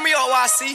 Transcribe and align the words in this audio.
Turn 0.00 0.04
me 0.06 0.14
up, 0.14 0.30
YC. 0.30 0.74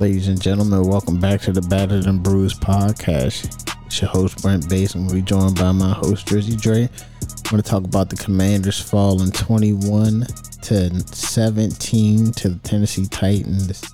Ladies 0.00 0.26
and 0.26 0.42
gentlemen, 0.42 0.82
welcome 0.88 1.20
back 1.20 1.40
to 1.42 1.52
the 1.52 1.62
Battered 1.62 2.06
and 2.06 2.20
Bruised 2.20 2.60
podcast. 2.60 3.76
It's 3.86 4.00
your 4.00 4.10
host 4.10 4.42
Brent 4.42 4.68
Bass, 4.68 4.96
and 4.96 5.08
we're 5.08 5.20
joined 5.20 5.54
by 5.54 5.70
my 5.70 5.92
host 5.92 6.26
Drizzy 6.26 6.60
Dre. 6.60 6.82
I'm 6.82 7.50
going 7.50 7.62
to 7.62 7.70
talk 7.70 7.84
about 7.84 8.10
the 8.10 8.16
Commanders 8.16 8.80
falling 8.80 9.30
21 9.30 10.26
to 10.62 10.90
17 11.14 12.32
to 12.32 12.48
the 12.48 12.58
Tennessee 12.58 13.06
Titans. 13.06 13.88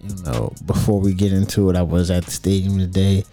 You 0.00 0.14
know, 0.22 0.52
before 0.64 1.00
we 1.00 1.12
get 1.12 1.32
into 1.32 1.70
it, 1.70 1.76
I 1.76 1.82
was 1.82 2.12
at 2.12 2.24
the 2.24 2.30
stadium 2.30 2.78
today. 2.78 3.24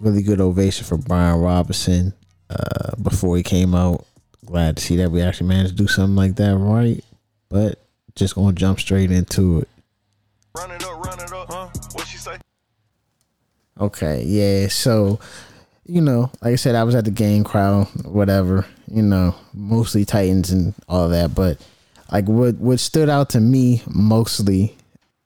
Really 0.00 0.22
good 0.22 0.40
ovation 0.40 0.84
for 0.84 0.96
Brian 0.96 1.40
Robinson 1.40 2.12
uh, 2.50 2.94
before 3.02 3.36
he 3.36 3.42
came 3.42 3.74
out. 3.74 4.06
Glad 4.44 4.76
to 4.76 4.82
see 4.82 4.96
that 4.96 5.10
we 5.10 5.20
actually 5.20 5.48
managed 5.48 5.76
to 5.76 5.82
do 5.82 5.88
something 5.88 6.16
like 6.16 6.36
that 6.36 6.56
right. 6.56 7.04
But 7.48 7.80
just 8.14 8.34
to 8.34 8.52
jump 8.52 8.80
straight 8.80 9.10
into 9.10 9.60
it. 9.60 9.68
Run 10.56 10.70
it 10.72 10.84
up, 10.84 11.04
run 11.04 11.20
it 11.20 11.32
up, 11.32 11.46
huh? 11.48 11.68
What 11.92 12.06
she 12.06 12.18
say? 12.18 12.36
Okay, 13.80 14.24
yeah. 14.24 14.68
So, 14.68 15.20
you 15.84 16.00
know, 16.00 16.30
like 16.42 16.52
I 16.52 16.56
said, 16.56 16.74
I 16.74 16.84
was 16.84 16.94
at 16.94 17.04
the 17.04 17.10
game 17.10 17.44
crowd, 17.44 17.86
whatever, 18.04 18.66
you 18.90 19.02
know, 19.02 19.34
mostly 19.54 20.04
Titans 20.04 20.50
and 20.50 20.74
all 20.88 21.08
that. 21.08 21.34
But 21.34 21.58
like 22.10 22.26
what 22.26 22.56
what 22.56 22.80
stood 22.80 23.08
out 23.08 23.30
to 23.30 23.40
me 23.40 23.82
mostly, 23.88 24.76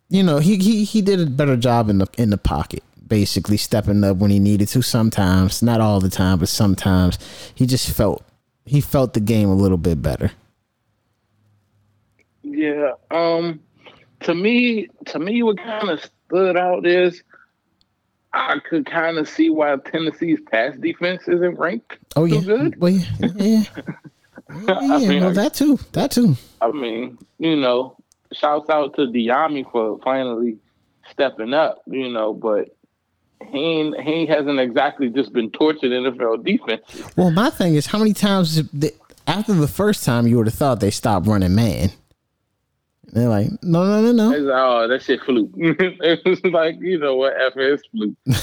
you 0.09 0.23
know, 0.23 0.39
he 0.39 0.57
he 0.59 0.85
he 0.85 1.01
did 1.01 1.21
a 1.21 1.27
better 1.27 1.57
job 1.57 1.89
in 1.89 1.99
the 1.99 2.07
in 2.19 2.31
the 2.31 2.39
pocket, 2.39 2.83
basically 3.13 3.59
stepping 3.59 4.03
up 4.05 4.17
when 4.17 4.31
he 4.31 4.39
needed 4.39 4.67
to 4.67 4.81
sometimes, 4.81 5.63
not 5.63 5.83
all 5.83 6.01
the 6.01 6.09
time, 6.09 6.39
but 6.39 6.49
sometimes. 6.49 7.19
He 7.55 7.67
just 7.67 7.91
felt 7.95 8.25
he 8.65 8.81
felt 8.81 9.13
the 9.13 9.21
game 9.21 9.51
a 9.51 9.55
little 9.55 9.77
bit 9.77 10.01
better. 10.01 10.31
Yeah. 12.43 12.93
Um 13.11 13.61
to 14.21 14.35
me 14.35 14.89
to 15.07 15.19
me 15.19 15.43
what 15.43 15.59
kind 15.59 15.91
of 15.91 16.01
stood 16.27 16.57
out 16.57 16.87
is 16.87 17.23
I 18.33 18.61
could 18.67 18.87
kind 18.87 19.19
of 19.19 19.29
see 19.29 19.51
why 19.51 19.77
Tennessee's 19.77 20.41
pass 20.51 20.75
defense 20.79 21.29
isn't 21.29 21.59
ranked 21.59 21.99
Oh 22.17 22.25
yeah. 22.25 22.41
good. 22.41 22.81
Well, 22.81 22.93
yeah. 22.93 23.05
Yeah. 23.37 23.65
Yeah, 24.67 24.75
I 24.77 24.99
mean, 24.99 25.23
well, 25.25 25.33
that 25.33 25.55
too. 25.55 25.79
That 25.93 26.11
too. 26.11 26.37
I 26.61 26.71
mean, 26.73 27.17
you 27.39 27.57
know, 27.57 27.97
shouts 28.33 28.69
out 28.69 28.95
to 28.97 29.07
Dyami 29.07 29.71
for 29.73 29.99
finally 30.05 30.59
stepping 31.11 31.55
up, 31.55 31.81
you 31.87 32.11
know, 32.13 32.35
but 32.35 32.69
he 33.51 33.59
ain't, 33.59 34.01
he 34.01 34.27
hasn't 34.27 34.59
exactly 34.61 35.09
just 35.09 35.33
been 35.33 35.51
tortured 35.51 35.91
NFL 35.91 36.45
defense. 36.45 36.83
Well, 37.17 37.31
my 37.31 37.51
thing 37.51 37.75
is, 37.75 37.87
how 37.87 37.99
many 37.99 38.13
times 38.13 38.63
they- 38.71 38.93
after 39.27 39.55
the 39.55 39.69
first 39.69 40.05
time 40.05 40.27
you 40.27 40.37
would 40.37 40.47
have 40.47 40.55
thought 40.55 40.81
they 40.81 40.91
stopped 40.91 41.27
running 41.27 41.55
man? 41.55 41.91
They're 43.13 43.29
like, 43.29 43.49
no, 43.63 43.85
no, 43.85 44.01
no, 44.01 44.13
no. 44.13 44.33
It's 44.33 44.43
like, 44.43 44.55
oh, 44.57 44.89
that 44.89 45.03
shit 45.03 45.21
fluke. 45.23 45.51
it 45.57 46.25
was 46.25 46.43
like, 46.45 46.77
you 46.81 46.99
know 46.99 47.17
what, 47.17 47.35
F 47.41 47.57
is 47.57 47.83
fluke. 47.91 48.17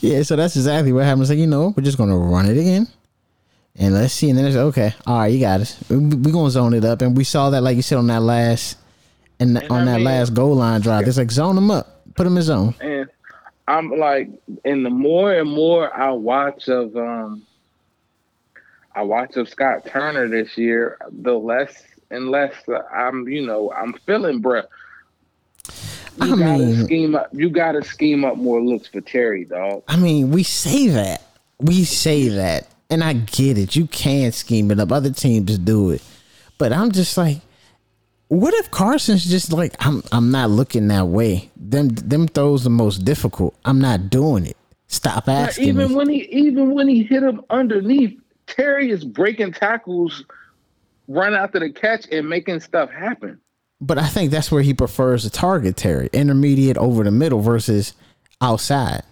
Yeah, 0.00 0.22
so 0.22 0.36
that's 0.36 0.54
exactly 0.54 0.92
what 0.92 1.04
happens. 1.04 1.28
Like, 1.28 1.38
you 1.38 1.46
know, 1.46 1.72
we're 1.76 1.82
just 1.82 1.98
gonna 1.98 2.16
run 2.16 2.46
it 2.46 2.56
again, 2.56 2.86
and 3.74 3.94
let's 3.94 4.12
see. 4.12 4.28
And 4.30 4.38
then 4.38 4.44
it's 4.44 4.54
okay. 4.56 4.94
All 5.06 5.18
right, 5.18 5.26
you 5.28 5.40
got 5.40 5.60
it. 5.60 5.76
We're 5.88 6.30
gonna 6.32 6.50
zone 6.50 6.74
it 6.74 6.84
up, 6.84 7.02
and 7.02 7.16
we 7.16 7.24
saw 7.24 7.50
that, 7.50 7.62
like 7.62 7.74
you 7.76 7.82
said, 7.82 7.98
on 7.98 8.06
that 8.08 8.20
last 8.22 8.76
and 9.40 9.56
And 9.58 9.70
on 9.72 9.82
I 9.82 9.84
that 9.92 9.96
mean- 9.96 10.04
last 10.04 10.34
goal 10.34 10.54
line 10.54 10.80
drive. 10.82 11.08
It's 11.08 11.16
like 11.18 11.30
zone 11.32 11.56
them 11.56 11.70
up, 11.70 12.04
put 12.14 12.24
them 12.24 12.36
in 12.36 12.42
zone. 12.42 12.74
and 12.80 13.08
I'm 13.68 13.90
like, 13.90 14.28
and 14.64 14.84
the 14.84 14.90
more 14.90 15.32
and 15.32 15.50
more 15.50 15.94
I 15.94 16.10
watch 16.10 16.68
of 16.68 16.96
um, 16.96 17.42
I 18.94 19.02
watch 19.02 19.36
of 19.36 19.48
Scott 19.48 19.86
Turner 19.86 20.28
this 20.28 20.58
year, 20.58 20.98
the 21.10 21.34
less 21.34 21.82
and 22.10 22.30
less 22.30 22.54
I'm, 22.94 23.26
you 23.28 23.46
know, 23.46 23.72
I'm 23.72 23.94
feeling, 24.06 24.42
bruh. 24.42 24.64
You 26.20 26.34
I 26.34 26.38
gotta 26.38 26.58
mean- 26.58 26.84
scheme 26.84 27.14
up. 27.14 27.28
You 27.32 27.48
gotta 27.48 27.82
scheme 27.82 28.24
up 28.24 28.36
more 28.36 28.60
looks 28.60 28.88
for 28.88 29.00
Terry, 29.00 29.44
dog. 29.44 29.82
I 29.88 29.96
mean, 29.96 30.30
we 30.30 30.42
say 30.42 30.88
that. 30.88 31.22
We 31.58 31.84
say 31.84 32.28
that. 32.28 32.68
And 32.90 33.02
I 33.02 33.14
get 33.14 33.56
it. 33.56 33.74
You 33.74 33.86
can 33.86 34.32
scheme 34.32 34.70
it 34.70 34.78
up. 34.78 34.92
Other 34.92 35.10
teams 35.10 35.56
do 35.56 35.90
it. 35.90 36.02
But 36.58 36.74
I'm 36.74 36.92
just 36.92 37.16
like, 37.16 37.38
what 38.32 38.54
if 38.54 38.70
Carson's 38.70 39.26
just 39.26 39.52
like, 39.52 39.74
I'm 39.78 40.02
I'm 40.10 40.30
not 40.30 40.48
looking 40.48 40.88
that 40.88 41.08
way. 41.08 41.50
Them 41.54 41.88
them 41.88 42.26
throws 42.26 42.64
the 42.64 42.70
most 42.70 43.04
difficult. 43.04 43.54
I'm 43.66 43.78
not 43.78 44.08
doing 44.08 44.46
it. 44.46 44.56
Stop 44.86 45.28
asking 45.28 45.68
even 45.68 45.90
me. 45.90 45.94
when 45.94 46.08
he 46.08 46.22
even 46.30 46.74
when 46.74 46.88
he 46.88 47.02
hit 47.02 47.22
him 47.22 47.42
underneath, 47.50 48.18
Terry 48.46 48.90
is 48.90 49.04
breaking 49.04 49.52
tackles, 49.52 50.24
run 51.08 51.34
after 51.34 51.60
the 51.60 51.68
catch, 51.70 52.06
and 52.10 52.26
making 52.26 52.60
stuff 52.60 52.90
happen. 52.90 53.38
But 53.82 53.98
I 53.98 54.06
think 54.06 54.30
that's 54.30 54.50
where 54.50 54.62
he 54.62 54.72
prefers 54.72 55.24
to 55.24 55.30
target 55.30 55.76
Terry. 55.76 56.08
Intermediate 56.14 56.78
over 56.78 57.04
the 57.04 57.10
middle 57.10 57.40
versus 57.40 57.92
outside. 58.40 59.02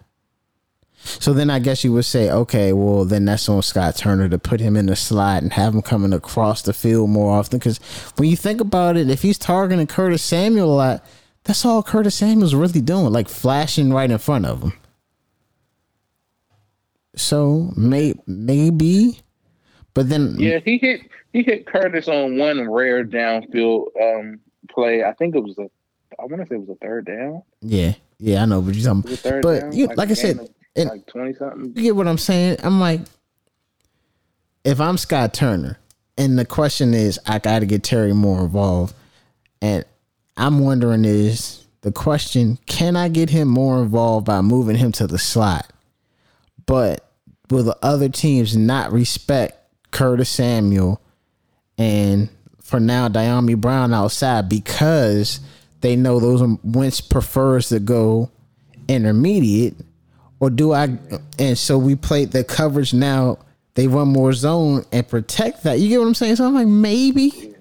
So 1.02 1.32
then 1.32 1.48
I 1.50 1.58
guess 1.60 1.82
you 1.82 1.92
would 1.94 2.04
say, 2.04 2.30
okay, 2.30 2.72
well 2.72 3.04
then 3.04 3.24
that's 3.24 3.48
on 3.48 3.62
Scott 3.62 3.96
Turner 3.96 4.28
to 4.28 4.38
put 4.38 4.60
him 4.60 4.76
in 4.76 4.86
the 4.86 4.96
slot 4.96 5.42
and 5.42 5.52
have 5.54 5.74
him 5.74 5.82
coming 5.82 6.12
across 6.12 6.62
the 6.62 6.72
field 6.72 7.10
more 7.10 7.36
often. 7.38 7.58
Because 7.58 7.78
when 8.16 8.28
you 8.28 8.36
think 8.36 8.60
about 8.60 8.96
it, 8.96 9.08
if 9.10 9.22
he's 9.22 9.38
targeting 9.38 9.86
Curtis 9.86 10.22
Samuel 10.22 10.72
a 10.72 10.76
lot, 10.76 11.06
that's 11.44 11.64
all 11.64 11.82
Curtis 11.82 12.14
Samuel's 12.16 12.54
really 12.54 12.82
doing, 12.82 13.12
like 13.12 13.28
flashing 13.28 13.92
right 13.92 14.10
in 14.10 14.18
front 14.18 14.44
of 14.44 14.62
him. 14.62 14.72
So 17.16 17.72
may 17.76 18.14
maybe, 18.26 19.20
but 19.94 20.08
then 20.08 20.36
Yeah, 20.38 20.58
he 20.64 20.78
hit 20.78 21.00
he 21.32 21.42
hit 21.42 21.66
Curtis 21.66 22.08
on 22.08 22.36
one 22.38 22.68
rare 22.70 23.04
downfield 23.04 23.86
um 24.00 24.40
play. 24.70 25.02
I 25.02 25.12
think 25.14 25.34
it 25.34 25.40
was 25.42 25.58
a 25.58 25.68
I 26.20 26.24
want 26.26 26.42
to 26.42 26.46
say 26.46 26.54
it 26.56 26.60
was 26.60 26.68
a 26.68 26.74
third 26.76 27.06
down. 27.06 27.42
yeah, 27.62 27.94
yeah, 28.18 28.42
I 28.42 28.46
know, 28.46 28.60
but 28.62 28.74
you 28.74 28.84
talking. 28.84 29.02
It 29.04 29.10
was 29.10 29.12
a 29.14 29.16
third 29.22 29.42
But 29.42 29.60
down. 29.60 29.72
you, 29.72 29.86
like 29.88 30.10
I 30.10 30.14
said, 30.14 30.48
and- 30.76 30.88
like 30.88 31.06
twenty 31.06 31.34
something. 31.34 31.72
You 31.76 31.82
get 31.82 31.96
what 31.96 32.08
I'm 32.08 32.18
saying? 32.18 32.58
I'm 32.62 32.80
like, 32.80 33.00
if 34.64 34.80
I'm 34.80 34.98
Scott 34.98 35.34
Turner, 35.34 35.78
and 36.18 36.38
the 36.38 36.44
question 36.44 36.94
is, 36.94 37.18
I 37.26 37.38
got 37.38 37.60
to 37.60 37.66
get 37.66 37.82
Terry 37.82 38.12
more 38.12 38.40
involved, 38.40 38.94
and 39.62 39.84
I'm 40.36 40.60
wondering 40.60 41.04
is 41.04 41.66
the 41.82 41.92
question, 41.92 42.58
can 42.66 42.96
I 42.96 43.08
get 43.08 43.30
him 43.30 43.48
more 43.48 43.82
involved 43.82 44.26
by 44.26 44.40
moving 44.42 44.76
him 44.76 44.92
to 44.92 45.06
the 45.06 45.18
slot? 45.18 45.70
But 46.66 47.10
will 47.48 47.64
the 47.64 47.76
other 47.82 48.08
teams 48.08 48.56
not 48.56 48.92
respect 48.92 49.56
Curtis 49.90 50.28
Samuel 50.28 51.00
and 51.78 52.28
for 52.62 52.78
now 52.78 53.08
Dyami 53.08 53.56
Brown 53.56 53.92
outside 53.92 54.48
because 54.48 55.40
they 55.80 55.96
know 55.96 56.20
those 56.20 56.42
Wentz 56.62 57.00
prefers 57.00 57.70
to 57.70 57.80
go 57.80 58.30
intermediate 58.88 59.74
or 60.40 60.50
do 60.50 60.72
I? 60.72 60.98
And 61.38 61.56
so 61.56 61.78
we 61.78 61.94
played 61.94 62.32
the 62.32 62.42
coverage 62.44 62.92
now. 62.92 63.38
They 63.74 63.86
run 63.86 64.08
more 64.08 64.32
zone 64.32 64.84
and 64.92 65.06
protect 65.06 65.62
that. 65.62 65.78
You 65.78 65.88
get 65.88 66.00
what 66.00 66.06
I'm 66.08 66.14
saying? 66.14 66.36
So 66.36 66.46
I'm 66.46 66.54
like, 66.54 66.66
maybe. 66.66 67.54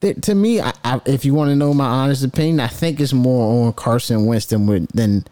That, 0.00 0.22
to 0.22 0.34
me, 0.34 0.62
I, 0.62 0.72
I, 0.82 1.00
if 1.04 1.26
you 1.26 1.34
want 1.34 1.50
to 1.50 1.56
know 1.56 1.74
my 1.74 1.84
honest 1.86 2.24
opinion, 2.24 2.58
I 2.60 2.68
think 2.68 2.98
it's 3.00 3.12
more 3.12 3.66
on 3.66 3.74
Carson 3.74 4.24
Wentz 4.24 4.46
than 4.46 4.66
with, 4.66 4.88
than 4.92 5.24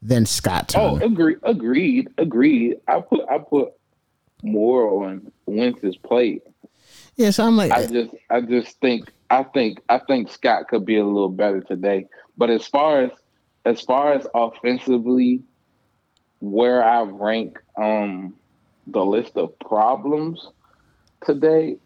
than 0.00 0.26
Scott 0.26 0.72
Oh, 0.76 0.98
Turner. 0.98 1.06
agree, 1.12 1.36
agreed, 1.42 2.08
agreed. 2.18 2.76
I 2.86 3.00
put 3.00 3.28
I 3.28 3.38
put 3.38 3.72
more 4.44 5.04
on 5.04 5.32
Wentz's 5.46 5.96
plate. 5.96 6.42
yeah, 7.16 7.30
so 7.30 7.44
I'm 7.44 7.56
like, 7.56 7.72
I 7.72 7.86
just 7.86 8.14
I 8.30 8.40
just 8.42 8.78
think 8.80 9.10
I 9.28 9.42
think 9.42 9.80
I 9.88 9.98
think 9.98 10.30
Scott 10.30 10.68
could 10.68 10.86
be 10.86 10.98
a 10.98 11.04
little 11.04 11.28
better 11.28 11.60
today. 11.60 12.06
But 12.36 12.48
as 12.50 12.64
far 12.64 13.00
as 13.02 13.10
as 13.64 13.80
far 13.80 14.12
as 14.12 14.24
offensively, 14.34 15.42
where 16.42 16.84
I 16.84 17.02
rank 17.02 17.58
um 17.76 18.34
the 18.88 19.04
list 19.04 19.36
of 19.36 19.56
problems 19.60 20.48
today, 21.24 21.76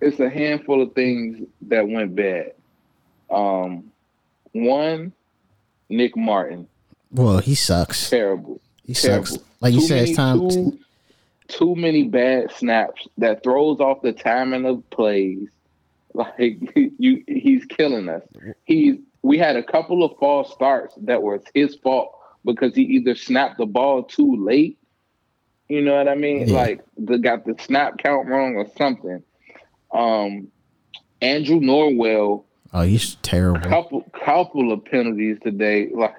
it's 0.00 0.20
a 0.20 0.30
handful 0.30 0.80
of 0.80 0.94
things 0.94 1.46
that 1.62 1.86
went 1.88 2.14
bad. 2.14 2.52
Um 3.28 3.90
one, 4.52 5.12
Nick 5.88 6.16
Martin, 6.16 6.68
well, 7.10 7.38
he 7.38 7.56
sucks. 7.56 8.08
terrible. 8.08 8.60
He 8.84 8.94
terrible. 8.94 9.26
sucks. 9.26 9.44
Like 9.60 9.74
you 9.74 9.80
said, 9.80 9.96
many- 9.96 10.10
it's 10.10 10.16
time. 10.16 10.48
Too, 10.48 10.78
too 11.48 11.74
many 11.74 12.04
bad 12.04 12.52
snaps 12.52 13.08
that 13.18 13.42
throws 13.42 13.80
off 13.80 14.00
the 14.02 14.12
timing 14.12 14.64
of 14.64 14.88
plays. 14.90 15.48
Like 16.16 16.60
you, 16.76 17.24
he's 17.26 17.64
killing 17.64 18.08
us. 18.08 18.22
He's. 18.62 18.98
We 19.22 19.36
had 19.36 19.56
a 19.56 19.64
couple 19.64 20.04
of 20.04 20.16
false 20.20 20.52
starts 20.52 20.94
that 21.02 21.20
was 21.20 21.40
his 21.54 21.74
fault 21.74 22.14
because 22.44 22.74
he 22.74 22.82
either 22.82 23.14
snapped 23.14 23.58
the 23.58 23.66
ball 23.66 24.02
too 24.04 24.36
late. 24.44 24.78
You 25.68 25.80
know 25.82 25.96
what 25.96 26.08
I 26.08 26.14
mean? 26.14 26.48
Yeah. 26.48 26.54
Like 26.56 26.80
the 26.96 27.18
got 27.18 27.44
the 27.46 27.54
snap 27.60 27.98
count 27.98 28.28
wrong 28.28 28.56
or 28.56 28.66
something. 28.76 29.22
Um, 29.92 30.48
Andrew 31.22 31.60
Norwell 31.60 32.44
Oh, 32.76 32.82
he's 32.82 33.14
terrible. 33.22 33.60
Couple 33.68 34.02
couple 34.24 34.72
of 34.72 34.84
penalties 34.84 35.38
today. 35.44 35.90
Like 35.94 36.16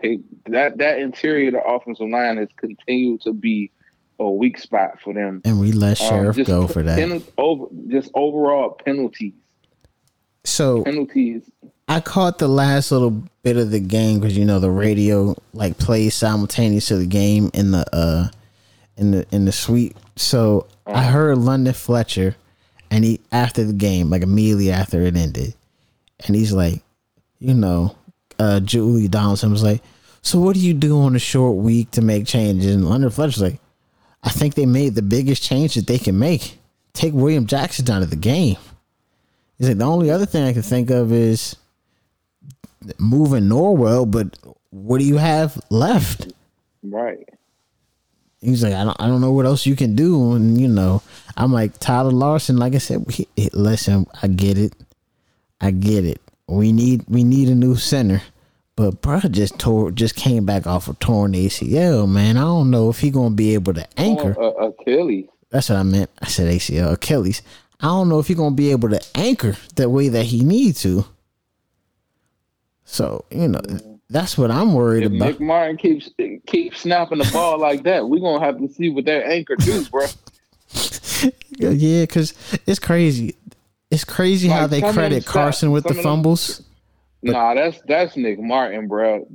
that 0.47 0.77
that 0.77 0.99
interior 0.99 1.49
of 1.49 1.53
the 1.55 1.61
offensive 1.63 2.07
line 2.07 2.37
has 2.37 2.47
continued 2.55 3.21
to 3.23 3.33
be 3.33 3.71
a 4.19 4.31
weak 4.31 4.57
spot 4.57 5.01
for 5.03 5.13
them. 5.13 5.41
And 5.43 5.59
we 5.59 5.73
let 5.73 5.99
Um, 6.01 6.07
Sheriff 6.07 6.37
just 6.37 6.47
go 6.47 6.65
for 6.67 6.81
that. 6.81 7.21
over, 7.37 7.65
just 7.89 8.09
overall 8.13 8.69
penalties. 8.83 9.33
So 10.45 10.83
Penalties. 10.83 11.43
I 11.87 11.99
caught 11.99 12.39
the 12.39 12.47
last 12.47 12.91
little 12.91 13.23
bit 13.43 13.57
of 13.57 13.69
the 13.71 13.79
game 13.79 14.19
because 14.19 14.37
you 14.37 14.45
know 14.45 14.59
the 14.59 14.71
radio 14.71 15.35
like 15.53 15.77
plays 15.77 16.15
simultaneous 16.15 16.87
to 16.87 16.97
the 16.97 17.05
game 17.05 17.51
in 17.53 17.71
the 17.71 17.85
uh 17.95 18.29
in 18.97 19.11
the 19.11 19.25
in 19.31 19.45
the 19.45 19.51
suite. 19.51 19.95
So 20.15 20.67
I 20.87 21.03
heard 21.03 21.37
London 21.37 21.73
Fletcher, 21.73 22.35
and 22.89 23.03
he 23.03 23.19
after 23.31 23.63
the 23.63 23.73
game, 23.73 24.09
like 24.09 24.23
immediately 24.23 24.71
after 24.71 25.01
it 25.01 25.15
ended, 25.15 25.53
and 26.25 26.35
he's 26.35 26.53
like, 26.53 26.81
you 27.39 27.53
know, 27.53 27.95
uh 28.39 28.59
Julie 28.61 29.07
Donaldson 29.07 29.51
was 29.51 29.63
like, 29.63 29.81
so 30.21 30.39
what 30.39 30.55
do 30.55 30.59
you 30.59 30.73
do 30.73 31.01
on 31.01 31.15
a 31.15 31.19
short 31.19 31.57
week 31.57 31.91
to 31.91 32.01
make 32.01 32.25
changes? 32.25 32.73
And 32.73 32.89
London 32.89 33.11
Fletcher's 33.11 33.41
like, 33.41 33.59
I 34.23 34.29
think 34.29 34.55
they 34.55 34.65
made 34.65 34.95
the 34.95 35.03
biggest 35.03 35.43
change 35.43 35.75
that 35.75 35.85
they 35.85 35.99
can 35.99 36.17
make. 36.17 36.57
Take 36.93 37.13
William 37.13 37.45
Jackson 37.45 37.89
out 37.91 38.01
of 38.01 38.09
the 38.09 38.15
game. 38.15 38.57
He's 39.57 39.69
like, 39.69 39.77
the 39.77 39.85
only 39.85 40.09
other 40.11 40.25
thing 40.25 40.43
I 40.43 40.53
can 40.53 40.61
think 40.61 40.89
of 40.89 41.11
is 41.11 41.55
moving 42.99 43.43
Norwell, 43.45 44.09
but 44.09 44.37
what 44.69 44.99
do 44.99 45.05
you 45.05 45.17
have 45.17 45.59
left? 45.69 46.31
Right. 46.83 47.27
He's 48.41 48.63
like, 48.63 48.73
I 48.73 48.83
don't, 48.83 48.97
I 48.99 49.07
don't 49.07 49.21
know 49.21 49.31
what 49.31 49.45
else 49.45 49.65
you 49.65 49.75
can 49.75 49.95
do. 49.95 50.33
And 50.33 50.59
you 50.59 50.67
know, 50.67 51.01
I'm 51.35 51.51
like 51.51 51.79
Tyler 51.79 52.11
Larsen. 52.11 52.57
Like 52.57 52.75
I 52.75 52.79
said, 52.79 53.05
he, 53.09 53.27
he- 53.35 53.49
listen, 53.53 54.05
I 54.21 54.27
get 54.27 54.57
it, 54.57 54.73
I 55.61 55.71
get 55.71 56.05
it. 56.05 56.21
We 56.47 56.71
need, 56.71 57.05
we 57.07 57.23
need 57.23 57.49
a 57.49 57.55
new 57.55 57.75
center, 57.75 58.21
but 58.75 59.01
bro 59.01 59.19
just 59.21 59.57
tore, 59.57 59.89
just 59.89 60.15
came 60.15 60.45
back 60.45 60.67
off 60.67 60.87
a 60.87 60.93
torn 60.95 61.31
ACL. 61.33 62.07
Man, 62.07 62.37
I 62.37 62.41
don't 62.41 62.69
know 62.69 62.89
if 62.89 62.99
he 62.99 63.09
gonna 63.09 63.33
be 63.33 63.55
able 63.55 63.73
to 63.73 63.87
anchor. 63.99 64.35
Uh, 64.39 64.67
Achilles. 64.67 65.25
That's 65.49 65.69
what 65.69 65.77
I 65.79 65.83
meant. 65.83 66.09
I 66.21 66.27
said 66.27 66.53
ACL, 66.53 66.91
Achilles. 66.93 67.41
I 67.81 67.87
don't 67.87 68.09
know 68.09 68.19
if 68.19 68.27
he's 68.27 68.37
gonna 68.37 68.55
be 68.55 68.71
able 68.71 68.89
to 68.89 69.01
anchor 69.15 69.55
the 69.75 69.89
way 69.89 70.09
that 70.09 70.25
he 70.25 70.43
need 70.43 70.75
to. 70.77 71.05
So 72.85 73.25
you 73.31 73.47
know, 73.47 73.61
that's 74.09 74.37
what 74.37 74.51
I'm 74.51 74.73
worried 74.73 75.03
If 75.05 75.11
about. 75.13 75.25
Nick 75.25 75.39
Martin 75.41 75.77
keeps 75.77 76.09
keeps 76.47 76.79
snapping 76.81 77.17
the 77.17 77.29
ball 77.33 77.59
like 77.59 77.83
that, 77.83 78.07
we're 78.07 78.19
gonna 78.21 78.43
have 78.45 78.59
to 78.59 78.67
see 78.73 78.89
what 78.89 79.05
that 79.05 79.25
anchor 79.27 79.55
do, 79.55 79.83
bro. 79.85 80.05
Yeah, 81.57 82.01
because 82.01 82.33
it's 82.67 82.77
crazy. 82.79 83.35
It's 83.89 84.03
crazy 84.03 84.47
how 84.49 84.67
they 84.67 84.81
some 84.81 84.89
of 84.89 84.95
them 84.95 85.03
credit 85.09 85.25
Carson 85.25 85.71
with 85.71 85.83
the 85.83 85.91
of 85.91 85.95
them- 85.95 86.03
fumbles. 86.03 86.61
Nah, 87.23 87.55
that's 87.55 87.79
that's 87.87 88.15
Nick 88.17 88.39
Martin, 88.39 88.87
bro. 88.87 89.25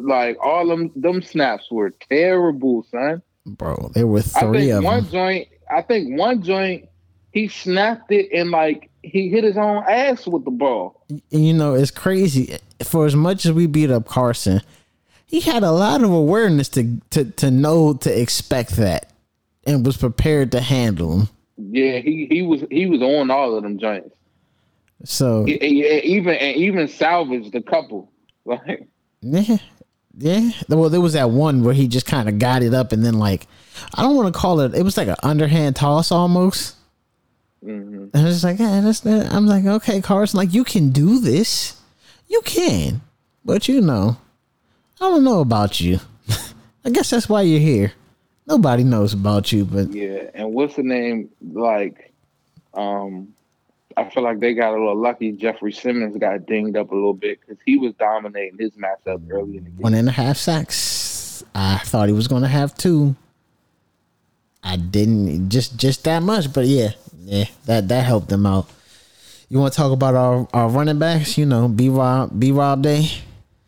Like 0.00 0.38
all 0.42 0.66
them 0.66 0.90
them 0.96 1.20
snaps 1.20 1.70
were 1.70 1.90
terrible, 2.08 2.84
son. 2.90 3.20
Bro, 3.44 3.90
there 3.94 4.06
were 4.06 4.20
I 4.36 4.40
three 4.40 4.58
think 4.60 4.72
of 4.72 4.84
one 4.84 5.02
them. 5.02 5.12
joint, 5.12 5.48
I 5.70 5.82
think 5.82 6.18
one 6.18 6.42
joint, 6.42 6.88
he 7.34 7.48
snapped 7.48 8.12
it 8.12 8.28
and 8.32 8.50
like 8.50 8.88
he 9.02 9.28
hit 9.28 9.44
his 9.44 9.58
own 9.58 9.82
ass 9.88 10.26
with 10.26 10.44
the 10.44 10.50
ball. 10.52 11.02
And, 11.10 11.22
you 11.30 11.52
know, 11.52 11.74
it's 11.74 11.90
crazy. 11.90 12.56
For 12.82 13.04
as 13.04 13.16
much 13.16 13.44
as 13.44 13.52
we 13.52 13.66
beat 13.66 13.90
up 13.90 14.06
Carson, 14.06 14.62
he 15.26 15.40
had 15.40 15.64
a 15.64 15.72
lot 15.72 16.02
of 16.02 16.10
awareness 16.10 16.68
to 16.70 17.00
to 17.10 17.24
to 17.24 17.50
know 17.50 17.94
to 17.94 18.20
expect 18.20 18.76
that, 18.76 19.10
and 19.66 19.84
was 19.84 19.96
prepared 19.96 20.52
to 20.52 20.60
handle 20.60 21.20
him. 21.20 21.28
Yeah, 21.56 21.98
he 21.98 22.26
he 22.30 22.42
was 22.42 22.64
he 22.70 22.86
was 22.86 23.02
on 23.02 23.30
all 23.30 23.56
of 23.56 23.64
them 23.64 23.78
joints. 23.78 24.14
So 25.04 25.44
he 25.44 25.54
even 25.54 26.34
and 26.34 26.56
even 26.56 26.88
salvaged 26.88 27.54
a 27.54 27.62
couple. 27.62 28.10
Like 28.46 28.86
Yeah, 29.22 29.56
yeah. 30.18 30.50
Well, 30.68 30.90
there 30.90 31.00
was 31.00 31.14
that 31.14 31.30
one 31.30 31.64
where 31.64 31.72
he 31.72 31.88
just 31.88 32.04
kind 32.04 32.28
of 32.28 32.38
got 32.38 32.62
it 32.62 32.74
up, 32.74 32.92
and 32.92 33.02
then 33.02 33.14
like, 33.14 33.46
I 33.94 34.02
don't 34.02 34.16
want 34.16 34.32
to 34.32 34.38
call 34.38 34.60
it. 34.60 34.74
It 34.74 34.82
was 34.82 34.98
like 34.98 35.08
an 35.08 35.16
underhand 35.22 35.76
toss 35.76 36.12
almost. 36.12 36.76
Mhm. 37.64 38.10
And 38.12 38.28
it's 38.28 38.44
like, 38.44 38.58
yeah, 38.58 38.80
that's 38.80 39.00
that. 39.00 39.32
I'm 39.32 39.46
like, 39.46 39.64
okay, 39.64 40.00
Carson, 40.00 40.38
like 40.38 40.52
you 40.52 40.64
can 40.64 40.90
do 40.90 41.18
this, 41.18 41.80
you 42.28 42.40
can, 42.42 43.00
but 43.44 43.68
you 43.68 43.80
know, 43.80 44.16
I 45.00 45.08
don't 45.08 45.24
know 45.24 45.40
about 45.40 45.80
you. 45.80 46.00
I 46.84 46.90
guess 46.90 47.10
that's 47.10 47.28
why 47.28 47.42
you're 47.42 47.60
here. 47.60 47.92
Nobody 48.46 48.84
knows 48.84 49.14
about 49.14 49.52
you, 49.52 49.64
but 49.64 49.90
yeah, 49.92 50.30
and 50.34 50.52
what's 50.52 50.76
the 50.76 50.82
name? 50.82 51.30
Like, 51.40 52.12
um, 52.74 53.34
I 53.96 54.10
feel 54.10 54.22
like 54.22 54.40
they 54.40 54.54
got 54.54 54.70
a 54.70 54.72
little 54.72 54.96
lucky. 55.00 55.32
Jeffrey 55.32 55.72
Simmons 55.72 56.16
got 56.18 56.44
dinged 56.46 56.76
up 56.76 56.90
a 56.90 56.94
little 56.94 57.14
bit 57.14 57.40
because 57.40 57.56
he 57.64 57.78
was 57.78 57.94
dominating 57.94 58.58
his 58.58 58.72
matchup 58.72 59.22
early 59.30 59.56
in 59.58 59.64
the 59.64 59.70
game. 59.70 59.78
one 59.78 59.94
and 59.94 60.08
a 60.08 60.12
half 60.12 60.36
sacks. 60.36 61.42
I 61.54 61.78
thought 61.78 62.08
he 62.08 62.14
was 62.14 62.28
going 62.28 62.42
to 62.42 62.48
have 62.48 62.74
two. 62.74 63.16
I 64.62 64.76
didn't 64.76 65.50
just 65.50 65.78
just 65.78 66.04
that 66.04 66.22
much, 66.22 66.52
but 66.52 66.66
yeah, 66.66 66.90
yeah, 67.24 67.44
that 67.66 67.88
that 67.88 68.04
helped 68.04 68.28
them 68.28 68.46
out. 68.46 68.68
You 69.48 69.58
want 69.60 69.72
to 69.72 69.76
talk 69.76 69.92
about 69.92 70.14
our, 70.14 70.48
our 70.52 70.68
running 70.68 70.98
backs? 70.98 71.36
You 71.38 71.46
know, 71.46 71.68
B 71.68 71.88
Rob 71.88 72.38
B 72.38 72.50
Rob 72.52 72.82
Day. 72.82 73.08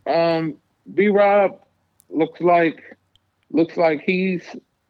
Um, 0.06 0.54
B 0.94 1.08
Rob 1.08 1.58
looks 2.08 2.40
like 2.40 2.82
looks 3.50 3.76
like 3.76 4.02
he's 4.02 4.42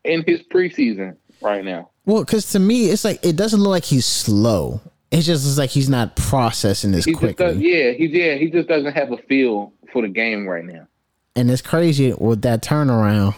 in 0.04 0.22
his 0.26 0.42
preseason 0.42 1.16
right 1.40 1.64
now. 1.64 1.90
Well, 2.04 2.24
because 2.24 2.50
to 2.52 2.58
me, 2.58 2.86
it's 2.86 3.04
like 3.04 3.24
it 3.24 3.36
doesn't 3.36 3.60
look 3.60 3.70
like 3.70 3.84
he's 3.84 4.06
slow. 4.06 4.80
It 5.10 5.22
just 5.22 5.44
looks 5.44 5.58
like 5.58 5.70
he's 5.70 5.88
not 5.88 6.16
processing 6.16 6.92
this 6.92 7.04
He 7.04 7.12
just 7.12 7.22
does, 7.22 7.34
quickly, 7.54 7.72
yeah, 7.72 7.92
he 7.92 8.06
yeah, 8.06 8.34
he 8.34 8.50
just 8.50 8.68
doesn't 8.68 8.92
have 8.92 9.12
a 9.12 9.16
feel 9.18 9.72
for 9.92 10.02
the 10.02 10.08
game 10.08 10.46
right 10.46 10.64
now. 10.64 10.86
and 11.34 11.50
it's 11.50 11.62
crazy 11.62 12.12
with 12.12 12.42
that 12.42 12.62
turnaround. 12.62 13.34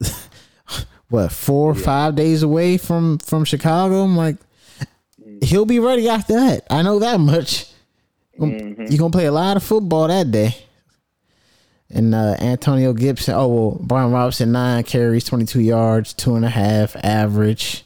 what 1.08 1.30
four 1.32 1.70
or 1.70 1.74
five 1.74 2.14
days 2.14 2.42
away 2.42 2.76
from 2.78 3.18
from 3.18 3.44
Chicago? 3.44 4.02
I'm 4.04 4.16
like, 4.16 4.36
he'll 5.42 5.66
be 5.66 5.78
ready 5.78 6.08
after 6.08 6.34
that. 6.34 6.66
I 6.70 6.82
know 6.82 6.98
that 6.98 7.20
much. 7.20 7.66
Mm-hmm. 8.38 8.86
You're 8.88 8.98
gonna 8.98 9.10
play 9.10 9.26
a 9.26 9.32
lot 9.32 9.56
of 9.56 9.62
football 9.62 10.08
that 10.08 10.30
day. 10.30 10.56
And 11.90 12.14
uh, 12.14 12.36
Antonio 12.40 12.94
Gibson, 12.94 13.34
oh 13.34 13.48
well, 13.48 13.78
Brian 13.80 14.12
Robinson 14.12 14.52
nine 14.52 14.82
carries, 14.84 15.24
twenty 15.24 15.44
two 15.44 15.60
yards, 15.60 16.14
two 16.14 16.34
and 16.34 16.44
a 16.44 16.48
half 16.48 16.96
average. 17.04 17.84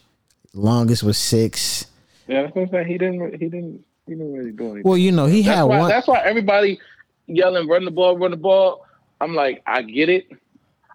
Longest 0.55 1.03
was 1.03 1.19
six. 1.19 1.87
Yeah, 2.29 2.43
that's 2.43 2.55
what 2.55 2.62
I'm 2.62 2.70
saying. 2.70 2.87
He 2.87 2.99
didn't. 2.99 3.32
He 3.32 3.49
didn't. 3.49 3.85
He 4.06 4.14
didn't 4.14 4.32
really 4.32 4.53
do 4.53 4.64
anything. 4.64 4.82
Well, 4.85 4.97
you 4.97 5.11
know 5.11 5.26
he 5.26 5.43
that's 5.43 5.56
had 5.56 5.64
why. 5.64 5.79
one. 5.81 5.88
That's 5.88 6.06
why 6.06 6.20
everybody 6.20 6.79
yelling, 7.26 7.69
"Run 7.69 7.85
the 7.85 7.91
ball, 7.91 8.17
run 8.17 8.31
the 8.31 8.37
ball." 8.37 8.87
I'm 9.20 9.35
like, 9.35 9.62
I 9.67 9.82
get 9.82 10.08
it. 10.08 10.29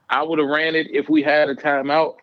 I 0.10 0.24
would 0.24 0.40
have 0.40 0.48
ran 0.48 0.76
it 0.76 0.88
if 0.92 1.10
we 1.10 1.22
had 1.24 1.50
a 1.50 1.56
timeout. 1.56 2.18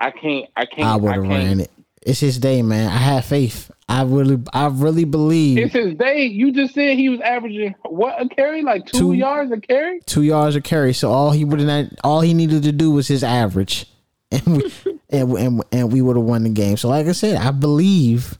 I 0.00 0.10
can't. 0.10 0.48
I 0.56 0.66
can't. 0.66 0.88
I 0.88 0.96
would 0.96 1.12
have 1.12 1.22
ran 1.22 1.60
it. 1.60 1.70
It's 2.08 2.20
his 2.20 2.38
day, 2.38 2.62
man. 2.62 2.88
I 2.88 2.96
have 2.96 3.26
faith. 3.26 3.70
I 3.86 4.02
really, 4.02 4.42
I 4.52 4.66
really 4.68 5.04
believe 5.04 5.58
It's 5.58 5.74
his 5.74 5.94
day. 5.94 6.24
You 6.24 6.52
just 6.52 6.72
said 6.74 6.96
he 6.96 7.08
was 7.10 7.20
averaging 7.20 7.74
what 7.84 8.20
a 8.20 8.26
carry, 8.28 8.62
like 8.62 8.86
two, 8.86 8.98
Two. 8.98 9.12
yards 9.12 9.52
a 9.52 9.60
carry. 9.60 10.00
two 10.06 10.22
yards 10.22 10.56
a 10.56 10.60
carry. 10.62 10.94
So 10.94 11.10
all 11.10 11.30
he 11.32 11.44
would 11.44 11.60
have, 11.60 11.88
all 12.02 12.22
he 12.22 12.32
needed 12.32 12.62
to 12.62 12.72
do 12.72 12.90
was 12.90 13.08
his 13.08 13.22
average, 13.22 13.86
and 14.30 14.46
we, 14.46 14.72
and 15.10 15.32
and, 15.32 15.62
and 15.72 15.92
we 15.92 16.00
would 16.00 16.16
have 16.16 16.24
won 16.24 16.44
the 16.44 16.50
game. 16.50 16.76
So 16.78 16.88
like 16.88 17.06
I 17.06 17.12
said, 17.12 17.36
I 17.36 17.50
believe 17.50 18.38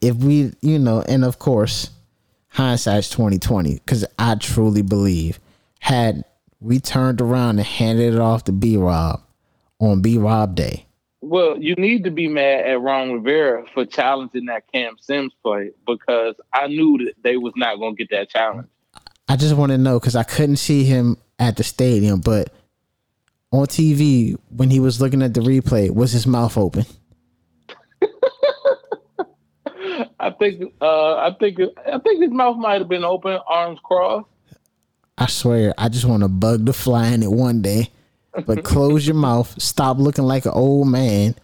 if 0.00 0.14
we, 0.16 0.52
you 0.62 0.78
know, 0.78 1.02
and 1.02 1.24
of 1.24 1.38
course, 1.40 1.90
hindsight's 2.50 3.10
twenty 3.10 3.38
twenty 3.40 3.74
because 3.74 4.04
I 4.18 4.36
truly 4.36 4.82
believe 4.82 5.40
had 5.80 6.24
we 6.60 6.78
turned 6.80 7.20
around 7.20 7.58
and 7.58 7.66
handed 7.66 8.14
it 8.14 8.20
off 8.20 8.44
to 8.44 8.52
B 8.52 8.76
Rob 8.76 9.22
on 9.80 10.02
B 10.02 10.18
Rob 10.18 10.54
Day. 10.56 10.86
Well, 11.20 11.58
you 11.58 11.74
need 11.74 12.04
to 12.04 12.10
be 12.10 12.28
mad 12.28 12.66
at 12.66 12.80
Ron 12.80 13.12
Rivera 13.12 13.64
for 13.74 13.84
challenging 13.84 14.46
that 14.46 14.70
Cam 14.72 14.96
Sims 15.00 15.32
play 15.42 15.72
because 15.86 16.36
I 16.52 16.68
knew 16.68 17.04
that 17.04 17.14
they 17.22 17.36
was 17.36 17.52
not 17.56 17.78
going 17.78 17.96
to 17.96 18.04
get 18.04 18.16
that 18.16 18.30
challenge. 18.30 18.68
I 19.28 19.36
just 19.36 19.56
want 19.56 19.72
to 19.72 19.78
know 19.78 19.98
because 19.98 20.14
I 20.16 20.22
couldn't 20.22 20.56
see 20.56 20.84
him 20.84 21.16
at 21.38 21.56
the 21.56 21.64
stadium, 21.64 22.20
but 22.20 22.52
on 23.50 23.66
TV 23.66 24.38
when 24.48 24.70
he 24.70 24.78
was 24.80 25.00
looking 25.00 25.22
at 25.22 25.34
the 25.34 25.40
replay, 25.40 25.90
was 25.90 26.12
his 26.12 26.26
mouth 26.26 26.56
open? 26.56 26.86
I 30.20 30.30
think, 30.30 30.72
uh, 30.80 31.16
I 31.16 31.34
think, 31.38 31.58
I 31.86 31.98
think 31.98 32.22
his 32.22 32.30
mouth 32.30 32.56
might 32.56 32.80
have 32.80 32.88
been 32.88 33.04
open, 33.04 33.38
arms 33.48 33.80
crossed. 33.82 34.28
I 35.16 35.26
swear, 35.26 35.74
I 35.76 35.88
just 35.88 36.04
want 36.04 36.22
to 36.22 36.28
bug 36.28 36.64
the 36.64 36.72
fly 36.72 37.08
in 37.08 37.24
it 37.24 37.30
one 37.30 37.60
day. 37.60 37.90
But 38.46 38.64
close 38.64 39.06
your 39.06 39.16
mouth. 39.16 39.60
Stop 39.60 39.98
looking 39.98 40.24
like 40.24 40.46
an 40.46 40.52
old 40.54 40.88
man 40.88 41.34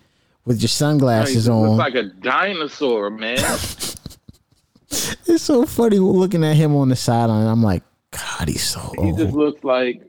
with 0.45 0.57
your 0.57 0.63
He 0.63 0.67
sunglasses 0.69 1.49
looks 1.49 1.71
on. 1.71 1.77
like 1.77 1.95
a 1.95 2.05
dinosaur, 2.05 3.11
man. 3.11 3.39
it's 4.91 5.43
so 5.43 5.67
funny 5.67 5.99
looking 5.99 6.45
at 6.45 6.57
him 6.57 6.75
on 6.77 6.89
the 6.89 6.97
sideline. 6.97 7.47
I'm 7.47 7.63
like, 7.63 7.83
God, 8.11 8.49
he's 8.49 8.65
so 8.65 8.93
he 9.03 9.13
just 9.13 9.35
looks 9.35 9.63
like 9.65 10.03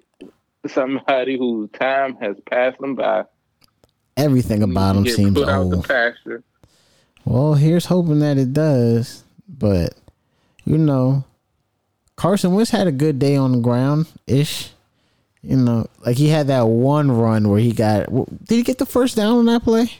somebody 0.67 1.37
whose 1.37 1.69
time 1.71 2.15
has 2.17 2.35
passed 2.49 2.79
him 2.81 2.95
by. 2.95 3.25
Everything 4.17 4.63
about 4.63 4.95
him 4.95 5.07
seems 5.07 5.33
put 5.33 5.49
out 5.49 5.69
the 5.69 5.77
old. 5.77 5.87
pasture. 5.87 6.43
Well, 7.25 7.55
here's 7.55 7.85
hoping 7.85 8.19
that 8.19 8.37
it 8.37 8.53
does. 8.53 9.23
But 9.47 9.95
you 10.65 10.77
know, 10.77 11.23
Carson 12.15 12.53
Wentz 12.53 12.71
had 12.71 12.87
a 12.87 12.91
good 12.91 13.19
day 13.19 13.35
on 13.35 13.51
the 13.53 13.59
ground 13.59 14.07
ish. 14.27 14.71
You 15.45 15.57
know, 15.57 15.87
like 16.05 16.17
he 16.17 16.27
had 16.29 16.47
that 16.47 16.63
one 16.67 17.11
run 17.11 17.49
where 17.49 17.59
he 17.59 17.71
got. 17.71 18.07
Did 18.45 18.55
he 18.55 18.63
get 18.63 18.79
the 18.79 18.85
first 18.85 19.15
down 19.15 19.37
on 19.37 19.45
that 19.45 19.63
play? 19.63 19.91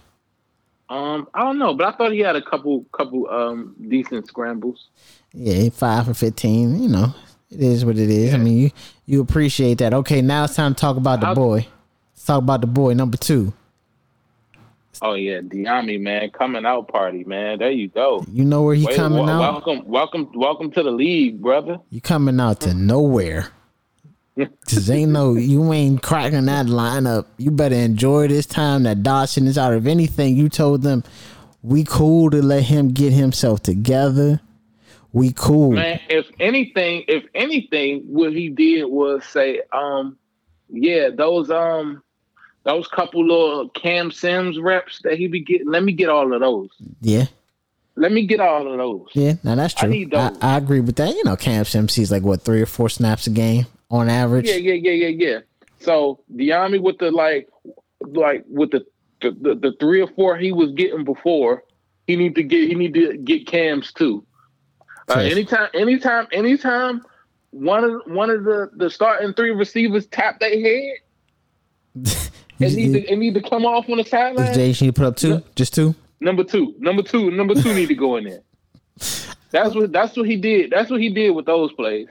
Um, 0.90 1.28
I 1.34 1.42
don't 1.42 1.60
know, 1.60 1.74
but 1.74 1.88
I 1.94 1.98
thought 1.98 2.12
he 2.12 2.20
had 2.20 2.36
a 2.36 2.42
couple 2.42 2.84
couple 2.92 3.30
um 3.30 3.76
decent 3.88 4.28
scrambles. 4.28 4.88
Yeah, 5.34 5.70
five 5.70 6.06
for 6.06 6.14
fifteen. 6.14 6.82
You 6.82 6.90
know, 6.90 7.14
it 7.52 7.62
is 7.62 7.86
what 7.86 7.98
it 7.98 8.10
is. 8.10 8.34
I 8.34 8.38
mean, 8.38 8.58
you 8.58 8.72
you 9.06 9.22
appreciate 9.22 9.78
that. 9.80 9.94
Okay, 9.94 10.22
now 10.22 10.46
it's 10.46 10.56
time 10.56 10.74
to 10.74 10.80
talk 10.82 10.98
about 10.98 11.20
the 11.20 11.28
How- 11.28 11.36
boy. 11.36 11.68
Let's 12.14 12.26
talk 12.26 12.40
about 12.40 12.62
the 12.62 12.68
boy 12.68 12.94
number 12.94 13.18
two. 13.18 13.54
Oh 15.02 15.14
yeah, 15.14 15.42
Dyami 15.42 16.00
man, 16.00 16.30
coming 16.32 16.66
out 16.66 16.88
party 16.88 17.24
man. 17.26 17.60
There 17.60 17.70
you 17.70 17.90
go. 17.90 18.24
You 18.32 18.46
know 18.46 18.64
where 18.64 18.74
he 18.76 18.86
Wait, 18.86 18.96
coming 18.96 19.26
wel- 19.26 19.30
out? 19.42 19.66
Welcome, 19.66 19.86
welcome, 19.88 20.32
welcome 20.34 20.72
to 20.72 20.82
the 20.84 20.92
league, 20.92 21.42
brother. 21.42 21.80
You 21.90 22.00
coming 22.02 22.40
out 22.40 22.62
to 22.62 22.74
nowhere. 22.74 23.50
Cause 24.70 24.90
ain't 24.90 25.12
no 25.12 25.36
you 25.36 25.72
ain't 25.72 26.02
cracking 26.02 26.46
that 26.46 26.66
lineup. 26.66 27.26
You 27.38 27.52
better 27.52 27.76
enjoy 27.76 28.28
this 28.28 28.46
time 28.46 28.84
that 28.84 28.98
Dotson 28.98 29.48
is 29.48 29.58
out. 29.58 29.74
If 29.74 29.86
anything, 29.86 30.36
you 30.36 30.50
told 30.50 30.82
them 30.82 31.04
we 31.62 31.84
cool 31.84 32.30
to 32.32 32.42
let 32.42 32.64
him 32.64 32.90
get 32.90 33.14
himself 33.14 33.64
together. 33.64 34.42
We 35.14 35.32
cool. 35.32 35.72
Man, 35.72 36.02
if 36.10 36.28
anything, 36.40 37.06
if 37.08 37.24
anything, 37.34 38.02
what 38.02 38.34
he 38.34 38.50
did 38.50 38.86
was 38.86 39.24
say, 39.24 39.62
um, 39.72 40.18
yeah, 40.70 41.10
those 41.16 41.50
um 41.50 42.04
those 42.64 42.88
couple 42.90 43.26
little 43.26 43.70
Cam 43.70 44.12
Sims 44.12 44.60
reps 44.60 45.00
that 45.04 45.18
he 45.18 45.28
be 45.28 45.40
getting, 45.40 45.70
let 45.70 45.84
me 45.84 45.94
get 45.94 46.10
all 46.10 46.34
of 46.34 46.42
those. 46.42 46.70
Yeah. 47.00 47.26
Let 47.96 48.12
me 48.12 48.26
get 48.26 48.42
all 48.42 48.70
of 48.70 48.78
those. 48.78 49.08
Yeah, 49.14 49.36
now 49.42 49.56
that's 49.56 49.74
I 49.78 49.82
true. 49.82 49.90
need 49.90 50.14
I. 50.14 50.34
I 50.42 50.58
agree 50.58 50.82
with 50.82 50.98
that. 50.98 51.16
You 51.16 51.24
know, 51.24 51.38
Cam 51.38 51.64
Sims 51.64 51.94
sees 51.94 52.12
like 52.12 52.24
what 52.24 52.42
three 52.42 52.62
or 52.62 52.66
four 52.66 52.90
snaps 52.90 53.26
a 53.26 53.30
game 53.30 53.68
on 53.90 54.10
average. 54.10 54.48
Yeah, 54.48 54.56
yeah, 54.56 54.74
yeah, 54.74 55.08
yeah, 55.08 55.08
yeah. 55.08 55.40
So 55.80 56.20
Dyami 56.34 56.82
with 56.82 56.98
the 56.98 57.12
like, 57.12 57.50
like 58.02 58.44
with 58.48 58.72
the 58.72 58.86
the, 59.22 59.32
the 59.32 59.56
the 59.56 59.76
three 59.80 60.02
or 60.02 60.08
four 60.08 60.38
he 60.38 60.52
was 60.52 60.72
getting 60.72 61.04
before, 61.04 61.64
he 62.08 62.16
need 62.16 62.36
to 62.36 62.44
get 62.44 62.68
he 62.68 62.76
need 62.76 62.94
to 62.94 63.18
get 63.18 63.48
cams 63.48 63.92
too. 63.94 64.26
Uh, 65.08 65.14
Fresh. 65.14 65.32
anytime, 65.32 65.70
anytime, 65.74 66.28
anytime 66.32 67.02
one 67.52 67.84
of 67.84 68.02
one 68.08 68.30
of 68.30 68.44
the 68.44 68.70
the 68.76 68.90
starting 68.90 69.34
three 69.34 69.52
receivers 69.52 70.08
tap 70.08 70.40
their 70.40 70.50
head 70.50 70.98
and 72.60 72.76
need 72.76 72.94
to 72.94 73.08
and 73.10 73.20
need 73.20 73.34
to 73.34 73.42
come 73.42 73.66
off 73.66 73.90
on 73.90 73.98
the 73.98 74.04
sideline. 74.04 74.54
Jay 74.54 74.74
should 74.74 74.94
put 74.96 75.06
up 75.06 75.16
two? 75.16 75.30
Yeah. 75.30 75.40
Just 75.56 75.74
two? 75.74 75.96
Number 76.20 76.44
two, 76.44 76.74
number 76.80 77.04
two, 77.04 77.30
number 77.32 77.54
two 77.56 77.74
need 77.74 77.88
to 77.88 77.96
go 77.96 78.16
in 78.18 78.24
there. 78.26 78.42
That's 79.52 79.74
what 79.74 79.94
that's 79.94 80.18
what 80.18 80.28
he 80.28 80.36
did. 80.36 80.72
That's 80.72 80.90
what 80.90 81.00
he 81.00 81.10
did 81.10 81.30
with 81.30 81.46
those 81.46 81.72
plays. 81.74 82.10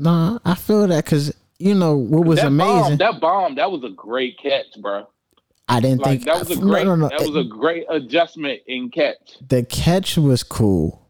Nah, 0.00 0.38
I 0.44 0.54
feel 0.54 0.86
that 0.88 1.04
because 1.04 1.32
you 1.58 1.74
know 1.74 1.96
what 1.96 2.24
was 2.24 2.38
that 2.40 2.46
amazing. 2.48 2.96
bomb, 2.96 3.12
that 3.12 3.20
bomb, 3.20 3.54
that 3.56 3.70
was 3.70 3.84
a 3.84 3.90
great 3.90 4.38
catch, 4.38 4.66
bro. 4.80 5.06
I 5.68 5.78
didn't 5.80 6.00
Like 6.00 6.22
think 6.22 6.24
that 6.24 6.38
was 6.40 6.50
a 6.50 6.60
great 6.60 6.84
no, 6.86 6.96
no. 6.96 7.08
that 7.10 7.20
was 7.20 7.36
a 7.36 7.44
great 7.48 7.84
adjustment 7.88 8.60
in 8.66 8.90
catch. 8.90 9.36
the 9.46 9.62
catch 9.62 10.16
was 10.16 10.42
cool. 10.42 11.06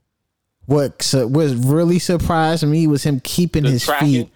What 0.67 1.03
su- 1.03 1.27
was 1.29 1.55
really 1.55 1.99
surprised 1.99 2.67
me 2.67 2.87
was 2.87 3.03
him 3.05 3.21
keeping 3.21 3.63
The 3.65 3.71
his 3.71 3.85
tracking? 3.85 4.07
feet 4.27 4.31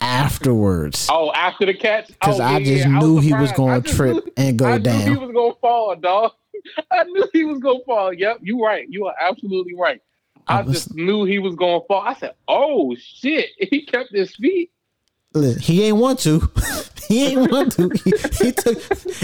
afterwards. 0.00 1.08
Oh, 1.10 1.32
after 1.32 1.66
the 1.66 1.74
catch, 1.74 2.08
Because 2.08 2.40
oh, 2.40 2.44
I 2.44 2.58
yeah, 2.58 2.74
just 2.76 2.88
knew 2.88 3.18
he 3.20 3.32
was 3.32 3.52
going 3.52 3.82
to 3.82 3.92
trip 3.92 4.14
knew- 4.14 4.32
and 4.36 4.58
go 4.58 4.66
I 4.66 4.78
knew 4.78 4.90
he 4.90 5.16
was 5.16 5.30
gonna 5.32 5.54
fall, 5.60 5.96
dog. 5.96 6.32
I 6.90 7.04
knew 7.04 7.26
he 7.32 7.44
was 7.44 7.58
gonna 7.60 7.80
fall. 7.86 8.12
Yep, 8.12 8.38
you're 8.42 8.60
right. 8.64 8.86
You 8.88 9.06
are 9.06 9.14
absolutely 9.20 9.74
right. 9.74 10.02
I, 10.50 10.58
I 10.60 10.62
just 10.62 10.94
knew 10.94 11.24
he 11.24 11.38
was 11.38 11.54
gonna 11.54 11.80
fall. 11.86 12.02
I 12.02 12.14
said, 12.14 12.34
"Oh 12.48 12.94
shit!" 12.98 13.50
He 13.58 13.86
kept 13.86 14.10
his 14.12 14.34
feet. 14.36 14.70
Listen, 15.32 15.62
he 15.62 15.84
ain't 15.84 15.96
want 15.98 16.18
to. 16.20 16.50
he 17.08 17.26
ain't 17.28 17.50
want 17.52 17.72
to. 17.72 17.88
He, 18.04 18.10
he 18.44 18.52
took. 18.52 18.78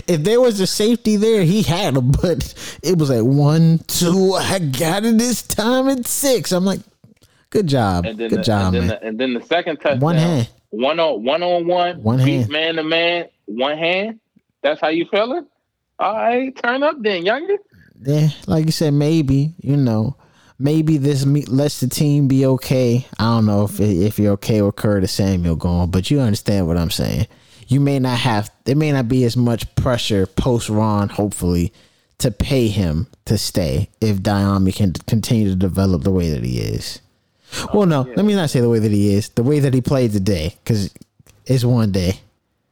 If 0.09 0.23
there 0.23 0.41
was 0.41 0.61
a 0.61 0.67
safety 0.67 1.17
there, 1.17 1.43
he 1.43 1.63
had 1.63 1.97
him. 1.97 2.13
But 2.13 2.55
it 2.83 2.97
was 2.97 3.11
like 3.11 3.25
one, 3.25 3.81
two. 3.89 4.35
I 4.35 4.61
got 4.61 5.05
it 5.05 5.19
this 5.19 5.43
time 5.43 5.89
at 5.89 6.07
six. 6.07 6.53
I'm 6.53 6.65
like, 6.65 6.79
good 7.51 7.67
job, 7.67 8.07
And 8.07 8.19
then 8.19 8.31
good 8.31 8.39
the, 8.39 8.43
job, 8.45 8.75
and 8.75 8.75
then 8.75 8.87
man. 8.87 8.99
The, 9.01 9.07
and 9.09 9.19
then 9.19 9.35
the 9.35 9.41
second 9.43 9.77
touchdown, 9.79 9.99
One 10.01 10.15
hand. 10.17 10.49
one 10.71 11.01
on 11.01 11.25
one 11.25 11.43
on 11.43 11.67
one, 11.67 12.01
One 12.03 12.19
hand. 12.21 12.49
man 12.51 12.77
to 12.77 12.85
man, 12.85 13.27
one 13.47 13.77
hand. 13.77 14.21
That's 14.63 14.81
how 14.81 14.89
you 14.89 15.07
feeling? 15.11 15.47
All 15.99 16.15
right, 16.15 16.55
turn 16.63 16.83
up 16.85 16.97
then, 17.01 17.25
younger. 17.25 17.57
Yeah, 18.03 18.29
like 18.47 18.67
you 18.67 18.73
said, 18.73 18.93
maybe 18.95 19.55
you 19.61 19.77
know, 19.77 20.17
maybe 20.59 20.99
this 20.99 21.25
lets 21.27 21.81
the 21.81 21.89
team 21.89 22.29
be 22.29 22.47
okay. 22.47 23.07
I 23.19 23.25
don't 23.25 23.47
know 23.47 23.65
if 23.65 23.81
if 23.81 24.19
you're 24.19 24.33
okay 24.35 24.63
with 24.63 24.77
Curtis 24.77 25.13
Samuel 25.13 25.57
going, 25.57 25.91
but 25.91 26.11
you 26.11 26.21
understand 26.21 26.67
what 26.67 26.77
I'm 26.77 26.91
saying. 26.91 27.27
You 27.69 27.81
may 27.81 27.99
not 27.99 28.19
have. 28.19 28.51
There 28.65 28.77
may 28.77 28.93
not 28.93 29.09
be 29.09 29.25
as 29.25 29.37
much 29.37 29.73
pressure 29.75 30.27
post 30.27 30.69
Ron, 30.69 31.09
hopefully, 31.09 31.73
to 32.19 32.31
pay 32.31 32.69
him 32.69 33.09
to 33.25 33.37
stay 33.37 33.91
if 34.01 34.19
Dyami 34.19 34.75
can 34.75 34.93
continue 34.93 35.49
to 35.49 35.57
develop 35.57 36.03
the 36.03 36.13
way 36.13 36.31
that 36.31 36.45
he 36.45 36.59
is. 36.59 37.01
Well, 37.73 37.87
no, 37.87 38.03
let 38.17 38.25
me 38.25 38.35
not 38.35 38.51
say 38.51 38.61
the 38.61 38.69
way 38.69 38.79
that 38.79 38.91
he 38.91 39.15
is. 39.15 39.29
The 39.31 39.43
way 39.43 39.61
that 39.61 39.75
he 39.75 39.81
played 39.81 40.13
today, 40.13 40.57
because 40.63 40.93
it's 41.45 41.65
one 41.65 41.93
day. 41.93 42.21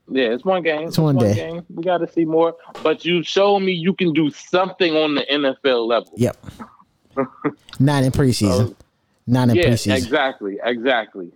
Yeah, 0.08 0.26
it's 0.26 0.44
one 0.44 0.62
game. 0.62 0.88
It's, 0.88 0.98
one 0.98 1.16
one, 1.16 1.24
day. 1.24 1.34
game. 1.34 1.66
We 1.70 1.82
got 1.82 1.98
to 1.98 2.12
see 2.12 2.24
more. 2.24 2.56
But 2.82 3.04
you 3.04 3.22
showed 3.22 3.60
me 3.60 3.72
you 3.72 3.94
can 3.94 4.12
do 4.12 4.30
something 4.30 4.94
on 4.94 5.14
the 5.14 5.24
NFL 5.30 5.86
level. 5.86 6.12
Yep. 6.16 6.36
not 7.78 8.04
in 8.04 8.12
preseason. 8.12 8.74
Not 9.26 9.48
in 9.48 9.56
Yeah, 9.56 9.68
preseason. 9.68 9.96
exactly, 9.96 10.58
exactly. 10.62 11.30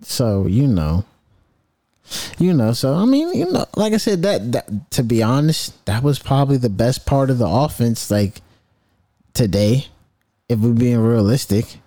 So 0.00 0.46
you 0.46 0.66
know, 0.66 1.04
you 2.38 2.52
know. 2.54 2.72
So 2.72 2.94
I 2.94 3.04
mean, 3.04 3.34
you 3.34 3.50
know, 3.50 3.66
like 3.76 3.92
I 3.92 3.98
said, 3.98 4.22
that, 4.22 4.52
that 4.52 4.90
to 4.92 5.02
be 5.02 5.22
honest, 5.22 5.84
that 5.86 6.02
was 6.02 6.18
probably 6.18 6.56
the 6.56 6.68
best 6.70 7.06
part 7.06 7.30
of 7.30 7.38
the 7.38 7.48
offense. 7.48 8.10
Like 8.10 8.40
today, 9.34 9.86
if 10.48 10.58
we're 10.58 10.72
being 10.72 10.98
realistic, 10.98 11.78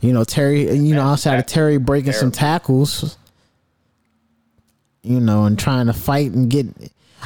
you 0.00 0.12
know, 0.12 0.24
Terry. 0.24 0.70
You 0.74 0.94
know, 0.94 1.02
outside 1.02 1.38
of 1.38 1.46
Terry 1.46 1.78
breaking 1.78 2.12
some 2.12 2.30
tackles, 2.30 3.16
you 5.02 5.20
know, 5.20 5.44
and 5.44 5.58
trying 5.58 5.86
to 5.86 5.92
fight 5.92 6.32
and 6.32 6.50
get. 6.50 6.66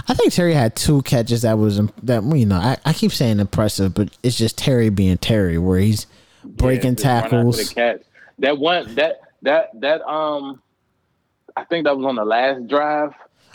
I 0.07 0.15
think 0.15 0.33
Terry 0.33 0.55
had 0.55 0.77
two 0.77 1.03
catches 1.03 1.43
that 1.43 1.59
was 1.59 1.81
that 2.03 2.23
you 2.23 2.47
know 2.47 2.57
I, 2.57 2.77
I 2.85 2.93
keep 2.93 3.13
saying 3.13 3.41
impressive, 3.41 3.95
but 3.95 4.17
it's 4.23 4.37
just 4.37 4.57
Terry 4.57 4.91
being 4.91 5.19
Terry, 5.19 5.59
where 5.59 5.79
he's 5.79 6.07
breaking 6.45 6.91
Yeah, 6.91 6.95
just 6.95 7.05
run 7.05 7.17
after 7.17 7.65
tackles. 7.65 8.05
That 8.41 8.59
one, 8.59 8.95
that 8.95 9.21
that 9.43 9.71
that 9.81 10.03
um, 10.03 10.63
I 11.57 11.65
think 11.65 11.85
that 11.85 11.97
was 11.97 12.07
on 12.07 12.15
the 12.15 12.25
last 12.25 12.69
drive 12.69 13.15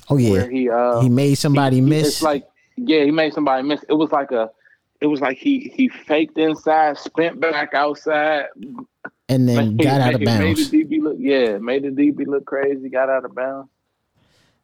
Oh 0.10 0.18
yeah, 0.18 0.32
where 0.32 0.50
he 0.50 0.70
uh 0.70 1.02
he 1.02 1.10
made 1.10 1.36
somebody 1.36 1.78
he- 1.78 1.82
miss. 1.82 2.08
It's 2.08 2.22
like 2.22 2.48
yeah, 2.76 3.04
he 3.04 3.12
made 3.12 3.34
somebody 3.34 3.64
miss. 3.64 3.84
It 3.88 3.94
was 3.94 4.12
like 4.12 4.32
a, 4.32 4.50
it 5.00 5.08
was 5.08 5.22
like 5.22 5.38
he 5.38 5.72
he 5.76 5.90
faked 5.90 6.38
inside, 6.38 6.98
spent 6.98 7.40
back 7.40 7.74
outside, 7.74 8.46
and 9.30 9.48
then 9.48 9.78
made- 9.78 9.86
got 9.86 10.02
out 10.02 10.16
of 10.16 10.24
bounds. 10.24 10.72
Made 10.72 10.88
the 10.90 10.98
DB 10.98 11.02
look 11.02 11.16
yeah, 11.20 11.58
made 11.58 11.84
the 11.84 11.90
DB 11.90 12.26
look 12.28 12.46
crazy. 12.46 12.90
Got 12.90 13.10
out 13.10 13.26
of 13.26 13.36
bounds. 13.36 13.70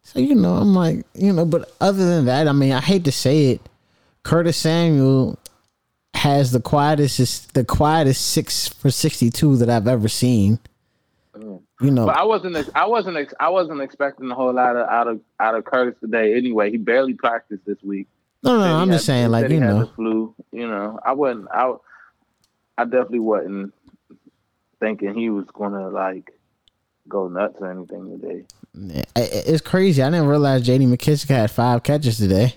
So 0.02 0.18
you 0.18 0.34
know, 0.34 0.54
I'm 0.54 0.74
like, 0.74 1.06
you 1.14 1.32
know, 1.32 1.44
but 1.44 1.70
other 1.80 2.04
than 2.04 2.24
that, 2.26 2.48
I 2.48 2.52
mean, 2.52 2.72
I 2.72 2.80
hate 2.80 3.04
to 3.04 3.12
say 3.12 3.46
it, 3.52 3.60
Curtis 4.22 4.56
Samuel 4.56 5.38
has 6.14 6.52
the 6.52 6.60
quietest, 6.60 7.54
the 7.54 7.64
quietest 7.64 8.30
six 8.30 8.68
for 8.68 8.90
sixty 8.90 9.30
two 9.30 9.56
that 9.56 9.70
I've 9.70 9.86
ever 9.88 10.08
seen. 10.08 10.58
Mm. 11.34 11.62
You 11.80 11.90
know, 11.90 12.06
But 12.06 12.16
I 12.16 12.24
wasn't 12.24 12.56
I 12.74 12.86
wasn't 12.86 13.16
ex- 13.16 13.34
I 13.40 13.48
wasn't 13.50 13.80
expecting 13.80 14.30
a 14.30 14.34
whole 14.34 14.52
lot 14.52 14.76
of 14.76 14.88
out 14.88 15.06
of 15.08 15.20
out 15.38 15.54
of 15.54 15.64
Curtis 15.64 15.94
today. 16.00 16.34
Anyway, 16.36 16.70
he 16.70 16.76
barely 16.76 17.14
practiced 17.14 17.64
this 17.64 17.78
week. 17.82 18.08
no, 18.42 18.58
no, 18.58 18.64
I'm 18.64 18.88
had- 18.88 18.94
just 18.96 19.06
saying, 19.06 19.30
like, 19.30 19.48
you 19.50 19.60
know, 19.60 19.86
flu. 19.96 20.34
You 20.52 20.66
know, 20.66 20.98
I 21.04 21.12
wasn't. 21.12 21.48
I 21.52 21.72
I 22.76 22.84
definitely 22.84 23.20
wasn't 23.20 23.72
thinking 24.80 25.14
he 25.14 25.30
was 25.30 25.46
gonna 25.54 25.88
like 25.88 26.32
go 27.08 27.28
nuts 27.28 27.56
or 27.60 27.70
anything 27.70 28.18
today. 28.20 28.44
It's 28.74 29.60
crazy. 29.62 30.02
I 30.02 30.10
didn't 30.10 30.26
realize 30.28 30.62
J.D. 30.62 30.86
McKissic 30.86 31.28
had 31.28 31.50
five 31.50 31.82
catches 31.82 32.18
today. 32.18 32.54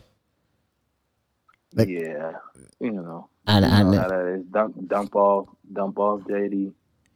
Like- 1.73 1.89
yeah, 1.89 2.33
you 2.79 2.91
know, 2.91 3.29
I, 3.47 3.59
you 3.59 3.65
I, 3.65 3.83
know 3.83 3.99
how 3.99 4.07
that 4.09 4.35
is. 4.39 4.45
Dump 4.45 4.87
dump 4.87 5.15
off, 5.15 5.47
dump 5.71 5.97
off 5.97 6.21
JD. 6.21 6.71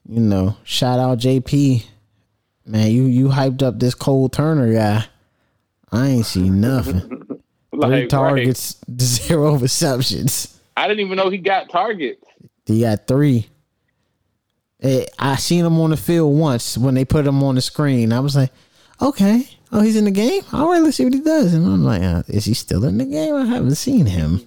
you 0.09 0.19
know, 0.19 0.57
shout 0.63 0.99
out 0.99 1.19
JP, 1.19 1.85
man. 2.65 2.89
You 2.91 3.03
you 3.03 3.27
hyped 3.29 3.61
up 3.61 3.79
this 3.79 3.93
Cole 3.93 4.29
Turner 4.29 4.73
guy. 4.73 5.05
I 5.91 6.07
ain't 6.07 6.25
see 6.25 6.49
nothing. 6.49 7.01
Three 7.71 7.79
Like, 7.79 7.91
right. 7.91 8.09
targets, 8.09 8.77
zero 8.99 9.55
receptions. 9.57 10.59
I 10.75 10.87
didn't 10.87 11.05
even 11.05 11.17
know 11.17 11.29
he 11.29 11.37
got 11.37 11.69
targets. 11.69 12.23
He 12.65 12.81
got 12.81 13.05
three. 13.05 13.47
Eh, 14.81 15.05
I 15.19 15.35
seen 15.35 15.63
him 15.65 15.79
on 15.79 15.91
the 15.91 15.97
field 15.97 16.35
once 16.37 16.77
when 16.77 16.95
they 16.95 17.05
put 17.05 17.25
him 17.27 17.43
on 17.43 17.55
the 17.55 17.61
screen. 17.61 18.11
I 18.11 18.19
was 18.19 18.35
like, 18.35 18.51
okay, 19.01 19.47
oh, 19.71 19.81
he's 19.81 19.95
in 19.95 20.05
the 20.05 20.11
game. 20.11 20.43
All 20.53 20.69
right, 20.69 20.81
let's 20.81 20.97
see 20.97 21.03
what 21.05 21.13
he 21.13 21.21
does. 21.21 21.53
And 21.53 21.65
I'm 21.65 21.83
like, 21.83 22.01
uh, 22.01 22.23
is 22.27 22.45
he 22.45 22.53
still 22.53 22.83
in 22.85 22.97
the 22.97 23.05
game? 23.05 23.35
I 23.35 23.45
haven't 23.45 23.75
seen 23.75 24.05
him. 24.05 24.41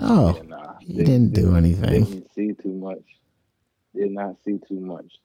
Oh, 0.00 0.40
Nah, 0.46 0.74
he 0.80 0.94
didn't 0.98 1.32
do 1.32 1.56
anything. 1.56 2.04
Didn't 2.04 2.32
see 2.34 2.52
too 2.54 2.74
much. 2.74 3.02
Did 3.94 4.12
not 4.12 4.36
see 4.44 4.58
too 4.68 4.80
much. 4.80 5.18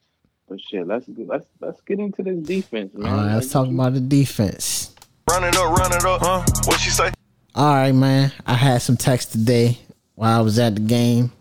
But 0.47 0.59
shit, 0.61 0.85
let's 0.87 1.05
let's 1.17 1.45
let's 1.59 1.81
get 1.81 1.99
into 1.99 2.21
this 2.23 2.37
defense, 2.39 2.93
man. 2.93 3.11
All 3.11 3.17
right, 3.17 3.35
let's 3.35 3.51
talk 3.51 3.67
about 3.67 3.93
the 3.93 4.01
defense. 4.01 4.93
Run 5.29 5.43
it 5.43 5.55
up, 5.55 5.77
run 5.77 5.93
it 5.93 6.03
up, 6.05 6.21
huh? 6.21 6.43
What 6.65 6.79
she 6.79 6.89
say? 6.89 7.11
All 7.55 7.73
right, 7.73 7.93
man. 7.93 8.31
I 8.45 8.53
had 8.55 8.81
some 8.81 8.97
text 8.97 9.31
today 9.31 9.79
while 10.15 10.37
I 10.37 10.41
was 10.41 10.59
at 10.59 10.75
the 10.75 10.81
game, 10.81 11.31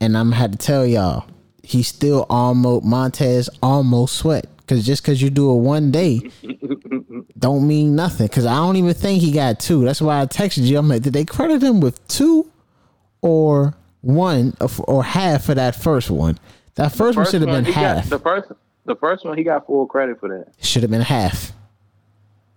and 0.00 0.16
I'm 0.16 0.32
had 0.32 0.52
to 0.52 0.58
tell 0.58 0.86
y'all 0.86 1.26
he 1.62 1.82
still 1.82 2.26
almost 2.28 2.84
Montez 2.84 3.48
almost 3.62 4.16
sweat. 4.16 4.46
Cause 4.66 4.86
just 4.86 5.02
cause 5.04 5.20
you 5.20 5.28
do 5.30 5.50
it 5.52 5.56
one 5.60 5.90
day, 5.90 6.20
don't 7.38 7.66
mean 7.66 7.96
nothing. 7.96 8.28
Cause 8.28 8.46
I 8.46 8.54
don't 8.54 8.76
even 8.76 8.94
think 8.94 9.20
he 9.20 9.32
got 9.32 9.58
two. 9.60 9.84
That's 9.84 10.00
why 10.00 10.20
I 10.20 10.26
texted 10.26 10.62
you. 10.62 10.78
I'm 10.78 10.88
like, 10.88 11.02
did 11.02 11.12
they 11.12 11.24
credit 11.24 11.62
him 11.62 11.80
with 11.80 12.06
two, 12.08 12.50
or 13.20 13.74
one, 14.02 14.54
or 14.86 15.02
half 15.04 15.44
for 15.44 15.54
that 15.54 15.74
first 15.76 16.10
one? 16.10 16.38
That 16.76 16.92
first, 16.92 17.16
one 17.16 17.26
should 17.26 17.42
have 17.42 17.50
been 17.50 17.64
he 17.64 17.72
got- 17.72 17.96
half. 17.96 18.08
the 18.08 18.18
first 18.18 18.52
the 18.84 18.96
first 18.96 19.24
one 19.24 19.36
he 19.36 19.44
got 19.44 19.66
full 19.66 19.86
credit 19.86 20.18
for 20.20 20.28
that. 20.28 20.52
Should 20.64 20.82
have 20.82 20.90
been 20.90 21.00
half. 21.02 21.52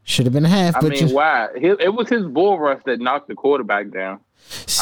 Should 0.04 0.26
have 0.28 0.34
been 0.34 0.44
half. 0.44 0.76
I 0.76 0.82
but 0.82 0.92
mean, 0.92 1.08
you 1.08 1.16
why? 1.16 1.48
It, 1.56 1.82
it 1.82 1.94
was 1.94 2.08
his 2.10 2.26
bull 2.26 2.60
rush 2.60 2.82
that 2.86 3.00
knocked 3.00 3.28
the 3.28 3.36
quarterback 3.36 3.90
down. 3.90 4.20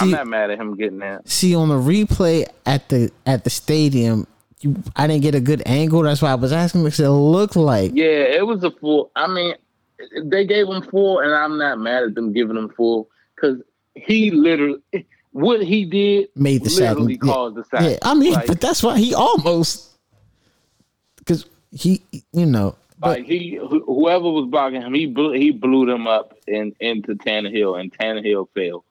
I'm 0.01 0.11
not 0.11 0.27
mad 0.27 0.51
at 0.51 0.59
him 0.59 0.75
getting 0.75 0.99
that. 0.99 1.27
see 1.29 1.55
on 1.55 1.69
the 1.69 1.75
replay 1.75 2.45
at 2.65 2.89
the 2.89 3.09
at 3.25 3.45
the 3.45 3.49
stadium, 3.49 4.27
you, 4.63 4.75
I 4.95 5.07
didn't 5.07 5.23
get 5.23 5.35
a 5.35 5.41
good 5.41 5.61
angle. 5.65 6.01
That's 6.03 6.21
why 6.21 6.31
I 6.31 6.35
was 6.35 6.51
asking 6.51 6.83
because 6.83 6.99
it 6.99 7.09
looked 7.09 7.55
like 7.55 7.91
Yeah, 7.93 8.05
it 8.05 8.45
was 8.45 8.63
a 8.63 8.71
full. 8.71 9.11
I 9.15 9.27
mean, 9.27 9.55
they 10.23 10.45
gave 10.45 10.67
him 10.67 10.81
full, 10.83 11.19
and 11.19 11.33
I'm 11.33 11.57
not 11.57 11.79
mad 11.79 12.03
at 12.03 12.15
them 12.15 12.33
giving 12.33 12.57
him 12.57 12.69
full 12.69 13.09
because 13.35 13.61
he 13.95 14.31
literally 14.31 14.79
what 15.31 15.63
he 15.63 15.85
did 15.85 16.29
Made 16.35 16.63
the 16.63 16.69
literally 16.69 17.13
Yeah. 17.13 17.19
caused 17.19 17.55
the 17.55 17.63
sack. 17.63 17.81
Yeah, 17.81 17.97
I 18.01 18.13
mean, 18.13 18.33
Like- 18.33 18.47
but 18.47 18.61
that's 18.61 18.83
why 18.83 18.97
he 18.97 19.13
almost 19.13 19.89
because 21.17 21.45
he, 21.71 22.01
you 22.33 22.45
know, 22.45 22.75
but 22.99 23.19
Like 23.19 23.25
he, 23.25 23.55
whoever 23.59 24.29
was 24.29 24.47
blocking 24.49 24.81
him, 24.81 24.93
he 24.93 25.07
blew, 25.07 25.31
he 25.33 25.51
blew 25.51 25.85
them 25.85 26.07
up 26.07 26.37
in 26.47 26.73
into 26.79 27.15
Tannehill, 27.15 27.79
and 27.79 27.91
Tannehill 27.91 28.47
fell. 28.55 28.85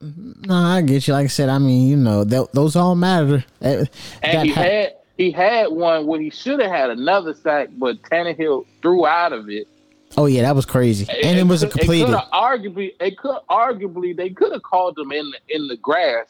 No, 0.00 0.54
I 0.54 0.82
get 0.82 1.06
you. 1.06 1.14
Like 1.14 1.24
I 1.24 1.28
said, 1.28 1.48
I 1.48 1.58
mean, 1.58 1.88
you 1.88 1.96
know, 1.96 2.24
th- 2.24 2.48
those 2.52 2.76
all 2.76 2.94
matter. 2.94 3.44
That- 3.60 3.90
And 4.22 4.38
that 4.38 4.46
he 4.46 4.52
ha- 4.52 4.62
had 4.62 4.94
he 5.16 5.30
had 5.30 5.66
one 5.72 6.06
when 6.06 6.20
he 6.22 6.30
should 6.30 6.60
have 6.60 6.70
had 6.70 6.90
another 6.90 7.34
sack, 7.34 7.68
but 7.76 8.00
Tannehill 8.02 8.64
threw 8.80 9.06
out 9.06 9.32
of 9.32 9.50
it. 9.50 9.68
oh 10.16 10.26
yeah, 10.26 10.42
that 10.42 10.56
was 10.56 10.64
crazy, 10.66 11.06
and 11.22 11.38
it 11.38 11.44
wasn't 11.46 11.72
could- 11.72 11.80
completed. 11.82 12.06
coulda 12.06 12.26
arguably, 12.32 12.92
it 13.00 13.18
could 13.18 13.36
arguably 13.50 14.16
they 14.16 14.30
could 14.30 14.52
have 14.52 14.62
called 14.62 14.98
him 14.98 15.12
in 15.12 15.30
the, 15.30 15.54
in 15.54 15.68
the 15.68 15.76
grass, 15.76 16.26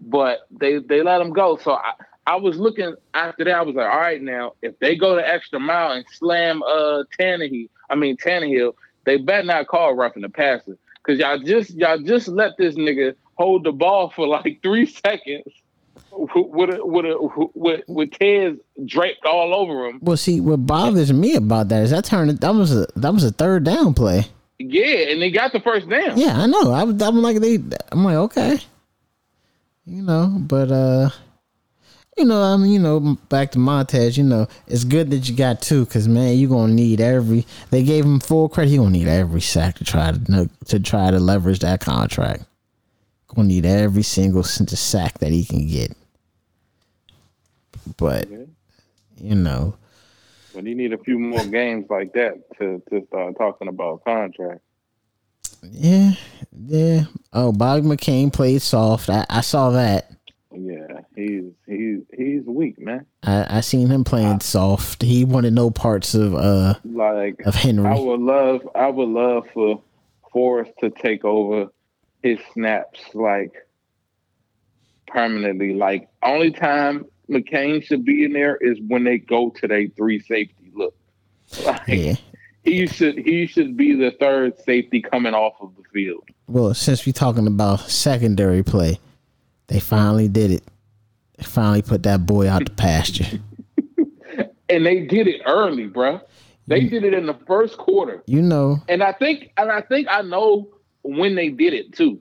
but 0.00 0.46
they 0.50 0.78
they 0.78 1.02
let 1.02 1.20
him 1.20 1.32
go. 1.32 1.56
So 1.58 1.72
I, 1.72 1.92
I 2.26 2.36
was 2.36 2.56
looking 2.58 2.94
after 3.14 3.44
that. 3.44 3.54
I 3.54 3.62
was 3.62 3.74
like, 3.74 3.92
all 3.92 4.00
right, 4.00 4.22
now 4.22 4.52
if 4.62 4.78
they 4.78 4.96
go 4.96 5.14
the 5.16 5.28
extra 5.28 5.60
mile 5.60 5.92
and 5.92 6.04
slam 6.12 6.62
uh 6.62 7.02
Tannehill, 7.20 7.68
I 7.90 7.94
mean 7.94 8.16
Tannehill, 8.16 8.72
they 9.04 9.18
better 9.18 9.44
not 9.46 9.66
call 9.66 9.94
roughing 9.94 10.22
the 10.22 10.28
passer 10.30 10.78
because 11.04 11.18
y'all 11.18 11.38
just 11.38 11.70
y'all 11.70 11.98
just 11.98 12.28
let 12.28 12.56
this 12.58 12.74
nigga 12.74 13.14
hold 13.34 13.64
the 13.64 13.72
ball 13.72 14.10
for 14.10 14.26
like 14.26 14.60
three 14.62 14.86
seconds 14.86 15.52
with 16.12 16.74
a, 16.74 16.84
with 16.84 17.06
a, 17.06 17.48
with 17.54 17.80
with 17.88 18.10
Tez 18.12 18.56
draped 18.84 19.24
all 19.24 19.54
over 19.54 19.86
him. 19.86 19.98
Well, 20.02 20.16
see, 20.16 20.40
what 20.40 20.66
bothers 20.66 21.12
me 21.12 21.34
about 21.34 21.68
that 21.68 21.82
is 21.82 21.90
that 21.90 22.04
turned 22.04 22.30
that 22.30 22.54
was 22.54 22.74
a 22.74 22.86
that 22.96 23.12
was 23.12 23.24
a 23.24 23.30
third 23.30 23.64
down 23.64 23.94
play. 23.94 24.26
Yeah, 24.58 25.10
and 25.10 25.20
they 25.20 25.30
got 25.30 25.52
the 25.52 25.60
first 25.60 25.88
down. 25.88 26.16
Yeah, 26.16 26.40
I 26.40 26.46
know. 26.46 26.72
I 26.72 26.82
I'm 26.82 27.22
like 27.22 27.40
they 27.40 27.58
I'm 27.90 28.04
like, 28.04 28.16
okay. 28.16 28.60
You 29.84 30.02
know, 30.02 30.36
but 30.38 30.70
uh 30.70 31.10
you 32.16 32.24
know, 32.24 32.42
I 32.42 32.56
mean, 32.56 32.72
you 32.72 32.78
know, 32.78 33.16
back 33.28 33.52
to 33.52 33.58
Montez, 33.58 34.18
you 34.18 34.24
know, 34.24 34.46
it's 34.66 34.84
good 34.84 35.10
that 35.10 35.28
you 35.28 35.34
got 35.36 35.62
two 35.62 35.84
because 35.84 36.06
man, 36.08 36.36
you're 36.36 36.50
gonna 36.50 36.72
need 36.74 37.00
every. 37.00 37.46
They 37.70 37.82
gave 37.82 38.04
him 38.04 38.20
full 38.20 38.48
credit. 38.48 38.70
He 38.70 38.76
gonna 38.76 38.90
need 38.90 39.08
every 39.08 39.40
sack 39.40 39.76
to 39.76 39.84
try 39.84 40.12
to 40.12 40.50
to 40.66 40.80
try 40.80 41.10
to 41.10 41.18
leverage 41.18 41.60
that 41.60 41.80
contract. 41.80 42.44
Gonna 43.34 43.48
need 43.48 43.64
every 43.64 44.02
single 44.02 44.42
cent 44.42 44.72
of 44.72 44.78
sack 44.78 45.18
that 45.20 45.32
he 45.32 45.44
can 45.44 45.66
get. 45.66 45.96
But 47.96 48.28
you 49.16 49.34
know, 49.34 49.74
But 50.54 50.64
he 50.66 50.74
need 50.74 50.92
a 50.92 50.98
few 50.98 51.18
more 51.18 51.44
games 51.46 51.86
like 51.88 52.12
that 52.12 52.34
to, 52.58 52.82
to 52.90 53.06
start 53.06 53.36
talking 53.38 53.68
about 53.68 54.04
contract. 54.04 54.60
yeah, 55.62 56.12
yeah. 56.66 57.04
Oh, 57.32 57.52
Bob 57.52 57.84
McCain 57.84 58.32
played 58.32 58.60
soft. 58.62 59.08
I, 59.08 59.24
I 59.30 59.40
saw 59.40 59.70
that. 59.70 60.10
Yeah, 60.54 61.00
he's 61.22 61.52
he's 61.66 62.00
he's 62.16 62.44
weak, 62.44 62.78
man. 62.78 63.06
I, 63.22 63.58
I 63.58 63.60
seen 63.60 63.88
him 63.88 64.04
playing 64.04 64.40
soft. 64.40 65.02
He 65.02 65.24
wanted 65.24 65.52
no 65.52 65.70
parts 65.70 66.14
of 66.14 66.34
uh 66.34 66.74
Like 66.84 67.40
of 67.44 67.54
Henry. 67.54 67.88
I 67.88 67.98
would 67.98 68.20
love 68.20 68.68
I 68.74 68.88
would 68.88 69.08
love 69.08 69.46
for 69.52 69.82
Forrest 70.32 70.72
to 70.80 70.90
take 70.90 71.24
over 71.24 71.68
his 72.22 72.38
snaps 72.52 73.00
like 73.14 73.54
permanently. 75.06 75.74
Like 75.74 76.08
only 76.22 76.50
time 76.50 77.06
McCain 77.28 77.82
should 77.82 78.04
be 78.04 78.24
in 78.24 78.32
there 78.32 78.56
is 78.56 78.78
when 78.86 79.04
they 79.04 79.18
go 79.18 79.50
to 79.50 79.68
their 79.68 79.86
three 79.88 80.20
safety 80.20 80.72
look. 80.74 80.94
Like 81.66 81.82
yeah. 81.88 82.14
he 82.64 82.86
should 82.86 83.18
he 83.18 83.46
should 83.46 83.76
be 83.76 83.94
the 83.94 84.12
third 84.18 84.58
safety 84.60 85.02
coming 85.02 85.34
off 85.34 85.54
of 85.60 85.74
the 85.76 85.82
field. 85.92 86.24
Well, 86.46 86.72
since 86.72 87.04
we're 87.04 87.12
talking 87.12 87.46
about 87.46 87.80
secondary 87.90 88.62
play, 88.62 88.98
they 89.66 89.80
finally 89.80 90.28
did 90.28 90.50
it. 90.50 90.64
Finally 91.42 91.82
put 91.82 92.02
that 92.04 92.26
boy 92.26 92.48
out 92.48 92.64
the 92.64 92.70
pasture. 92.70 93.38
and 94.68 94.86
they 94.86 95.00
did 95.06 95.28
it 95.28 95.40
early, 95.46 95.88
bruh. 95.88 96.20
They 96.68 96.84
did 96.84 97.04
it 97.04 97.12
in 97.12 97.26
the 97.26 97.36
first 97.46 97.76
quarter, 97.76 98.22
You 98.26 98.40
know, 98.40 98.78
and 98.88 99.02
I 99.02 99.12
think, 99.12 99.52
and 99.56 99.70
I 99.70 99.80
think 99.80 100.06
I 100.08 100.22
know 100.22 100.68
when 101.02 101.34
they 101.34 101.48
did 101.48 101.74
it 101.74 101.92
too. 101.92 102.20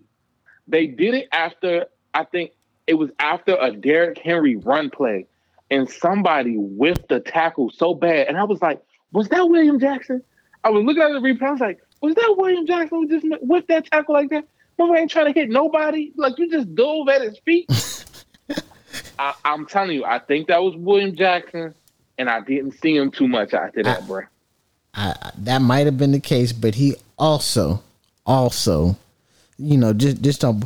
They 0.67 0.88
did 0.88 1.13
it 1.13 1.27
after 1.31 1.86
I 2.13 2.23
think 2.25 2.51
it 2.88 2.95
was 2.95 3.12
after 3.19 3.55
a 3.55 3.71
Derrick 3.71 4.17
Henry 4.17 4.55
run 4.55 4.89
play, 4.89 5.27
and 5.69 5.89
somebody 5.89 6.55
whiffed 6.55 7.07
the 7.10 7.19
tackle 7.19 7.69
so 7.69 7.93
bad, 7.93 8.27
and 8.27 8.38
I 8.38 8.43
was 8.43 8.62
like, 8.62 8.81
"Was 9.13 9.29
that 9.29 9.47
William 9.47 9.79
Jackson?" 9.79 10.23
I 10.63 10.69
was 10.71 10.84
looking 10.84 11.03
at 11.03 11.12
the 11.12 11.19
replay. 11.19 11.43
I 11.43 11.51
was 11.51 11.62
like, 11.62 11.79
"Was 12.01 12.15
that 12.15 12.36
William 12.38 12.65
Jackson 12.65 12.97
who 12.97 13.07
just 13.07 13.41
whiffed 13.41 13.67
that 13.67 13.86
tackle 13.86 14.15
like 14.15 14.29
that?" 14.31 14.45
My 14.77 14.97
ain't 14.97 15.12
trying 15.12 15.31
to 15.31 15.39
hit 15.39 15.49
nobody. 15.49 16.12
Like 16.15 16.38
you 16.39 16.49
just 16.49 16.73
dove 16.73 17.07
at 17.10 17.21
his 17.21 17.38
feet. 17.45 17.69
I, 19.19 19.34
I'm 19.45 19.65
telling 19.65 19.95
you, 19.95 20.06
I 20.06 20.19
think 20.19 20.47
that 20.47 20.62
was 20.62 20.75
William 20.75 21.15
Jackson, 21.15 21.73
and 22.17 22.30
I 22.30 22.41
didn't 22.41 22.73
see 22.73 22.95
him 22.95 23.12
too 23.12 23.27
much 23.27 23.54
after 23.54 23.84
that, 23.84 24.06
bro. 24.08 24.23
I, 24.93 25.10
I- 25.21 25.32
that 25.39 25.62
might 25.62 25.86
have 25.86 25.97
been 25.97 26.12
the 26.12 26.19
case, 26.19 26.51
but 26.54 26.75
he 26.75 26.95
also, 27.17 27.82
also, 28.25 28.97
you 29.58 29.77
know, 29.77 29.93
just 29.93 30.21
just 30.21 30.43
on 30.43 30.63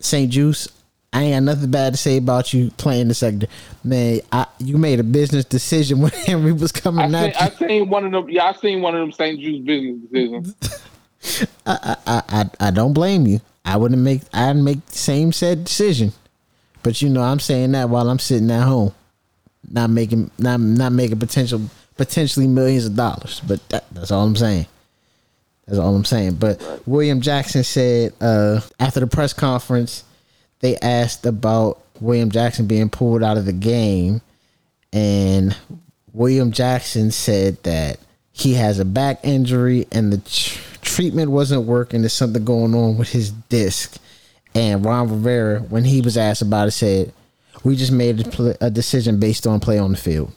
St. 0.00 0.30
Juice. 0.30 0.68
I 1.12 1.22
ain't 1.22 1.34
got 1.46 1.54
nothing 1.54 1.70
bad 1.70 1.92
to 1.92 1.96
say 1.96 2.16
about 2.16 2.52
you 2.52 2.72
playing 2.72 3.06
the 3.06 3.14
sector, 3.14 3.46
man. 3.84 4.18
I, 4.32 4.46
you 4.58 4.76
made 4.76 4.98
a 4.98 5.04
business 5.04 5.44
decision 5.44 6.00
when 6.02 6.10
Henry 6.10 6.50
was 6.52 6.72
I 6.74 6.80
coming 6.80 7.04
seen, 7.06 7.14
at 7.14 7.40
I 7.40 7.48
seen 7.50 7.88
one 7.88 8.04
of 8.04 8.10
them. 8.12 8.28
Yeah, 8.28 8.46
I 8.46 8.52
seen 8.54 8.82
one 8.82 8.94
of 8.96 9.00
them 9.00 9.12
St. 9.12 9.38
Jude's 9.38 9.64
business 9.64 10.00
decisions. 10.10 11.46
I, 11.66 11.96
I, 12.06 12.50
I 12.60 12.70
don't 12.70 12.92
blame 12.92 13.26
you. 13.26 13.40
I 13.64 13.76
wouldn't 13.76 14.02
make 14.02 14.22
I'd 14.32 14.56
make 14.56 14.84
the 14.86 14.98
same 14.98 15.32
said 15.32 15.64
decision. 15.64 16.12
But 16.84 17.02
you 17.02 17.08
know, 17.08 17.22
I'm 17.22 17.40
saying 17.40 17.72
that 17.72 17.88
while 17.88 18.08
I'm 18.08 18.20
sitting 18.20 18.50
at 18.50 18.62
home, 18.62 18.94
not 19.68 19.90
making 19.90 20.30
not 20.38 20.60
not 20.60 20.92
making 20.92 21.18
potential 21.18 21.62
potentially 21.96 22.46
millions 22.46 22.86
of 22.86 22.94
dollars. 22.94 23.40
But 23.40 23.66
that, 23.70 23.92
that's 23.92 24.12
all 24.12 24.24
I'm 24.24 24.36
saying. 24.36 24.66
That's 25.66 25.78
all 25.78 25.96
I'm 25.96 26.04
saying. 26.04 26.34
But 26.34 26.82
William 26.86 27.22
Jackson 27.22 27.64
said 27.64 28.12
uh, 28.20 28.60
after 28.78 29.00
the 29.00 29.06
press 29.06 29.32
conference, 29.32 30.04
they 30.60 30.76
asked 30.76 31.24
about 31.24 31.80
William 32.00 32.30
Jackson 32.30 32.66
being 32.66 32.90
pulled 32.90 33.22
out 33.22 33.38
of 33.38 33.46
the 33.46 33.52
game, 33.52 34.20
and 34.92 35.56
William 36.12 36.52
Jackson 36.52 37.10
said 37.10 37.62
that 37.62 37.98
he 38.30 38.54
has 38.54 38.78
a 38.78 38.84
back 38.84 39.20
injury 39.22 39.86
and 39.90 40.12
the 40.12 40.18
tr- 40.18 40.60
treatment 40.82 41.30
wasn't 41.30 41.62
working. 41.62 42.02
There's 42.02 42.12
something 42.12 42.44
going 42.44 42.74
on 42.74 42.98
with 42.98 43.10
his 43.10 43.30
disc. 43.30 43.98
And 44.54 44.84
Ron 44.84 45.08
Rivera, 45.08 45.60
when 45.60 45.84
he 45.84 46.00
was 46.00 46.16
asked 46.16 46.42
about 46.42 46.68
it, 46.68 46.72
said, 46.72 47.12
"We 47.64 47.76
just 47.76 47.92
made 47.92 48.26
a, 48.60 48.70
decision 48.70 49.18
based 49.18 49.46
on 49.46 49.60
play 49.60 49.78
on 49.78 49.90
the 49.90 49.96
field." 49.96 50.32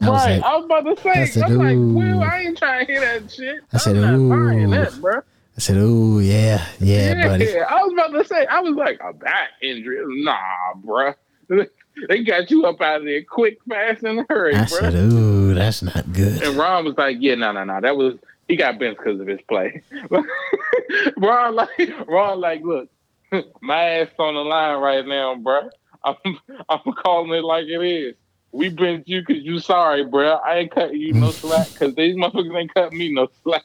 I 0.00 0.10
was 0.10 0.24
right. 0.24 0.40
like- 0.40 0.44
I 0.44 0.56
was 0.56 0.64
about 0.64 0.96
to 0.96 1.02
say. 1.02 1.10
I 1.10 1.24
said, 1.26 1.42
I'm 1.44 1.58
like, 1.58 1.76
ooh. 1.76 1.94
well, 1.94 2.22
I 2.22 2.40
ain't 2.40 2.58
trying 2.58 2.86
to 2.86 2.92
hear 2.92 3.00
that 3.00 3.30
shit. 3.30 3.60
I 3.72 3.78
said, 3.78 3.96
I'm 3.96 4.28
not 4.28 4.36
buying 4.36 4.64
ooh. 4.66 4.70
that, 4.70 5.00
bro. 5.00 5.20
I 5.56 5.60
said, 5.60 5.76
"Oh 5.78 6.18
yeah, 6.18 6.66
yeah, 6.80 7.26
buddy." 7.26 7.60
I 7.60 7.82
was 7.82 7.92
about 7.92 8.18
to 8.18 8.24
say. 8.24 8.46
I 8.46 8.60
was 8.60 8.74
like, 8.74 8.98
oh, 9.04 9.10
a 9.10 9.12
back 9.12 9.50
injury? 9.60 9.98
Nah, 10.24 10.74
bro. 10.76 11.14
They 12.08 12.24
got 12.24 12.50
you 12.50 12.64
up 12.64 12.80
out 12.80 13.00
of 13.00 13.04
there 13.04 13.22
quick, 13.22 13.58
fast, 13.68 14.02
and 14.02 14.24
hurry, 14.30 14.54
I 14.54 14.64
said, 14.64 14.94
"Ooh, 14.94 15.52
that's 15.52 15.82
not 15.82 16.10
good." 16.12 16.42
And 16.42 16.56
Ron 16.56 16.86
was 16.86 16.96
like, 16.96 17.18
"Yeah, 17.20 17.34
no, 17.34 17.52
no, 17.52 17.64
no. 17.64 17.82
That 17.82 17.98
was 17.98 18.14
he 18.48 18.56
got 18.56 18.78
benched 18.78 18.98
because 18.98 19.20
of 19.20 19.26
his 19.26 19.40
play." 19.42 19.82
Ron 21.18 21.54
like, 21.54 21.92
Ron 22.06 22.40
like, 22.40 22.62
look, 22.62 22.88
my 23.62 23.84
ass 23.84 24.08
on 24.18 24.34
the 24.34 24.40
line 24.40 24.78
right 24.80 25.06
now, 25.06 25.34
bro. 25.36 25.70
I'm 26.04 26.16
I'm 26.68 26.92
calling 27.04 27.32
it 27.32 27.44
like 27.44 27.66
it 27.66 27.82
is. 27.82 28.14
We 28.52 28.68
benched 28.68 29.08
you 29.08 29.22
because 29.26 29.42
you 29.42 29.58
sorry, 29.60 30.04
bro. 30.04 30.34
I 30.44 30.58
ain't 30.58 30.74
cutting 30.74 31.00
you 31.00 31.14
no 31.14 31.30
slack 31.30 31.72
because 31.72 31.94
these 31.94 32.16
motherfuckers 32.16 32.58
ain't 32.58 32.74
cutting 32.74 32.98
me 32.98 33.12
no 33.12 33.28
slack. 33.42 33.64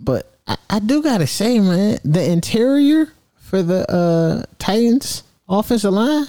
But 0.00 0.32
I, 0.46 0.56
I 0.70 0.78
do 0.78 1.02
gotta 1.02 1.26
say, 1.26 1.60
man, 1.60 1.98
the 2.04 2.24
interior 2.24 3.12
for 3.36 3.62
the 3.62 3.90
uh, 3.90 4.44
Titans 4.58 5.22
offensive 5.48 5.92
line, 5.92 6.26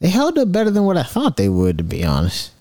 they 0.00 0.08
held 0.08 0.38
up 0.38 0.52
better 0.52 0.70
than 0.70 0.84
what 0.84 0.98
I 0.98 1.02
thought 1.02 1.36
they 1.36 1.48
would. 1.48 1.78
To 1.78 1.84
be 1.84 2.04
honest, 2.04 2.52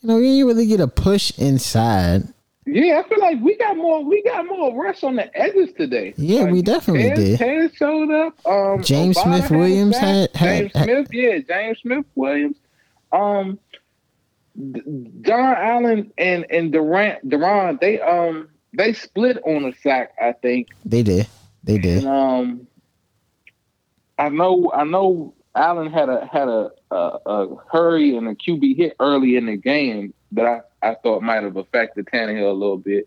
you 0.00 0.08
know, 0.08 0.18
you 0.18 0.46
really 0.46 0.66
get 0.66 0.80
a 0.80 0.88
push 0.88 1.30
inside. 1.38 2.33
Yeah, 2.66 3.02
I 3.04 3.08
feel 3.08 3.20
like 3.20 3.40
we 3.42 3.56
got 3.58 3.76
more. 3.76 4.02
We 4.04 4.22
got 4.22 4.46
more 4.46 4.74
rush 4.82 5.02
on 5.04 5.16
the 5.16 5.36
edges 5.38 5.70
today. 5.76 6.14
Yeah, 6.16 6.42
Like, 6.44 6.52
we 6.52 6.62
definitely 6.62 7.10
did. 7.14 7.38
Ted 7.38 7.74
showed 7.76 8.10
up. 8.10 8.46
Um, 8.46 8.82
James 8.82 9.16
Obama 9.18 9.38
Smith 9.38 9.50
Williams 9.50 9.96
had- 9.98 10.34
had- 10.34 10.58
James 10.60 10.72
had- 10.74 10.84
Smith. 10.84 11.08
Yeah, 11.12 11.38
James 11.46 11.78
Smith 11.80 12.06
Williams. 12.14 12.56
Um, 13.12 13.58
John 15.22 15.56
Allen 15.56 16.12
and 16.16 16.46
and 16.50 16.72
Durant 16.72 17.28
Durant 17.28 17.80
they 17.80 18.00
um 18.00 18.48
they 18.72 18.92
split 18.92 19.38
on 19.44 19.64
a 19.64 19.72
sack. 19.82 20.12
I 20.20 20.32
think. 20.32 20.68
They 20.84 21.02
did. 21.02 21.26
They 21.64 21.78
did. 21.78 22.04
And, 22.04 22.06
um, 22.08 22.66
I 24.18 24.28
know, 24.28 24.70
I 24.72 24.84
know. 24.84 25.34
Allen 25.56 25.90
had 25.92 26.08
a 26.08 26.26
had 26.26 26.48
a, 26.48 26.70
a 26.90 27.18
a 27.26 27.56
hurry 27.72 28.16
and 28.16 28.26
a 28.28 28.34
QB 28.34 28.76
hit 28.76 28.96
early 29.00 29.36
in 29.36 29.46
the 29.46 29.56
game 29.56 30.12
that 30.34 30.46
I, 30.46 30.90
I 30.90 30.94
thought 30.94 31.22
might 31.22 31.42
have 31.42 31.56
affected 31.56 32.06
Tannehill 32.06 32.50
a 32.50 32.52
little 32.52 32.78
bit. 32.78 33.06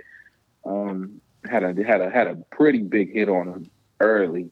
Um, 0.65 1.21
had 1.49 1.63
a 1.63 1.73
had 1.83 2.01
a 2.01 2.09
had 2.09 2.27
a 2.27 2.35
pretty 2.51 2.79
big 2.79 3.13
hit 3.13 3.29
on 3.29 3.47
him 3.47 3.69
early, 3.99 4.49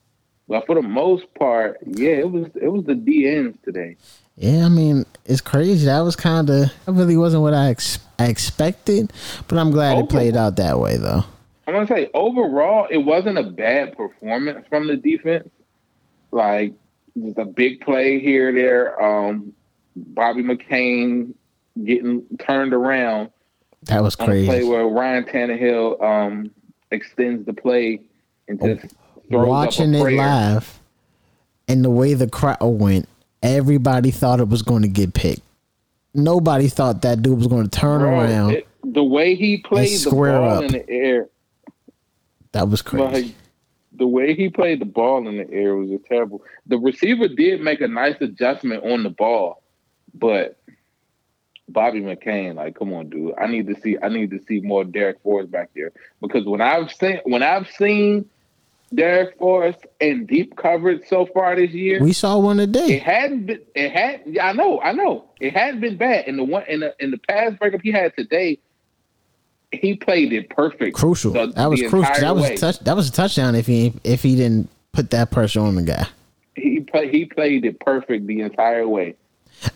but 0.48 0.66
for 0.66 0.76
the 0.76 0.82
most 0.82 1.34
part, 1.34 1.78
yeah, 1.86 2.12
it 2.12 2.32
was 2.32 2.48
it 2.62 2.70
was 2.70 2.86
the 2.86 2.94
DNs 2.94 3.62
today. 3.64 3.98
Yeah, 4.38 4.66
I 4.66 4.70
mean, 4.70 5.06
it's 5.26 5.42
crazy. 5.42 5.86
That 5.86 6.02
was 6.02 6.16
kind 6.16 6.50
of, 6.50 6.72
that 6.86 6.92
really 6.92 7.16
wasn't 7.16 7.44
what 7.44 7.54
I, 7.54 7.70
ex- 7.70 8.00
I 8.20 8.26
expected, 8.26 9.14
but 9.48 9.58
I'm 9.58 9.72
glad 9.72 9.98
it 9.98 10.10
played 10.10 10.36
out 10.36 10.58
that 10.58 10.78
way, 10.78 10.98
though. 10.98 11.24
I'm 11.68 11.74
gonna 11.74 11.88
say 11.88 12.10
overall, 12.14 12.88
it 12.92 12.98
wasn't 12.98 13.38
a 13.38 13.44
bad 13.44 13.98
performance 13.98 14.68
from 14.70 14.88
the 14.88 14.98
defense. 14.98 15.50
Like 16.32 16.74
just 17.18 17.38
a 17.38 17.46
big 17.46 17.82
play 17.82 18.20
here, 18.20 18.52
there. 18.54 19.02
Um, 19.02 19.54
Bobby 19.96 20.44
McCain 20.44 21.34
getting 21.84 22.24
turned 22.40 22.74
around 22.74 23.30
That 23.84 24.02
was 24.04 24.14
a 24.16 24.18
play 24.18 24.46
crazy. 24.48 24.68
where 24.68 24.86
Ryan 24.88 25.24
Tannehill 25.26 26.02
um, 26.02 26.52
extends 26.92 27.46
the 27.46 27.54
play 27.54 28.02
and 28.48 28.60
just 28.62 28.94
Watching 29.30 29.94
it 29.96 30.00
live 30.14 30.80
and 31.68 31.84
the 31.84 31.90
way 31.90 32.14
the 32.14 32.28
crowd 32.28 32.58
went, 32.62 33.10
everybody 33.42 34.12
thought 34.12 34.40
it 34.40 34.48
was 34.48 34.62
going 34.62 34.84
to 34.84 34.88
get 34.88 35.14
picked. 35.16 35.42
Nobody 36.14 36.68
thought 36.68 37.02
that 37.02 37.22
dude 37.24 37.38
was 37.38 37.48
going 37.48 37.68
to 37.68 37.80
turn 37.80 38.02
Bro, 38.02 38.20
around. 38.22 38.52
it- 38.52 38.68
the 38.88 39.04
way 39.04 39.34
he 39.34 39.58
played 39.58 40.00
the 40.00 40.12
ball 40.12 40.48
up. 40.50 40.64
in 40.66 40.72
the 40.74 40.88
air, 40.88 41.28
that 42.52 42.70
was 42.70 42.84
crazy. 42.84 43.04
Like 43.24 43.36
the 43.94 44.06
way 44.08 44.36
he 44.36 44.48
played 44.50 44.80
the 44.80 44.86
ball 44.86 45.28
in 45.28 45.38
the 45.38 45.52
air 45.52 45.76
was 45.76 45.90
just 45.90 46.06
terrible. 46.06 46.44
The 46.68 46.78
receiver 46.78 47.28
did 47.28 47.62
make 47.62 47.82
a 47.82 47.88
nice 47.88 48.16
adjustment 48.22 48.84
on 48.86 49.02
the 49.02 49.10
ball, 49.10 49.64
but 50.14 50.60
Bobby 51.68 52.02
McCain, 52.02 52.56
like, 52.56 52.78
come 52.78 52.94
on, 52.94 53.10
dude. 53.10 53.34
I 53.40 53.48
need 53.48 53.68
to 53.68 53.80
see 53.82 53.98
I 54.02 54.10
need 54.10 54.32
to 54.32 54.40
see 54.48 54.60
more 54.62 54.84
Darrick 54.84 55.22
Forrest 55.24 55.52
back 55.52 55.72
there. 55.76 55.92
Because 56.22 56.46
when 56.46 56.62
I've 56.62 56.92
seen 56.92 57.20
when 57.24 57.42
I've 57.42 57.70
seen 57.72 58.30
Darrick 58.94 59.38
Forrest 59.40 59.80
in 60.00 60.26
deep 60.28 60.56
coverage 60.56 61.08
so 61.08 61.26
far 61.26 61.56
this 61.56 61.72
year, 61.72 62.00
we 62.02 62.14
saw 62.14 62.38
one 62.38 62.60
it 62.60 62.68
today. 62.68 62.98
hadn't 63.00 63.48
been 63.48 63.62
it 63.74 63.92
had 63.92 64.22
yeah, 64.28 64.48
I 64.48 64.54
know, 64.54 64.80
I 64.80 64.92
know. 64.92 65.26
It 65.40 65.54
hadn't 65.54 65.82
been 65.82 65.98
bad. 65.98 66.28
In 66.28 66.38
the 66.38 66.44
one 66.44 66.64
in 66.68 66.82
the 66.82 66.96
in 67.00 67.12
the 67.12 67.18
pass 67.18 67.54
breakup 67.58 67.82
he 67.82 67.92
had 67.92 68.16
today, 68.16 68.60
he 69.72 69.96
played 69.96 70.34
it 70.34 70.50
perfect. 70.50 70.96
Crucial. 70.96 71.32
the- 71.34 71.48
that 71.48 71.70
was 71.70 71.82
crucial. 71.82 72.14
That 72.20 72.36
was 72.36 72.46
a 72.46 72.58
touch. 72.58 72.80
That 72.80 72.96
was 72.96 73.10
a 73.10 73.12
touchdown 73.12 73.56
if 73.56 73.66
he 73.66 73.94
if 74.04 74.22
he 74.22 74.36
didn't 74.36 74.70
put 74.92 75.10
that 75.12 75.32
pressure 75.32 75.62
on 75.62 75.76
the 75.76 75.82
guy. 75.82 76.08
he 76.56 76.80
play, 76.82 77.12
he 77.12 77.26
played 77.26 77.66
it 77.66 77.80
perfect 77.80 78.28
the 78.28 78.42
entire 78.42 78.88
way. 78.88 79.16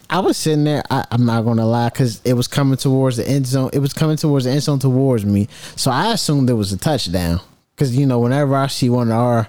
I 0.10 0.20
was 0.20 0.38
sitting 0.38 0.64
there. 0.64 0.84
I, 0.90 1.06
I'm 1.12 1.26
not 1.26 1.44
gonna 1.44 1.66
lie, 1.66 1.90
because 1.90 2.22
it 2.26 2.34
was 2.34 2.48
coming 2.48 2.78
towards 2.78 3.18
the 3.18 3.28
end 3.28 3.48
zone. 3.48 3.70
It 3.74 3.80
was 3.80 3.94
coming 3.94 4.18
towards 4.18 4.46
the 4.46 4.52
end 4.52 4.64
zone 4.64 4.80
towards 4.80 5.26
me, 5.26 5.48
so 5.76 5.92
I 5.92 6.14
assumed 6.14 6.50
it 6.50 6.54
was 6.54 6.72
a 6.74 6.78
touchdown. 6.78 7.42
Because 7.76 7.96
you 7.96 8.06
know, 8.06 8.20
whenever 8.20 8.56
I 8.56 8.68
see 8.68 8.90
one 8.90 9.10
of 9.10 9.18
our 9.18 9.48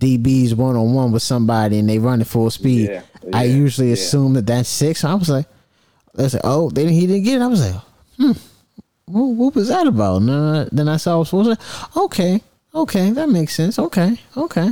DBs 0.00 0.54
one 0.54 0.76
on 0.76 0.94
one 0.94 1.12
with 1.12 1.22
somebody 1.22 1.78
and 1.78 1.88
they 1.88 1.98
run 1.98 2.20
at 2.20 2.26
full 2.26 2.50
speed, 2.50 2.90
Yeah, 2.90 3.02
I 3.32 3.44
usually 3.44 3.88
yeah. 3.88 3.94
assume 3.94 4.34
that 4.34 4.46
that's 4.46 4.68
six. 4.68 5.04
I 5.04 5.14
was 5.14 5.28
like, 5.28 5.46
I 6.18 6.22
like, 6.22 6.34
oh, 6.44 6.70
they 6.70 6.82
didn't, 6.82 6.96
he 6.96 7.06
didn't 7.06 7.24
get 7.24 7.40
it. 7.40 7.44
I 7.44 7.46
was 7.46 7.60
like, 7.72 7.80
hmm, 8.18 8.32
what, 9.06 9.24
what 9.24 9.54
was 9.54 9.68
that 9.68 9.86
about? 9.86 10.16
And 10.18 10.28
then 10.28 10.36
I, 10.36 10.68
then 10.70 10.88
I 10.88 10.96
saw 10.96 11.16
it 11.16 11.18
was 11.20 11.28
supposed 11.28 11.60
to. 11.60 12.00
Okay, 12.00 12.42
okay, 12.74 13.10
that 13.10 13.28
makes 13.28 13.54
sense. 13.54 13.78
Okay, 13.78 14.18
okay. 14.36 14.70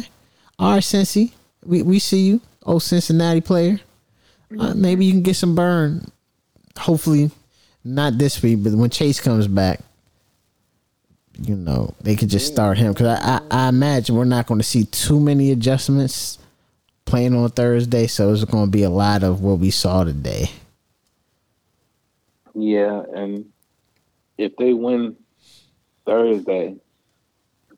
All 0.59 0.73
right, 0.75 0.83
Cincy, 0.83 1.33
we 1.65 1.83
we 1.83 1.99
see 1.99 2.21
you, 2.27 2.41
old 2.65 2.83
Cincinnati 2.83 3.41
player. 3.41 3.81
Uh, 4.59 4.75
maybe 4.75 5.05
you 5.05 5.13
can 5.13 5.23
get 5.23 5.37
some 5.37 5.55
burn. 5.55 6.11
Hopefully, 6.79 7.31
not 7.85 8.19
this 8.19 8.43
week, 8.43 8.63
but 8.63 8.73
when 8.73 8.91
Chase 8.91 9.21
comes 9.21 9.47
back, 9.47 9.81
you 11.43 11.57
know 11.57 11.95
they 12.01 12.17
could 12.17 12.29
just 12.29 12.47
start 12.53 12.77
him 12.79 12.93
because 12.93 13.19
I, 13.19 13.37
I 13.37 13.67
I 13.67 13.69
imagine 13.69 14.15
we're 14.17 14.25
not 14.25 14.47
going 14.47 14.61
to 14.61 14.67
see 14.67 14.85
too 14.85 15.21
many 15.21 15.53
adjustments 15.53 16.39
playing 17.05 17.35
on 17.35 17.49
Thursday, 17.51 18.07
so 18.07 18.33
it's 18.33 18.45
going 18.45 18.67
to 18.67 18.71
be 18.71 18.83
a 18.83 18.91
lot 18.91 19.23
of 19.23 19.41
what 19.41 19.59
we 19.59 19.71
saw 19.71 20.05
today. 20.05 20.51
Yeah, 22.55 23.03
and 23.15 23.47
if 24.37 24.57
they 24.57 24.73
win 24.73 25.17
Thursday, 26.07 26.77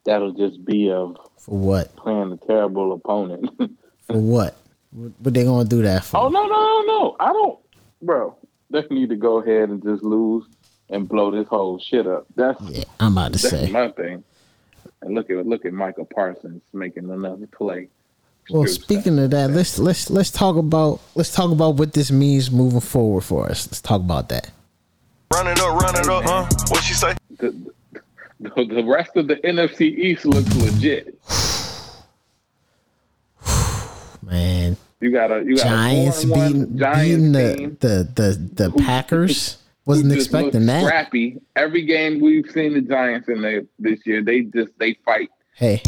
that'll 0.05 0.33
just 0.33 0.63
be 0.65 0.91
of 0.91 1.17
For 1.37 1.57
what? 1.57 1.95
playing 1.95 2.31
a 2.33 2.37
terrible 2.45 2.93
opponent. 2.93 3.49
For 4.07 4.17
what? 4.19 4.57
What 4.93 5.33
they're 5.33 5.45
going 5.45 5.65
to 5.65 5.69
do 5.69 5.81
that 5.83 6.03
for? 6.05 6.17
oh 6.17 6.29
no, 6.29 6.45
no, 6.45 6.47
no, 6.47 6.81
no! 6.85 7.15
I 7.19 7.33
don't, 7.33 7.59
bro. 8.01 8.35
They 8.69 8.83
need 8.89 9.09
to 9.09 9.15
go 9.15 9.41
ahead 9.41 9.69
and 9.69 9.81
just 9.83 10.03
lose 10.03 10.45
and 10.89 11.07
blow 11.07 11.31
this 11.31 11.47
whole 11.47 11.79
shit 11.79 12.07
up. 12.07 12.25
That's 12.35 12.59
Yeah, 12.61 12.83
I'm 12.99 13.13
about 13.13 13.33
to 13.33 13.41
that's 13.41 13.49
say. 13.49 13.71
my 13.71 13.89
thing. 13.89 14.23
And 15.01 15.15
look 15.15 15.29
at 15.29 15.45
look 15.45 15.65
at 15.65 15.73
Michael 15.73 16.05
Parsons 16.05 16.61
making 16.73 17.09
another 17.09 17.47
play. 17.47 17.89
Well, 18.49 18.63
Screw 18.67 18.73
speaking 18.83 19.19
of 19.19 19.29
that, 19.31 19.51
let's 19.51 19.79
let's 19.79 20.09
let's 20.09 20.31
talk 20.31 20.55
about 20.57 20.99
let's 21.15 21.33
talk 21.33 21.51
about 21.51 21.75
what 21.75 21.93
this 21.93 22.11
means 22.11 22.51
moving 22.51 22.81
forward 22.81 23.21
for 23.21 23.49
us. 23.49 23.67
Let's 23.67 23.81
talk 23.81 24.01
about 24.01 24.29
that. 24.29 24.51
Run 25.33 25.47
it 25.47 25.59
up, 25.59 25.81
run 25.81 25.97
it 25.97 26.07
up, 26.07 26.23
huh? 26.23 26.47
What 26.69 26.83
she 26.83 26.93
say? 26.93 27.15
the, 27.37 27.71
the, 28.39 28.65
the 28.65 28.83
rest 28.83 29.15
of 29.15 29.27
the 29.27 29.35
NFC 29.37 29.81
East 29.81 30.25
looks 30.25 30.53
legit. 30.55 31.17
Man, 34.21 34.77
You 35.03 35.11
got 35.11 35.33
a 35.33 35.43
you 35.43 35.57
got 35.57 35.63
Giants 35.65 36.23
a 36.23 36.27
beating, 36.27 36.77
Giants 36.77 37.03
beating 37.03 37.31
the, 37.33 37.75
the 37.81 38.09
the 38.15 38.69
the 38.69 38.83
Packers. 38.83 39.57
Wasn't 39.85 40.13
expecting 40.13 40.65
that. 40.67 40.85
Scrappy. 40.85 41.41
Every 41.57 41.85
game 41.85 42.21
we've 42.21 42.49
seen 42.49 42.73
the 42.73 42.79
Giants 42.79 43.27
in 43.27 43.41
there 43.41 43.63
this 43.79 43.99
year, 44.05 44.23
they 44.23 44.43
just 44.43 44.69
they 44.79 44.93
fight. 45.03 45.29
Hey, 45.55 45.83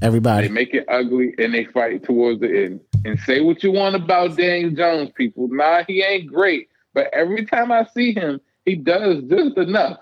everybody. 0.00 0.46
They 0.46 0.52
make 0.52 0.72
it 0.72 0.84
ugly 0.86 1.34
and 1.36 1.52
they 1.52 1.64
fight 1.64 2.04
towards 2.04 2.38
the 2.38 2.64
end. 2.66 2.80
And 3.04 3.18
say 3.18 3.40
what 3.40 3.64
you 3.64 3.72
want 3.72 3.96
about 3.96 4.36
Daniel 4.36 4.70
Jones, 4.70 5.10
people. 5.16 5.48
Nah, 5.48 5.82
he 5.88 6.00
ain't 6.00 6.32
great, 6.32 6.68
but 6.94 7.08
every 7.12 7.44
time 7.44 7.72
I 7.72 7.88
see 7.92 8.14
him, 8.14 8.40
he 8.64 8.76
does 8.76 9.24
just 9.24 9.56
enough. 9.56 9.98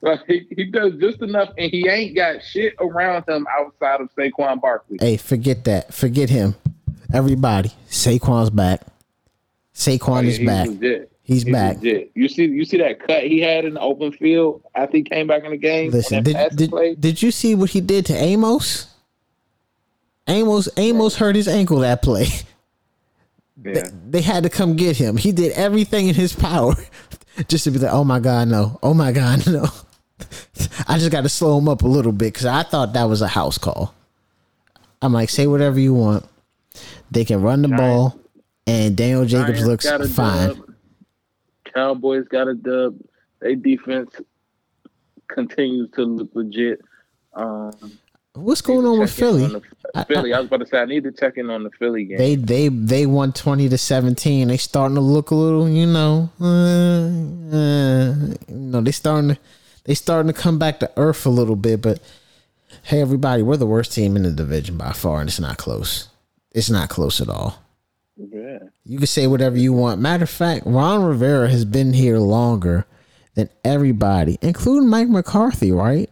Like 0.00 0.20
he, 0.28 0.46
he 0.56 0.64
does 0.66 0.92
just 1.00 1.22
enough, 1.22 1.50
and 1.58 1.72
he 1.72 1.88
ain't 1.88 2.14
got 2.14 2.44
shit 2.44 2.74
around 2.78 3.28
him 3.28 3.48
outside 3.58 4.00
of 4.00 4.14
Saquon 4.14 4.60
Barkley. 4.60 4.98
Hey, 5.00 5.16
forget 5.16 5.64
that. 5.64 5.92
Forget 5.92 6.30
him. 6.30 6.54
Everybody. 7.12 7.70
Saquon's 7.88 8.50
back. 8.50 8.82
Saquon 9.74 10.18
Oh, 10.18 10.20
yeah, 10.20 10.28
is 10.28 10.38
back. 10.38 11.08
He's 11.22 11.44
back. 11.44 11.76
legit. 11.76 12.10
You 12.14 12.28
see, 12.28 12.44
you 12.46 12.64
see 12.64 12.78
that 12.78 12.98
cut 13.06 13.22
he 13.24 13.40
had 13.40 13.64
in 13.64 13.74
the 13.74 13.80
open 13.80 14.10
field 14.12 14.62
after 14.74 14.96
he 14.96 15.02
came 15.04 15.26
back 15.26 15.44
in 15.44 15.50
the 15.52 15.56
game. 15.56 15.90
Listen, 15.90 16.22
did, 16.24 16.36
did, 16.56 16.70
play? 16.70 16.94
did 16.96 17.22
you 17.22 17.30
see 17.30 17.54
what 17.54 17.70
he 17.70 17.80
did 17.80 18.06
to 18.06 18.14
Amos? 18.14 18.86
Amos 20.26 20.68
Amos 20.76 21.16
hurt 21.16 21.34
his 21.36 21.48
ankle 21.48 21.78
that 21.80 22.02
play. 22.02 22.26
Yeah. 23.62 23.82
They 24.08 24.22
had 24.22 24.44
to 24.44 24.48
come 24.48 24.74
get 24.74 24.96
him. 24.96 25.18
He 25.18 25.32
did 25.32 25.52
everything 25.52 26.08
in 26.08 26.14
his 26.14 26.32
power 26.48 26.72
just 27.46 27.64
to 27.64 27.70
be 27.70 27.78
like, 27.78 27.92
"Oh 27.92 28.04
my 28.04 28.18
god, 28.18 28.48
no! 28.48 28.78
Oh 28.82 28.94
my 28.94 29.12
god, 29.12 29.46
no!" 29.46 29.66
I 30.88 30.96
just 30.96 31.10
got 31.10 31.24
to 31.24 31.28
slow 31.28 31.58
him 31.58 31.68
up 31.68 31.82
a 31.82 31.86
little 31.86 32.12
bit 32.12 32.32
because 32.32 32.46
I 32.46 32.62
thought 32.62 32.94
that 32.94 33.04
was 33.04 33.20
a 33.20 33.28
house 33.28 33.58
call. 33.58 33.94
I'm 35.02 35.12
like, 35.12 35.28
say 35.28 35.46
whatever 35.46 35.78
you 35.78 35.92
want. 35.92 36.24
They 37.10 37.24
can 37.24 37.42
run 37.42 37.62
the 37.62 37.68
ball, 37.68 38.18
and 38.66 38.96
Daniel 38.96 39.24
Jacobs 39.24 39.60
Giants 39.64 39.86
looks 39.86 40.14
fine. 40.14 40.48
dub. 40.48 40.74
Cowboys 41.74 42.26
got 42.28 42.48
a 42.48 42.54
dub. 42.54 42.96
Their 43.40 43.54
defense 43.56 44.10
continues 45.28 45.90
to 45.92 46.02
look 46.04 46.30
legit. 46.34 46.80
Um, 47.34 47.72
What's 48.34 48.60
going 48.60 48.86
on 48.86 49.00
with 49.00 49.12
Philly? 49.12 49.44
on 49.44 49.52
the- 49.54 50.04
Philly. 50.06 50.32
I 50.32 50.38
was 50.38 50.46
about 50.46 50.60
to 50.60 50.66
say 50.66 50.78
I 50.78 50.84
need 50.84 51.02
to 51.04 51.10
check 51.12 51.36
in 51.36 51.50
on 51.50 51.64
the 51.64 51.70
Philly 51.78 52.04
game. 52.04 52.18
They 52.18 52.36
they 52.36 52.68
they 52.68 53.06
won 53.06 53.32
twenty 53.32 53.68
to 53.68 53.76
seventeen. 53.78 54.48
They 54.48 54.56
starting 54.56 54.94
to 54.94 55.00
look 55.00 55.30
a 55.32 55.34
little, 55.34 55.68
you 55.68 55.86
know, 55.86 56.30
uh, 56.40 56.46
uh, 57.56 58.14
you 58.48 58.54
know, 58.56 58.80
they 58.80 58.92
starting 58.92 59.30
to 59.30 59.38
they 59.84 59.94
starting 59.94 60.32
to 60.32 60.38
come 60.38 60.58
back 60.60 60.78
to 60.80 60.90
earth 60.96 61.26
a 61.26 61.30
little 61.30 61.56
bit. 61.56 61.82
But 61.82 62.00
hey, 62.84 63.00
everybody, 63.00 63.42
we're 63.42 63.56
the 63.56 63.66
worst 63.66 63.92
team 63.92 64.16
in 64.16 64.22
the 64.22 64.30
division 64.30 64.76
by 64.76 64.92
far, 64.92 65.20
and 65.20 65.28
it's 65.28 65.40
not 65.40 65.56
close. 65.58 66.08
It's 66.52 66.70
not 66.70 66.88
close 66.88 67.20
at 67.20 67.28
all. 67.28 67.62
yeah. 68.16 68.58
You 68.84 68.98
can 68.98 69.06
say 69.06 69.26
whatever 69.26 69.56
you 69.56 69.72
want. 69.72 70.00
Matter 70.00 70.24
of 70.24 70.30
fact, 70.30 70.64
Ron 70.66 71.04
Rivera 71.04 71.48
has 71.48 71.64
been 71.64 71.92
here 71.92 72.18
longer 72.18 72.86
than 73.34 73.48
everybody, 73.64 74.36
including 74.42 74.88
Mike 74.88 75.08
McCarthy. 75.08 75.70
Right? 75.70 76.10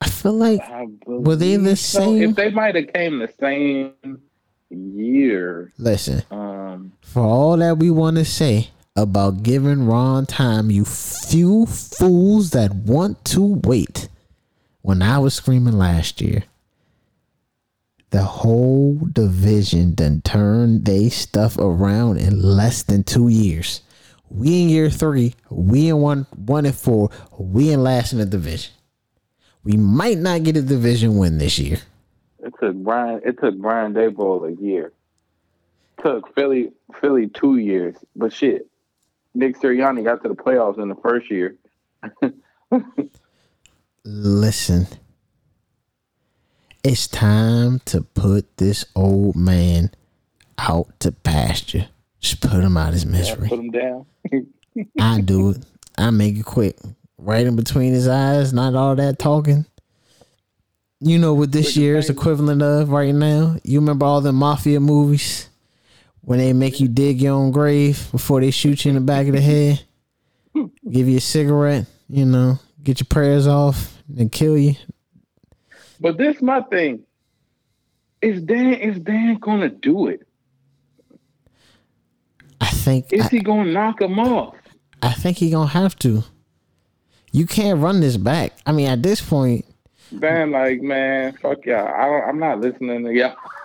I 0.00 0.08
feel 0.08 0.32
like 0.32 0.60
I 0.62 0.86
Were 1.06 1.36
they 1.36 1.56
the 1.56 1.76
so. 1.76 2.00
same? 2.00 2.30
If 2.30 2.36
they 2.36 2.50
might 2.50 2.74
have 2.74 2.92
came 2.92 3.18
the 3.18 3.30
same 3.38 3.92
year, 4.70 5.72
listen. 5.78 6.22
um, 6.30 6.92
For 7.02 7.22
all 7.22 7.56
that 7.58 7.76
we 7.78 7.90
want 7.90 8.16
to 8.16 8.24
say 8.24 8.70
about 8.96 9.42
giving 9.42 9.86
Ron 9.86 10.24
time, 10.26 10.70
you 10.70 10.84
few 10.86 11.66
fools 11.66 12.50
that 12.50 12.72
want 12.74 13.22
to 13.26 13.60
wait. 13.64 14.08
When 14.82 15.02
I 15.02 15.18
was 15.18 15.34
screaming 15.34 15.76
last 15.76 16.22
year, 16.22 16.44
the 18.10 18.22
whole 18.22 18.96
division 19.12 19.94
done 19.94 20.20
turned 20.22 20.84
they 20.84 21.08
stuff 21.08 21.56
around 21.58 22.18
in 22.18 22.42
less 22.42 22.82
than 22.82 23.04
two 23.04 23.28
years. 23.28 23.82
We 24.28 24.62
in 24.62 24.68
year 24.68 24.90
three, 24.90 25.34
we 25.48 25.88
in 25.88 25.98
one 25.98 26.26
one 26.36 26.66
and 26.66 26.74
four, 26.74 27.10
we 27.38 27.72
in 27.72 27.82
last 27.82 28.12
in 28.12 28.18
the 28.18 28.26
division. 28.26 28.72
We 29.64 29.76
might 29.76 30.18
not 30.18 30.42
get 30.42 30.56
a 30.56 30.62
division 30.62 31.18
win 31.18 31.38
this 31.38 31.58
year. 31.58 31.78
it 32.38 32.54
took 32.60 32.74
Brian. 32.76 33.20
It 33.24 33.38
took 33.40 33.56
Brian 33.58 33.94
Daboll 33.94 34.48
a 34.48 34.60
year. 34.60 34.92
Took 36.02 36.34
Philly 36.34 36.72
Philly 37.00 37.28
two 37.28 37.58
years, 37.58 37.96
but 38.16 38.32
shit, 38.32 38.66
Nick 39.34 39.58
Sirianni 39.58 40.02
got 40.04 40.22
to 40.22 40.28
the 40.28 40.34
playoffs 40.34 40.78
in 40.78 40.88
the 40.88 40.94
first 40.96 41.30
year. 41.30 41.56
Listen, 44.04 44.86
it's 46.82 47.06
time 47.06 47.80
to 47.86 48.02
put 48.02 48.56
this 48.56 48.84
old 48.94 49.36
man 49.36 49.90
out 50.58 50.88
to 51.00 51.12
pasture. 51.12 51.88
Just 52.20 52.40
put 52.40 52.62
him 52.62 52.76
out 52.76 52.92
his 52.92 53.06
misery. 53.06 53.48
Put 53.48 53.58
him 53.58 53.70
down. 53.70 54.06
I 55.00 55.20
do 55.20 55.50
it. 55.50 55.64
I 55.96 56.10
make 56.10 56.36
it 56.36 56.44
quick. 56.44 56.76
Right 57.18 57.46
in 57.46 57.56
between 57.56 57.92
his 57.92 58.08
eyes, 58.08 58.52
not 58.52 58.74
all 58.74 58.96
that 58.96 59.18
talking. 59.18 59.66
You 61.00 61.18
know 61.18 61.32
what 61.32 61.52
this 61.52 61.76
year 61.76 61.96
is 61.96 62.10
equivalent 62.10 62.62
of 62.62 62.90
right 62.90 63.14
now? 63.14 63.56
You 63.64 63.80
remember 63.80 64.04
all 64.04 64.20
the 64.20 64.32
mafia 64.32 64.80
movies 64.80 65.48
when 66.20 66.38
they 66.38 66.52
make 66.52 66.78
you 66.78 66.88
dig 66.88 67.22
your 67.22 67.34
own 67.34 67.52
grave 67.52 68.10
before 68.10 68.40
they 68.40 68.50
shoot 68.50 68.84
you 68.84 68.90
in 68.90 68.94
the 68.96 69.00
back 69.00 69.26
of 69.26 69.32
the 69.32 69.40
head? 69.40 69.82
Give 70.90 71.08
you 71.08 71.16
a 71.16 71.20
cigarette, 71.20 71.86
you 72.08 72.26
know, 72.26 72.58
get 72.82 73.00
your 73.00 73.06
prayers 73.06 73.46
off 73.46 73.96
and 74.18 74.30
kill 74.30 74.58
you. 74.58 74.74
But 76.00 76.16
this 76.18 76.40
my 76.40 76.62
thing. 76.62 77.04
Is 78.22 78.42
Dan 78.42 78.74
is 78.74 78.98
Dan 78.98 79.36
gonna 79.36 79.68
do 79.68 80.08
it? 80.08 80.26
I 82.60 82.68
think 82.68 83.12
Is 83.12 83.26
I, 83.26 83.28
he 83.28 83.40
gonna 83.40 83.70
knock 83.70 84.00
him 84.00 84.18
off? 84.18 84.54
I 85.02 85.12
think 85.12 85.38
he 85.38 85.50
gonna 85.50 85.68
have 85.68 85.96
to. 86.00 86.24
You 87.32 87.46
can't 87.46 87.80
run 87.80 88.00
this 88.00 88.16
back. 88.16 88.52
I 88.66 88.72
mean, 88.72 88.88
at 88.88 89.02
this 89.02 89.20
point, 89.20 89.64
Dan, 90.18 90.50
like, 90.50 90.82
man, 90.82 91.32
fuck 91.34 91.64
y'all. 91.64 91.86
I 91.86 92.06
don't, 92.06 92.28
I'm 92.28 92.38
not 92.40 92.60
listening 92.60 93.04
to 93.04 93.12
y'all. 93.12 93.36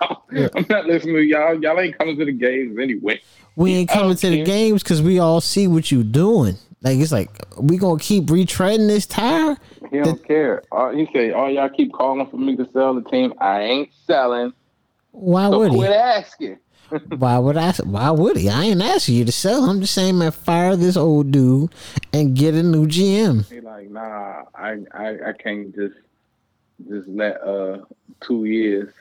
I'm 0.54 0.66
not 0.68 0.86
listening 0.86 1.16
to 1.16 1.22
y'all. 1.22 1.60
Y'all 1.60 1.80
ain't 1.80 1.98
coming 1.98 2.16
to 2.18 2.24
the 2.24 2.32
games 2.32 2.78
anyway. 2.78 3.20
we 3.56 3.74
ain't 3.74 3.90
coming 3.90 4.16
to 4.16 4.30
the 4.30 4.44
games 4.44 4.82
because 4.82 5.02
we 5.02 5.18
all 5.18 5.40
see 5.40 5.66
what 5.66 5.90
you 5.90 6.04
doing. 6.04 6.56
Like 6.82 6.98
it's 6.98 7.10
like 7.10 7.30
we 7.58 7.78
gonna 7.78 7.98
keep 7.98 8.24
retreading 8.24 8.86
this 8.86 9.06
tire. 9.06 9.56
He 9.90 9.98
don't 9.98 10.24
care. 10.26 10.62
All, 10.72 10.90
he 10.94 11.06
say, 11.12 11.32
"Oh, 11.32 11.46
y'all 11.48 11.68
keep 11.68 11.92
calling 11.92 12.26
for 12.28 12.36
me 12.36 12.56
to 12.56 12.68
sell 12.72 12.94
the 12.94 13.02
team. 13.02 13.32
I 13.40 13.60
ain't 13.62 13.90
selling. 14.06 14.52
Why 15.12 15.48
So 15.50 15.58
would 15.58 15.72
quit 15.72 15.90
he? 15.90 15.96
asking." 15.96 16.58
Why 17.18 17.38
would 17.38 17.56
I? 17.56 17.72
Why 17.82 18.10
would 18.12 18.36
he? 18.36 18.48
I 18.48 18.64
ain't 18.64 18.80
asking 18.82 19.16
you 19.16 19.24
to 19.24 19.32
sell. 19.32 19.64
I'm 19.64 19.80
just 19.80 19.92
saying, 19.92 20.18
man, 20.18 20.30
fire 20.30 20.76
this 20.76 20.96
old 20.96 21.32
dude 21.32 21.70
and 22.12 22.36
get 22.36 22.54
a 22.54 22.62
new 22.62 22.86
GM. 22.86 23.48
He 23.50 23.60
like, 23.60 23.90
nah, 23.90 24.44
I, 24.54 24.78
I, 24.92 25.08
I 25.28 25.32
can't 25.32 25.74
just, 25.74 25.96
just 26.88 27.08
let 27.08 27.40
uh 27.42 27.78
two 28.20 28.44
years, 28.44 28.92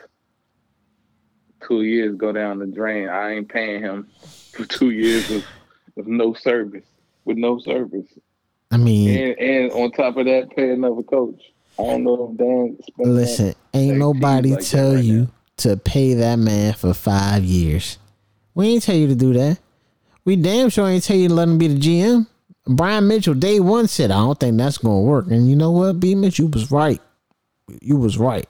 two 1.67 1.83
years 1.83 2.15
go 2.15 2.31
down 2.31 2.57
the 2.57 2.65
drain. 2.65 3.07
I 3.07 3.33
ain't 3.33 3.49
paying 3.49 3.81
him 3.81 4.07
for 4.51 4.65
two 4.65 4.89
years 4.89 5.29
of, 5.29 5.45
of 5.97 6.07
no 6.07 6.33
service, 6.33 6.85
with 7.25 7.37
no 7.37 7.59
service, 7.59 8.07
I 8.75 8.77
mean, 8.77 9.17
and 9.17 9.39
and 9.39 9.71
on 9.71 9.91
top 9.91 10.17
of 10.17 10.25
that, 10.25 10.49
pay 10.53 10.71
another 10.71 11.01
coach. 11.01 11.41
I 11.79 11.83
don't 11.83 12.03
know 12.03 12.29
if 12.29 12.37
Dan. 12.37 12.77
listen, 12.97 13.55
ain't 13.73 13.97
nobody 13.97 14.51
like 14.51 14.65
tell 14.65 14.95
right 14.95 15.03
you 15.03 15.21
now. 15.21 15.29
to 15.57 15.77
pay 15.77 16.13
that 16.15 16.37
man 16.37 16.73
for 16.73 16.93
five 16.93 17.45
years. 17.45 17.97
We 18.53 18.67
ain't 18.67 18.83
tell 18.83 18.95
you 18.95 19.07
to 19.07 19.15
do 19.15 19.31
that. 19.33 19.59
We 20.25 20.35
damn 20.35 20.69
sure 20.69 20.89
ain't 20.89 21.05
tell 21.05 21.15
you 21.15 21.29
to 21.29 21.33
let 21.33 21.47
him 21.47 21.57
be 21.57 21.69
the 21.69 21.79
GM. 21.79 22.27
Brian 22.67 23.07
Mitchell, 23.07 23.33
day 23.33 23.61
one 23.61 23.87
said, 23.87 24.11
I 24.11 24.15
don't 24.15 24.37
think 24.37 24.57
that's 24.57 24.77
gonna 24.77 25.01
work. 25.01 25.27
And 25.27 25.49
you 25.49 25.55
know 25.55 25.71
what, 25.71 26.01
B 26.01 26.15
Mitchell, 26.15 26.45
you 26.45 26.51
was 26.51 26.69
right. 26.69 27.01
You 27.81 27.95
was 27.95 28.17
right. 28.17 28.49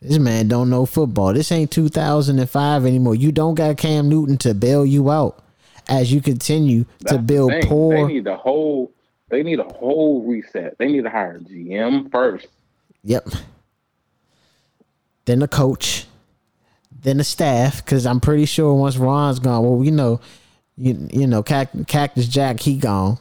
This 0.00 0.18
man 0.18 0.48
don't 0.48 0.70
know 0.70 0.86
football. 0.86 1.32
This 1.34 1.52
ain't 1.52 1.70
2005 1.70 2.84
anymore. 2.84 3.14
You 3.14 3.30
don't 3.30 3.54
got 3.54 3.76
Cam 3.76 4.08
Newton 4.08 4.38
to 4.38 4.54
bail 4.54 4.84
you 4.84 5.10
out 5.10 5.44
as 5.88 6.12
you 6.12 6.20
continue 6.20 6.84
That's 7.00 7.16
to 7.16 7.22
build 7.22 7.52
thing. 7.52 7.66
poor. 7.66 7.96
They 7.96 8.14
need 8.14 8.26
a 8.26 8.36
whole. 8.36 8.93
They 9.34 9.42
need 9.42 9.58
a 9.58 9.64
whole 9.64 10.22
reset. 10.22 10.78
They 10.78 10.86
need 10.86 11.02
to 11.02 11.10
hire 11.10 11.34
a 11.36 11.40
GM 11.40 12.08
first. 12.12 12.46
Yep. 13.02 13.26
Then 15.24 15.40
the 15.40 15.48
coach, 15.48 16.06
then 17.02 17.16
the 17.16 17.24
staff, 17.24 17.84
because 17.84 18.06
I'm 18.06 18.20
pretty 18.20 18.44
sure 18.44 18.72
once 18.74 18.96
Ron's 18.96 19.40
gone, 19.40 19.64
well, 19.64 19.74
we 19.74 19.90
know, 19.90 20.20
you 20.76 21.08
you 21.10 21.26
know, 21.26 21.42
Cactus 21.42 22.28
Jack, 22.28 22.60
he 22.60 22.76
gone, 22.76 23.18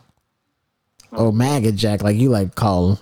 Oh, 1.12 1.32
Maggot 1.32 1.76
Jack, 1.76 2.04
like 2.04 2.16
you 2.18 2.30
like 2.30 2.50
to 2.50 2.56
call 2.56 2.92
him, 2.92 2.98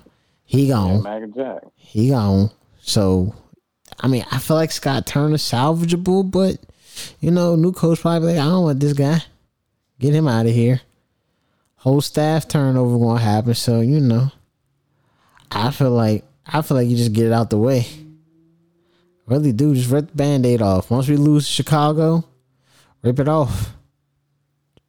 he 0.45 0.69
gone, 0.69 1.03
Mac 1.03 1.21
and 1.23 1.35
Jack. 1.35 1.63
he 1.75 2.11
gone. 2.11 2.49
So, 2.81 3.35
I 3.99 4.07
mean, 4.07 4.23
I 4.31 4.37
feel 4.39 4.55
like 4.55 4.71
Scott 4.71 5.05
Turner 5.05 5.35
salvageable, 5.35 6.31
but 6.31 6.57
you 7.19 7.29
know, 7.31 7.57
new 7.57 7.73
coach 7.73 7.99
probably 7.99 8.35
like, 8.35 8.41
I 8.41 8.45
don't 8.47 8.63
want 8.63 8.79
this 8.79 8.93
guy, 8.93 9.21
get 9.99 10.13
him 10.15 10.29
out 10.29 10.45
of 10.45 10.53
here. 10.53 10.79
Whole 11.81 12.01
staff 12.01 12.47
turnover 12.47 12.99
gonna 12.99 13.19
happen, 13.19 13.55
so 13.55 13.81
you 13.81 13.99
know. 13.99 14.31
I 15.51 15.71
feel 15.71 15.89
like 15.89 16.23
I 16.45 16.61
feel 16.61 16.77
like 16.77 16.87
you 16.87 16.95
just 16.95 17.11
get 17.11 17.25
it 17.25 17.31
out 17.31 17.49
the 17.49 17.57
way. 17.57 17.87
Really 19.25 19.51
do 19.51 19.73
just 19.73 19.89
rip 19.89 20.11
the 20.11 20.15
band-aid 20.15 20.61
off. 20.61 20.91
Once 20.91 21.07
we 21.07 21.17
lose 21.17 21.47
Chicago, 21.47 22.23
rip 23.01 23.19
it 23.19 23.27
off. 23.27 23.73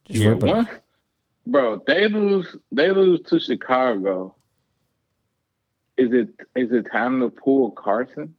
Just 0.05 0.21
Yeah, 0.21 0.29
rip 0.29 0.43
it 0.43 0.45
once, 0.45 0.69
bro, 1.47 1.81
they 1.87 2.07
lose. 2.07 2.55
They 2.71 2.91
lose 2.91 3.21
to 3.21 3.39
Chicago. 3.39 4.35
Is 5.97 6.13
it 6.13 6.29
is 6.55 6.71
it 6.71 6.91
time 6.91 7.21
to 7.21 7.29
pull 7.31 7.71
Carson? 7.71 8.35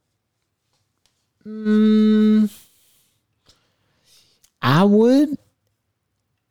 Mm, 1.45 2.57
I 4.63 4.85
would. 4.85 5.39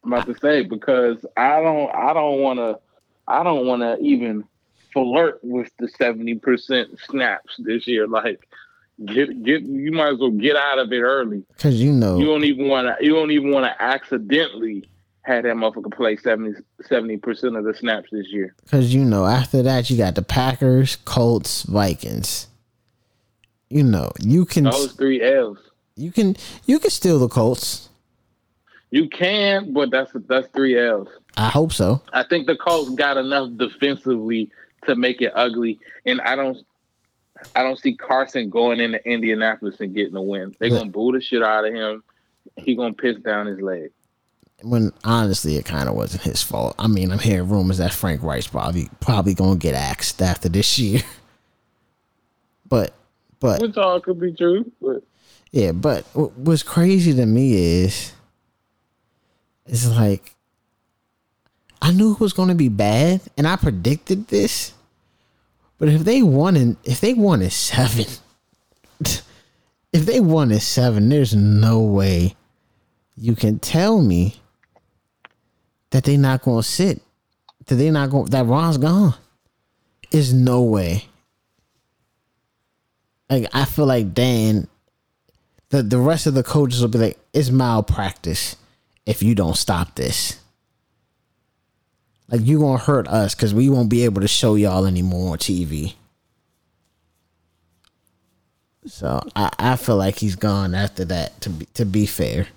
I'm 0.04 0.14
about 0.14 0.26
to 0.28 0.38
say 0.40 0.64
because 0.64 1.26
I 1.38 1.62
don't 1.62 1.90
I 1.96 2.14
don't 2.14 2.42
want 2.42 2.60
to 2.60 2.80
I 3.28 3.44
don't 3.44 3.66
want 3.66 3.82
to 3.82 3.98
even 4.06 4.44
flirt 4.94 5.40
with 5.44 5.72
the 5.80 5.88
seventy 5.88 6.36
percent 6.36 7.00
snaps 7.08 7.56
this 7.60 7.88
year. 7.88 8.08
Like 8.08 8.48
get 9.06 9.44
get 9.44 9.64
you 9.64 9.92
might 9.92 10.14
as 10.14 10.20
well 10.20 10.32
get 10.32 10.56
out 10.56 10.80
of 10.80 10.92
it 10.92 11.00
early. 11.02 11.44
Cause 11.58 11.76
you 11.76 11.92
know, 11.92 12.18
You 12.20 12.26
don't 12.26 12.44
even 12.44 12.68
want 12.68 12.88
to 12.88 13.06
you 13.06 13.14
don't 13.14 13.32
even 13.32 13.52
want 13.52 13.66
to 13.66 13.82
accidentally 13.82 14.88
have 15.22 15.44
that 15.44 15.56
motherfucker 15.56 15.96
play 15.96 16.18
70 16.18 17.18
percent 17.18 17.56
of 17.56 17.64
the 17.64 17.74
snaps 17.74 18.10
this 18.12 18.28
year. 18.30 18.54
cause 18.70 18.94
you 18.94 19.06
know, 19.06 19.26
after 19.26 19.62
that 19.64 19.90
you 19.90 19.98
got 19.98 20.16
the 20.16 20.22
Packers, 20.22 20.98
Colts, 20.98 21.64
Vikings. 21.64 22.48
You 23.70 23.84
know, 23.84 24.12
you 24.20 24.46
can 24.46 24.66
Those 24.66 24.92
three 24.92 25.24
L's. 25.24 25.58
you 25.96 26.12
can 26.12 26.36
you 26.68 26.78
can 26.78 26.92
steal 26.92 27.18
the 27.20 27.30
Colts. 27.30 27.90
You 28.94 29.10
can, 29.10 29.74
but 29.74 29.90
that's 29.90 30.12
that's 30.28 30.48
three 30.50 30.78
L's. 30.78 31.08
I 31.36 31.50
hope 31.50 31.74
so. 31.74 32.04
I 32.14 32.22
think 32.22 32.46
the 32.46 32.56
Colts 32.56 32.92
got 32.92 33.18
enough 33.18 33.50
defensively 33.58 34.52
to 34.86 34.96
make 34.96 35.20
it 35.20 35.32
ugly, 35.34 35.80
and 36.06 36.22
I 36.22 36.36
don't, 36.36 36.60
I 37.56 37.64
don't 37.64 37.80
see 37.80 37.96
Carson 37.96 38.52
going 38.52 38.80
into 38.80 39.04
Indianapolis 39.04 39.80
and 39.80 39.96
getting 39.96 40.16
a 40.16 40.22
win. 40.22 40.56
They're 40.60 40.70
gonna 40.70 40.92
boo 40.92 41.12
the 41.12 41.22
shit 41.22 41.42
out 41.42 41.66
of 41.66 41.74
him. 41.74 42.04
He 42.56 42.76
gonna 42.76 42.94
piss 42.94 43.18
down 43.18 43.48
his 43.48 43.60
leg. 43.60 43.90
When 44.62 44.94
honestly, 45.04 45.56
it 45.56 45.66
kind 45.66 45.90
of 45.90 45.96
wasn't 45.96 46.22
his 46.22 46.44
fault. 46.44 46.76
I 46.78 46.86
mean, 46.86 47.12
I'm 47.12 47.18
hearing 47.18 47.50
rumors 47.50 47.80
that 47.80 47.94
Frank 47.94 48.22
Wright's 48.22 48.46
probably 48.46 48.90
probably 49.00 49.34
gonna 49.34 49.58
get 49.58 49.74
axed 49.74 50.22
after 50.22 50.50
this 50.50 50.78
year. 50.78 51.02
But 52.70 52.94
but 53.40 53.62
Which 53.62 53.78
all 53.78 54.00
could 54.00 54.20
be 54.20 54.34
true, 54.34 54.72
but 54.82 55.04
yeah, 55.52 55.74
but 55.74 56.04
what's 56.16 56.64
crazy 56.64 57.14
to 57.14 57.26
me 57.26 57.84
is 57.84 58.14
it's 59.66 59.88
like 59.88 60.36
I 61.82 61.92
knew 61.92 62.14
it 62.14 62.20
was 62.20 62.34
going 62.34 62.50
to 62.50 62.56
be 62.56 62.70
bad, 62.70 63.22
and 63.38 63.46
I 63.46 63.56
predicted 63.58 64.28
this. 64.28 64.74
But 65.78 65.90
if 65.90 66.04
they 66.04 66.22
won 66.22 66.56
in 66.56 66.78
if 66.84 67.02
they 67.02 67.14
won 67.14 67.42
at 67.42 67.52
seven, 67.52 68.06
if 69.00 70.06
they 70.06 70.20
won 70.20 70.52
at 70.52 70.62
seven, 70.62 71.10
there's 71.10 71.36
no 71.36 71.82
way 71.82 72.36
you 73.18 73.36
can 73.36 73.60
tell 73.60 74.02
me 74.02 74.36
that 75.90 76.06
they 76.06 76.18
not 76.18 76.42
going 76.42 76.62
to 76.62 76.68
sit. 76.68 77.02
That 77.66 77.76
they 77.76 77.92
not 77.92 78.10
going 78.10 78.26
that 78.26 78.46
Ron's 78.46 78.78
gone. 78.78 79.16
Is 80.12 80.34
no 80.34 80.62
way. 80.62 81.06
Like 83.30 83.48
I 83.54 83.66
feel 83.66 83.88
like 83.88 84.14
Dan 84.14 84.68
the 85.70 85.84
the 85.84 86.00
rest 86.00 86.28
of 86.28 86.34
the 86.34 86.44
coaches 86.44 86.82
will 86.82 86.88
be 86.88 87.00
like, 87.00 87.20
it's 87.34 87.50
malpractice 87.50 88.56
if 89.06 89.22
you 89.22 89.36
don't 89.36 89.58
stop 89.58 89.96
this. 89.96 90.40
Like 92.30 92.42
you 92.42 92.60
gonna 92.60 92.78
hurt 92.78 93.08
us 93.08 93.36
because 93.36 93.54
we 93.54 93.70
won't 93.70 93.90
be 93.90 94.06
able 94.06 94.22
to 94.22 94.28
show 94.28 94.56
y'all 94.56 94.86
anymore 94.86 95.34
on 95.34 95.38
TV. 95.38 95.94
So 98.86 99.22
I, 99.36 99.50
I 99.60 99.76
feel 99.76 99.98
like 99.98 100.18
he's 100.18 100.36
gone 100.36 100.74
after 100.76 101.06
that. 101.06 101.40
To 101.42 101.50
be 101.50 101.66
to 101.74 101.86
be 101.86 102.06
fair, 102.06 102.48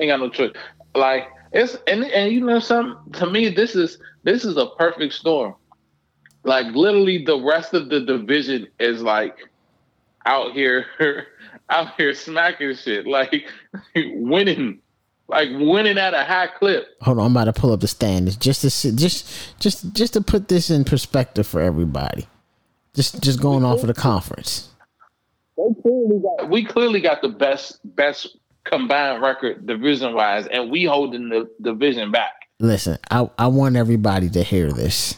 ain't 0.00 0.10
got 0.10 0.20
no 0.20 0.28
choice. 0.28 0.52
Like 0.94 1.28
it's 1.52 1.76
and 1.86 2.04
and 2.04 2.32
you 2.32 2.40
know 2.40 2.58
something 2.60 3.12
to 3.14 3.26
me 3.26 3.48
this 3.48 3.74
is 3.74 3.98
this 4.22 4.44
is 4.44 4.56
a 4.56 4.66
perfect 4.78 5.14
storm. 5.14 5.54
Like 6.44 6.74
literally 6.74 7.24
the 7.24 7.40
rest 7.40 7.74
of 7.74 7.88
the 7.88 8.00
division 8.00 8.68
is 8.78 9.02
like 9.02 9.36
out 10.26 10.52
here 10.52 10.86
out 11.70 11.94
here 11.96 12.14
smacking 12.14 12.74
shit 12.74 13.06
like 13.06 13.44
winning 13.96 14.80
like 15.28 15.48
winning 15.52 15.98
at 15.98 16.14
a 16.14 16.24
high 16.24 16.46
clip. 16.46 16.86
hold 17.00 17.18
on, 17.18 17.26
I'm 17.26 17.32
about 17.32 17.44
to 17.44 17.52
pull 17.52 17.72
up 17.72 17.80
the 17.80 17.88
standings 17.88 18.36
just 18.36 18.60
to 18.62 18.70
see, 18.70 18.94
just 18.94 19.58
just 19.58 19.94
just 19.94 20.12
to 20.14 20.20
put 20.20 20.48
this 20.48 20.70
in 20.70 20.84
perspective 20.84 21.46
for 21.46 21.60
everybody. 21.60 22.26
Just 22.94 23.22
just 23.22 23.40
going 23.40 23.64
off 23.64 23.80
of 23.80 23.86
the 23.86 23.94
conference. 23.94 24.68
We 25.56 26.64
clearly 26.64 27.00
got 27.00 27.22
the 27.22 27.28
best 27.28 27.80
best 27.96 28.36
combined 28.64 29.22
record 29.22 29.66
division 29.66 30.14
wise 30.14 30.46
and 30.46 30.70
we 30.70 30.84
holding 30.84 31.28
the 31.28 31.50
division 31.60 32.10
back. 32.10 32.32
Listen, 32.60 32.98
I, 33.10 33.28
I 33.38 33.48
want 33.48 33.76
everybody 33.76 34.30
to 34.30 34.42
hear 34.42 34.70
this. 34.70 35.16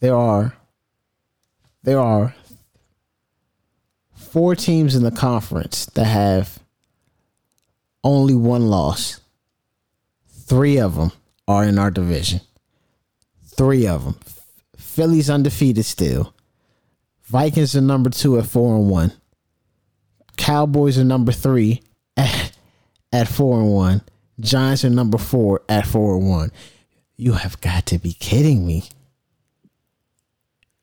There 0.00 0.16
are 0.16 0.54
there 1.82 2.00
are 2.00 2.34
four 4.30 4.54
teams 4.54 4.94
in 4.94 5.02
the 5.02 5.10
conference 5.10 5.86
that 5.86 6.04
have 6.04 6.60
only 8.04 8.34
one 8.34 8.68
loss. 8.68 9.20
Three 10.28 10.78
of 10.78 10.94
them 10.94 11.12
are 11.48 11.64
in 11.64 11.78
our 11.78 11.90
division. 11.90 12.40
Three 13.44 13.86
of 13.86 14.04
them. 14.04 14.16
Philly's 14.76 15.30
undefeated 15.30 15.84
still. 15.84 16.34
Vikings 17.24 17.76
are 17.76 17.80
number 17.80 18.10
two 18.10 18.38
at 18.38 18.46
four 18.46 18.76
and 18.76 18.88
one. 18.88 19.12
Cowboys 20.36 20.98
are 20.98 21.04
number 21.04 21.32
three 21.32 21.82
at, 22.16 22.52
at 23.12 23.28
four 23.28 23.60
and 23.60 23.72
one. 23.72 24.02
Giants 24.40 24.84
are 24.84 24.90
number 24.90 25.18
four 25.18 25.62
at 25.68 25.86
four 25.86 26.16
and 26.16 26.28
one. 26.28 26.50
You 27.16 27.34
have 27.34 27.60
got 27.60 27.86
to 27.86 27.98
be 27.98 28.14
kidding 28.14 28.66
me. 28.66 28.84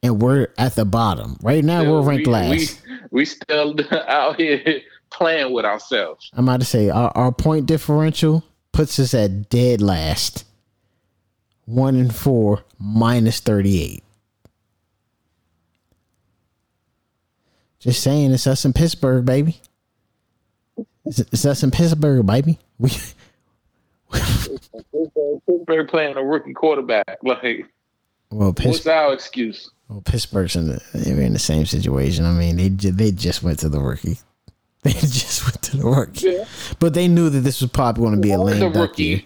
And 0.03 0.21
we're 0.21 0.49
at 0.57 0.75
the 0.75 0.85
bottom. 0.85 1.37
Right 1.41 1.63
now 1.63 1.83
we're 1.83 2.01
ranked 2.01 2.27
we, 2.27 2.33
last. 2.33 2.81
We, 3.17 3.25
still 3.25 3.75
out 4.07 4.35
here 4.35 4.81
playing 5.09 5.51
with 5.51 5.65
ourselves. 5.65 6.29
I'm 6.33 6.47
about 6.47 6.59
to 6.59 6.67
say 6.67 6.89
our, 6.89 7.11
our 7.15 7.31
point 7.31 7.65
differential 7.65 8.43
puts 8.71 8.99
us 8.99 9.15
at 9.15 9.49
dead 9.49 9.81
last. 9.81 10.45
One 11.65 11.95
and 11.95 12.15
four 12.15 12.63
minus 12.79 13.39
thirty 13.39 13.81
eight. 13.81 14.03
Just 17.79 18.03
saying, 18.03 18.31
it's 18.33 18.45
us 18.45 18.65
in 18.65 18.73
Pittsburgh, 18.73 19.25
baby. 19.25 19.61
It's, 21.03 21.17
it's 21.19 21.45
us 21.45 21.63
in 21.63 21.71
Pittsburgh, 21.71 22.23
baby. 22.23 22.59
We 22.77 22.91
Pittsburgh 24.11 25.87
playing 25.89 26.17
a 26.17 26.23
rookie 26.23 26.53
quarterback. 26.53 27.17
Like, 27.23 27.65
well, 28.29 28.53
what's 28.61 28.85
our 28.85 29.13
excuse? 29.13 29.71
Well, 29.89 30.01
Pittsburgh's 30.01 30.55
in 30.55 30.67
the, 30.67 30.81
they're 30.93 31.21
in 31.21 31.33
the 31.33 31.39
same 31.39 31.65
situation. 31.65 32.25
I 32.25 32.31
mean, 32.33 32.57
they 32.57 32.69
they 32.69 33.11
just 33.11 33.41
went 33.43 33.59
to 33.59 33.69
the 33.69 33.79
rookie. 33.79 34.17
They 34.83 34.91
just 34.93 35.43
went 35.43 35.61
to 35.63 35.77
the 35.77 35.85
rookie, 35.85 36.29
Yeah. 36.29 36.45
but 36.79 36.93
they 36.93 37.07
knew 37.09 37.29
that 37.29 37.39
this 37.41 37.61
was 37.61 37.71
probably 37.71 38.03
going 38.03 38.15
to 38.15 38.21
be 38.21 38.31
a 38.31 38.39
lame 38.39 38.71
duck 38.71 38.97
year. 38.97 39.21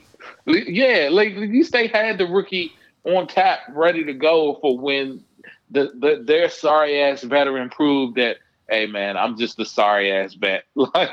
rookie. 0.47 0.71
Yeah, 0.71 1.09
like 1.11 1.33
at 1.33 1.37
least 1.39 1.71
they 1.73 1.85
had 1.87 2.17
the 2.17 2.25
rookie 2.25 2.71
on 3.03 3.27
tap, 3.27 3.59
ready 3.69 4.03
to 4.05 4.13
go 4.13 4.57
for 4.61 4.79
when 4.79 5.23
the, 5.69 5.91
the 5.99 6.23
their 6.25 6.49
sorry 6.49 6.99
ass 7.01 7.21
veteran 7.23 7.69
proved 7.69 8.15
that, 8.17 8.37
hey 8.69 8.87
man, 8.87 9.17
I'm 9.17 9.37
just 9.37 9.59
a 9.59 9.65
sorry 9.65 10.11
ass 10.11 10.33
vet. 10.33 10.63
Like, 10.75 11.09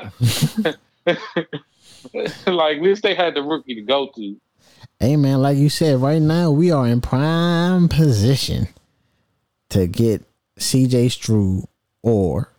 like 2.47 2.77
at 2.77 2.81
least 2.81 3.03
they 3.03 3.13
had 3.15 3.35
the 3.35 3.43
rookie 3.43 3.75
to 3.75 3.81
go 3.81 4.09
to. 4.15 4.35
Hey 4.99 5.15
man, 5.15 5.41
like 5.41 5.57
you 5.57 5.69
said, 5.69 6.01
right 6.01 6.21
now 6.21 6.49
we 6.51 6.71
are 6.71 6.87
in 6.87 7.01
prime 7.01 7.87
position 7.89 8.67
to 9.69 9.87
get 9.87 10.23
C.J. 10.57 11.09
Stroud 11.09 11.63
or 12.01 12.51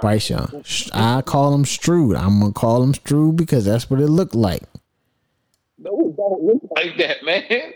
Bryce 0.00 0.30
Young. 0.30 0.64
I 0.92 1.22
call 1.22 1.54
him 1.54 1.64
Stroud. 1.64 2.16
I'm 2.16 2.40
gonna 2.40 2.52
call 2.52 2.82
him 2.82 2.94
Stroud 2.94 3.36
because 3.36 3.64
that's 3.64 3.88
what 3.90 4.00
it 4.00 4.08
looked 4.08 4.34
like. 4.34 4.62
No, 5.78 5.90
it 6.08 6.16
don't 6.16 6.42
look 6.42 6.62
like 6.76 6.96
that, 6.98 7.24
man. 7.24 7.72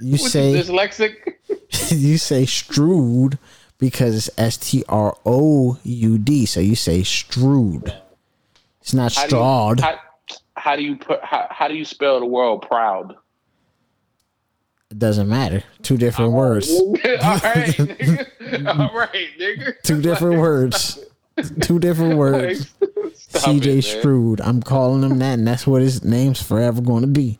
You 0.00 0.12
What, 0.18 0.30
say 0.30 0.52
dyslexic? 0.54 1.14
you 1.90 2.18
say 2.18 2.44
Stroud 2.44 3.38
because 3.78 4.14
it's 4.16 4.30
S 4.38 4.56
T 4.58 4.84
R 4.88 5.16
O 5.24 5.78
U 5.82 6.18
D. 6.18 6.44
So 6.46 6.60
you 6.60 6.74
say 6.74 7.02
Stroud. 7.02 7.94
It's 8.80 8.92
not 8.92 9.14
How 9.14 9.22
do 9.22 9.24
you- 9.26 9.28
Stroud. 9.30 9.80
How, 9.80 9.98
how 10.56 10.76
do 10.76 10.82
you 10.82 10.96
put? 10.96 11.22
How, 11.24 11.46
how 11.50 11.68
do 11.68 11.74
you 11.74 11.84
spell 11.84 12.20
the 12.20 12.26
word 12.26 12.58
proud? 12.62 13.16
It 14.96 15.00
doesn't 15.00 15.28
matter. 15.28 15.62
Two 15.82 15.98
different 15.98 16.32
oh. 16.32 16.36
words. 16.36 16.70
All 16.70 16.94
right, 16.94 17.68
nigga. 17.68 18.66
All 18.80 18.98
right, 18.98 19.28
nigga. 19.38 19.74
Two 19.82 20.00
different 20.00 20.38
words. 20.40 20.98
Two 21.60 21.78
different 21.78 22.16
words. 22.16 22.72
Stop 23.12 23.42
CJ. 23.42 23.84
Stroud. 23.84 24.40
I'm 24.40 24.62
calling 24.62 25.02
him 25.02 25.18
that, 25.18 25.34
and 25.34 25.46
that's 25.46 25.66
what 25.66 25.82
his 25.82 26.02
name's 26.02 26.40
forever 26.40 26.80
going 26.80 27.02
to 27.02 27.08
be. 27.08 27.38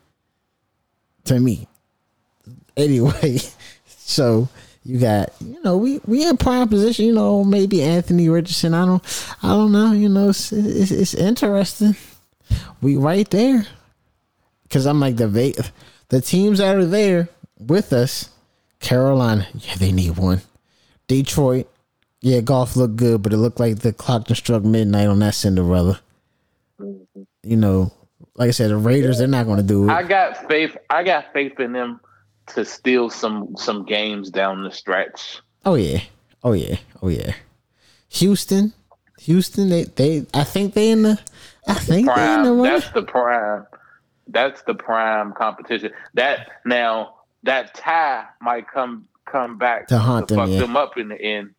To 1.25 1.39
me. 1.39 1.67
Anyway, 2.77 3.39
so 3.87 4.47
you 4.83 4.99
got 4.99 5.33
you 5.41 5.59
know 5.63 5.77
we 5.77 5.99
we 6.05 6.27
in 6.27 6.37
prime 6.37 6.69
position. 6.69 7.05
You 7.05 7.13
know 7.13 7.43
maybe 7.43 7.81
Anthony 7.81 8.29
Richardson. 8.29 8.75
I 8.75 8.85
don't 8.85 9.35
I 9.41 9.47
don't 9.47 9.71
know. 9.71 9.93
You 9.93 10.09
know 10.09 10.29
it's 10.29 10.51
it's, 10.51 10.91
it's 10.91 11.15
interesting. 11.15 11.95
We 12.83 12.97
right 12.97 13.27
there 13.31 13.65
because 14.61 14.85
I'm 14.85 14.99
like 14.99 15.15
the 15.15 15.27
va- 15.27 15.71
the 16.09 16.21
teams 16.21 16.59
that 16.59 16.75
are 16.75 16.85
there 16.85 17.29
with 17.59 17.93
us. 17.93 18.29
Carolina, 18.79 19.47
yeah, 19.55 19.75
they 19.75 19.91
need 19.91 20.17
one. 20.17 20.41
Detroit, 21.07 21.67
yeah, 22.21 22.41
Goff 22.41 22.75
looked 22.75 22.95
good, 22.95 23.23
but 23.23 23.33
it 23.33 23.37
looked 23.37 23.59
like 23.59 23.79
the 23.79 23.93
clock 23.93 24.27
just 24.27 24.43
struck 24.43 24.63
midnight 24.63 25.07
on 25.07 25.19
that 25.19 25.33
Cinderella. 25.33 25.99
Mm-hmm. 26.79 27.23
You 27.43 27.55
know, 27.55 27.93
like 28.35 28.49
I 28.49 28.51
said, 28.51 28.69
the 28.69 28.77
Raiders, 28.77 29.17
they're 29.17 29.27
not 29.27 29.45
going 29.45 29.57
to 29.57 29.63
do 29.63 29.89
it. 29.89 29.91
I 29.91 30.03
got 30.03 30.47
faith. 30.47 30.77
I 30.89 31.03
got 31.03 31.33
faith 31.33 31.59
in 31.59 31.73
them 31.73 31.99
to 32.47 32.65
steal 32.65 33.09
some 33.09 33.55
some 33.57 33.85
games 33.85 34.29
down 34.29 34.63
the 34.63 34.71
stretch. 34.71 35.41
Oh 35.65 35.75
yeah, 35.75 36.01
oh 36.43 36.53
yeah, 36.53 36.77
oh 37.01 37.09
yeah. 37.09 37.33
Houston, 38.09 38.73
Houston, 39.21 39.69
they 39.69 39.83
they, 39.83 40.25
I 40.33 40.43
think 40.43 40.73
they 40.73 40.91
in 40.91 41.03
the, 41.03 41.19
I 41.67 41.73
think 41.75 42.07
they 42.07 42.33
in 42.33 42.43
the 42.43 42.53
running. 42.53 42.63
That's 42.63 42.89
the 42.91 43.03
prime. 43.03 43.65
That's 44.27 44.61
the 44.63 44.75
prime 44.75 45.33
competition. 45.33 45.91
That 46.13 46.49
now 46.65 47.15
that 47.43 47.73
tie 47.73 48.25
might 48.41 48.67
come 48.69 49.07
come 49.25 49.57
back 49.57 49.87
To 49.89 49.99
haunt 49.99 50.27
them, 50.27 50.37
fuck 50.37 50.49
yeah. 50.49 50.59
them 50.59 50.77
up 50.77 50.97
in 50.97 51.09
the 51.09 51.21
end. 51.21 51.53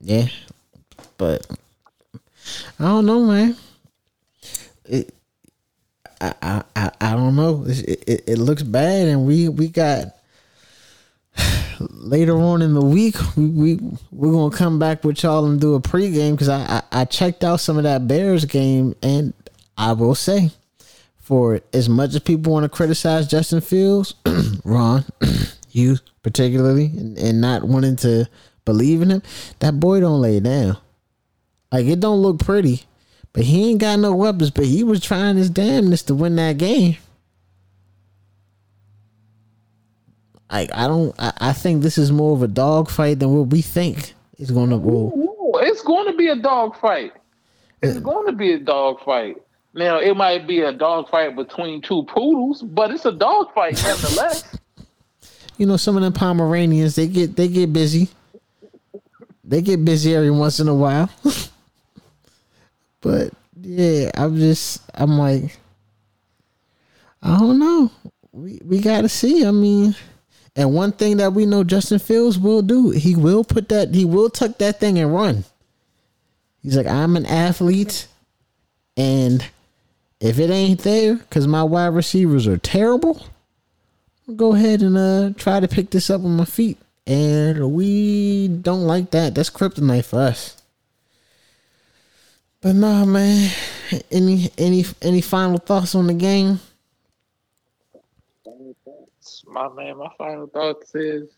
Yeah, 0.00 0.28
but 1.18 1.46
I 2.78 2.84
don't 2.84 3.06
know, 3.06 3.24
man. 3.24 3.56
It, 4.84 5.12
I, 6.20 6.34
I, 6.40 6.62
I, 6.74 6.90
I 7.00 7.12
don't 7.12 7.36
know. 7.36 7.64
It, 7.66 8.04
it, 8.06 8.24
it 8.26 8.38
looks 8.38 8.62
bad, 8.62 9.08
and 9.08 9.26
we 9.26 9.48
we 9.48 9.68
got 9.68 10.16
later 11.80 12.36
on 12.36 12.62
in 12.62 12.74
the 12.74 12.84
week. 12.84 13.16
We 13.36 13.46
we 13.46 13.80
we're 14.10 14.32
gonna 14.32 14.56
come 14.56 14.78
back 14.78 15.04
with 15.04 15.22
y'all 15.22 15.46
and 15.46 15.60
do 15.60 15.74
a 15.74 15.80
pregame 15.80 16.32
because 16.32 16.48
I, 16.48 16.82
I 16.92 17.00
I 17.00 17.04
checked 17.04 17.44
out 17.44 17.60
some 17.60 17.76
of 17.76 17.84
that 17.84 18.06
Bears 18.06 18.44
game, 18.44 18.94
and 19.02 19.34
I 19.76 19.92
will 19.92 20.14
say, 20.14 20.50
for 21.26 21.56
it. 21.56 21.66
As 21.72 21.88
much 21.88 22.14
as 22.14 22.20
people 22.20 22.52
want 22.52 22.62
to 22.62 22.68
criticize 22.68 23.26
Justin 23.26 23.60
Fields, 23.60 24.14
Ron, 24.64 25.04
you 25.70 25.96
particularly, 26.22 26.86
and, 26.86 27.18
and 27.18 27.40
not 27.40 27.64
wanting 27.64 27.96
to 27.96 28.28
believe 28.64 29.02
in 29.02 29.10
him, 29.10 29.22
that 29.58 29.80
boy 29.80 29.98
don't 29.98 30.20
lay 30.20 30.38
down. 30.38 30.78
Like 31.72 31.86
it 31.86 31.98
don't 31.98 32.22
look 32.22 32.38
pretty, 32.38 32.84
but 33.32 33.42
he 33.42 33.70
ain't 33.70 33.80
got 33.80 33.98
no 33.98 34.14
weapons. 34.14 34.52
But 34.52 34.66
he 34.66 34.84
was 34.84 35.00
trying 35.00 35.36
his 35.36 35.50
damnedest 35.50 36.06
to 36.06 36.14
win 36.14 36.36
that 36.36 36.58
game. 36.58 36.96
Like 40.48 40.70
I 40.72 40.86
don't, 40.86 41.12
I, 41.18 41.32
I 41.38 41.52
think 41.52 41.82
this 41.82 41.98
is 41.98 42.12
more 42.12 42.36
of 42.36 42.42
a 42.44 42.48
dog 42.48 42.88
fight 42.88 43.18
than 43.18 43.36
what 43.36 43.48
we 43.48 43.62
think 43.62 44.14
is 44.38 44.52
gonna. 44.52 44.76
Well, 44.76 45.12
it's 45.60 45.82
going 45.82 46.06
to 46.06 46.16
be 46.16 46.28
a 46.28 46.36
dog 46.36 46.76
fight. 46.76 47.12
It's 47.82 47.96
uh, 47.96 48.00
going 48.00 48.26
to 48.26 48.32
be 48.32 48.52
a 48.52 48.60
dog 48.60 49.00
fight. 49.04 49.38
Now 49.76 49.98
it 49.98 50.16
might 50.16 50.46
be 50.46 50.62
a 50.62 50.72
dog 50.72 51.10
fight 51.10 51.36
between 51.36 51.82
two 51.82 52.04
poodles, 52.04 52.62
but 52.62 52.90
it's 52.90 53.04
a 53.04 53.12
dog 53.12 53.52
fight 53.52 53.80
nonetheless. 53.84 54.56
you 55.58 55.66
know, 55.66 55.76
some 55.76 55.96
of 55.96 56.02
them 56.02 56.14
Pomeranians 56.14 56.94
they 56.94 57.06
get 57.06 57.36
they 57.36 57.46
get 57.46 57.74
busy. 57.74 58.08
They 59.44 59.60
get 59.60 59.84
busy 59.84 60.14
every 60.14 60.30
once 60.30 60.60
in 60.60 60.68
a 60.68 60.74
while. 60.74 61.10
but 63.02 63.34
yeah, 63.60 64.10
I'm 64.14 64.36
just 64.38 64.80
I'm 64.94 65.18
like 65.18 65.58
I 67.22 67.38
don't 67.38 67.58
know. 67.58 67.90
We 68.32 68.62
we 68.64 68.80
gotta 68.80 69.10
see. 69.10 69.44
I 69.44 69.50
mean, 69.50 69.94
and 70.56 70.72
one 70.72 70.92
thing 70.92 71.18
that 71.18 71.34
we 71.34 71.44
know 71.44 71.64
Justin 71.64 71.98
Fields 71.98 72.38
will 72.38 72.62
do, 72.62 72.92
he 72.92 73.14
will 73.14 73.44
put 73.44 73.68
that 73.68 73.94
he 73.94 74.06
will 74.06 74.30
tuck 74.30 74.56
that 74.56 74.80
thing 74.80 74.98
and 74.98 75.14
run. 75.14 75.44
He's 76.62 76.78
like, 76.78 76.86
I'm 76.86 77.14
an 77.14 77.26
athlete, 77.26 78.08
and 78.96 79.46
if 80.20 80.38
it 80.38 80.50
ain't 80.50 80.80
there, 80.80 81.16
because 81.16 81.46
my 81.46 81.62
wide 81.62 81.88
receivers 81.88 82.46
are 82.46 82.58
terrible, 82.58 83.26
I'll 84.28 84.34
go 84.34 84.54
ahead 84.54 84.82
and 84.82 84.96
uh 84.96 85.30
try 85.36 85.60
to 85.60 85.68
pick 85.68 85.90
this 85.90 86.10
up 86.10 86.22
on 86.22 86.36
my 86.36 86.44
feet. 86.44 86.78
And 87.06 87.72
we 87.72 88.48
don't 88.48 88.82
like 88.82 89.12
that. 89.12 89.34
That's 89.34 89.50
kryptonite 89.50 90.06
for 90.06 90.20
us. 90.20 90.60
But 92.60 92.74
nah, 92.74 93.04
man. 93.04 93.52
Any 94.10 94.50
any 94.58 94.84
any 95.00 95.20
final 95.20 95.58
thoughts 95.58 95.94
on 95.94 96.08
the 96.08 96.14
game? 96.14 96.58
My 99.46 99.68
man, 99.68 99.98
my 99.98 100.08
final 100.18 100.48
thoughts 100.48 100.94
is 100.94 101.28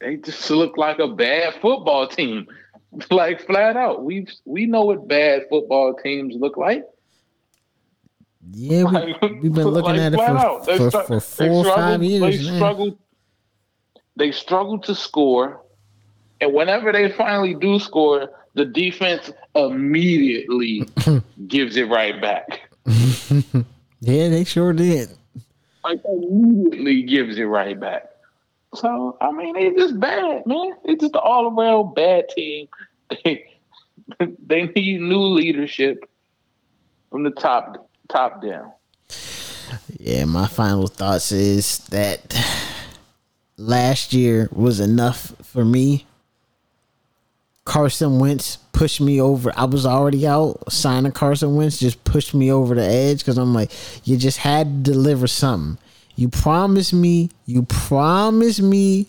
they 0.00 0.16
just 0.16 0.50
look 0.50 0.78
like 0.78 0.98
a 0.98 1.08
bad 1.08 1.54
football 1.60 2.08
team. 2.08 2.46
like 3.10 3.46
flat 3.46 3.76
out. 3.76 4.02
We 4.04 4.26
we 4.44 4.66
know 4.66 4.82
what 4.82 5.06
bad 5.06 5.42
football 5.50 5.94
teams 5.94 6.34
look 6.36 6.56
like. 6.56 6.84
Yeah, 8.52 8.84
we, 8.84 8.90
Like, 8.90 9.20
we've 9.22 9.52
been 9.52 9.68
looking 9.68 9.96
like, 9.96 10.00
at 10.00 10.14
it 10.14 10.16
for. 10.16 10.90
For, 10.90 11.02
for 11.02 11.20
four 11.20 11.66
or 11.66 11.74
five 11.74 12.02
years. 12.02 12.38
They 12.38 12.50
now. 12.50 12.56
struggle. 12.56 12.98
They 14.16 14.32
struggle 14.32 14.78
to 14.80 14.94
score, 14.94 15.62
and 16.40 16.52
whenever 16.52 16.92
they 16.92 17.10
finally 17.12 17.54
do 17.54 17.78
score, 17.78 18.30
the 18.54 18.64
defense 18.64 19.30
immediately 19.54 20.88
gives 21.46 21.76
it 21.76 21.88
right 21.88 22.20
back. 22.20 22.60
Yeah, 24.00 24.28
they 24.30 24.44
sure 24.44 24.72
did. 24.72 25.10
Like 25.84 26.00
immediately 26.06 27.02
gives 27.02 27.36
it 27.36 27.44
right 27.44 27.78
back. 27.78 28.06
So 28.74 29.16
I 29.20 29.30
mean, 29.30 29.56
it's 29.56 29.78
just 29.78 30.00
bad, 30.00 30.46
man. 30.46 30.72
It's 30.84 31.02
just 31.02 31.14
an 31.14 31.20
all 31.22 31.54
around 31.54 31.94
bad 31.94 32.28
team. 32.30 32.68
They 33.24 33.44
they 34.18 34.62
need 34.68 35.00
new 35.00 35.20
leadership 35.20 36.08
from 37.10 37.24
the 37.24 37.30
top 37.30 37.89
top 38.10 38.42
down. 38.42 38.72
Yeah, 39.98 40.24
my 40.24 40.46
final 40.46 40.86
thoughts 40.88 41.32
is 41.32 41.78
that 41.88 42.34
last 43.56 44.12
year 44.12 44.48
was 44.52 44.80
enough 44.80 45.34
for 45.42 45.64
me. 45.64 46.06
Carson 47.64 48.18
Wentz 48.18 48.56
pushed 48.72 49.00
me 49.00 49.20
over. 49.20 49.52
I 49.56 49.64
was 49.64 49.86
already 49.86 50.26
out. 50.26 50.72
Signing 50.72 51.12
Carson 51.12 51.54
Wentz 51.54 51.78
just 51.78 52.02
pushed 52.04 52.34
me 52.34 52.50
over 52.50 52.74
the 52.74 52.82
edge 52.84 53.20
because 53.20 53.38
I'm 53.38 53.54
like, 53.54 53.70
you 54.04 54.16
just 54.16 54.38
had 54.38 54.84
to 54.84 54.92
deliver 54.92 55.26
something. 55.26 55.78
You 56.16 56.28
promised 56.28 56.92
me, 56.92 57.30
you 57.46 57.62
promised 57.62 58.60
me 58.60 59.06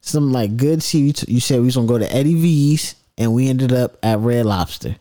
some 0.00 0.32
like 0.32 0.56
good 0.56 0.82
t- 0.82 1.14
you 1.26 1.40
said 1.40 1.60
we 1.60 1.66
was 1.66 1.76
gonna 1.76 1.88
go 1.88 1.98
to 1.98 2.14
Eddie 2.14 2.34
V's 2.34 2.94
and 3.16 3.34
we 3.34 3.48
ended 3.48 3.72
up 3.72 3.96
at 4.02 4.18
Red 4.18 4.46
Lobster. 4.46 4.96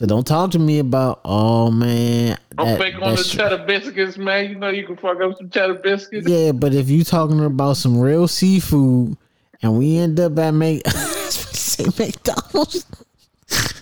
So 0.00 0.06
don't 0.06 0.26
talk 0.26 0.52
to 0.52 0.58
me 0.58 0.78
about 0.78 1.20
oh 1.26 1.70
man. 1.70 2.38
I'm 2.56 2.68
that- 2.68 2.78
fake 2.78 2.94
on 3.02 3.16
the 3.16 3.22
cheddar 3.22 3.66
biscuits, 3.66 4.16
man. 4.16 4.48
You 4.48 4.54
know 4.54 4.70
you 4.70 4.86
can 4.86 4.96
fuck 4.96 5.20
up 5.20 5.36
some 5.36 5.50
cheddar 5.50 5.74
biscuits. 5.74 6.26
yeah, 6.26 6.52
but 6.52 6.72
if 6.72 6.88
you 6.88 7.04
talking 7.04 7.44
about 7.44 7.76
some 7.76 8.00
real 8.00 8.26
seafood 8.26 9.18
and 9.60 9.76
we 9.76 9.98
end 9.98 10.18
up 10.18 10.38
at 10.38 10.52
make 10.52 10.88
say 10.88 11.84
McDonald's. 11.84 12.86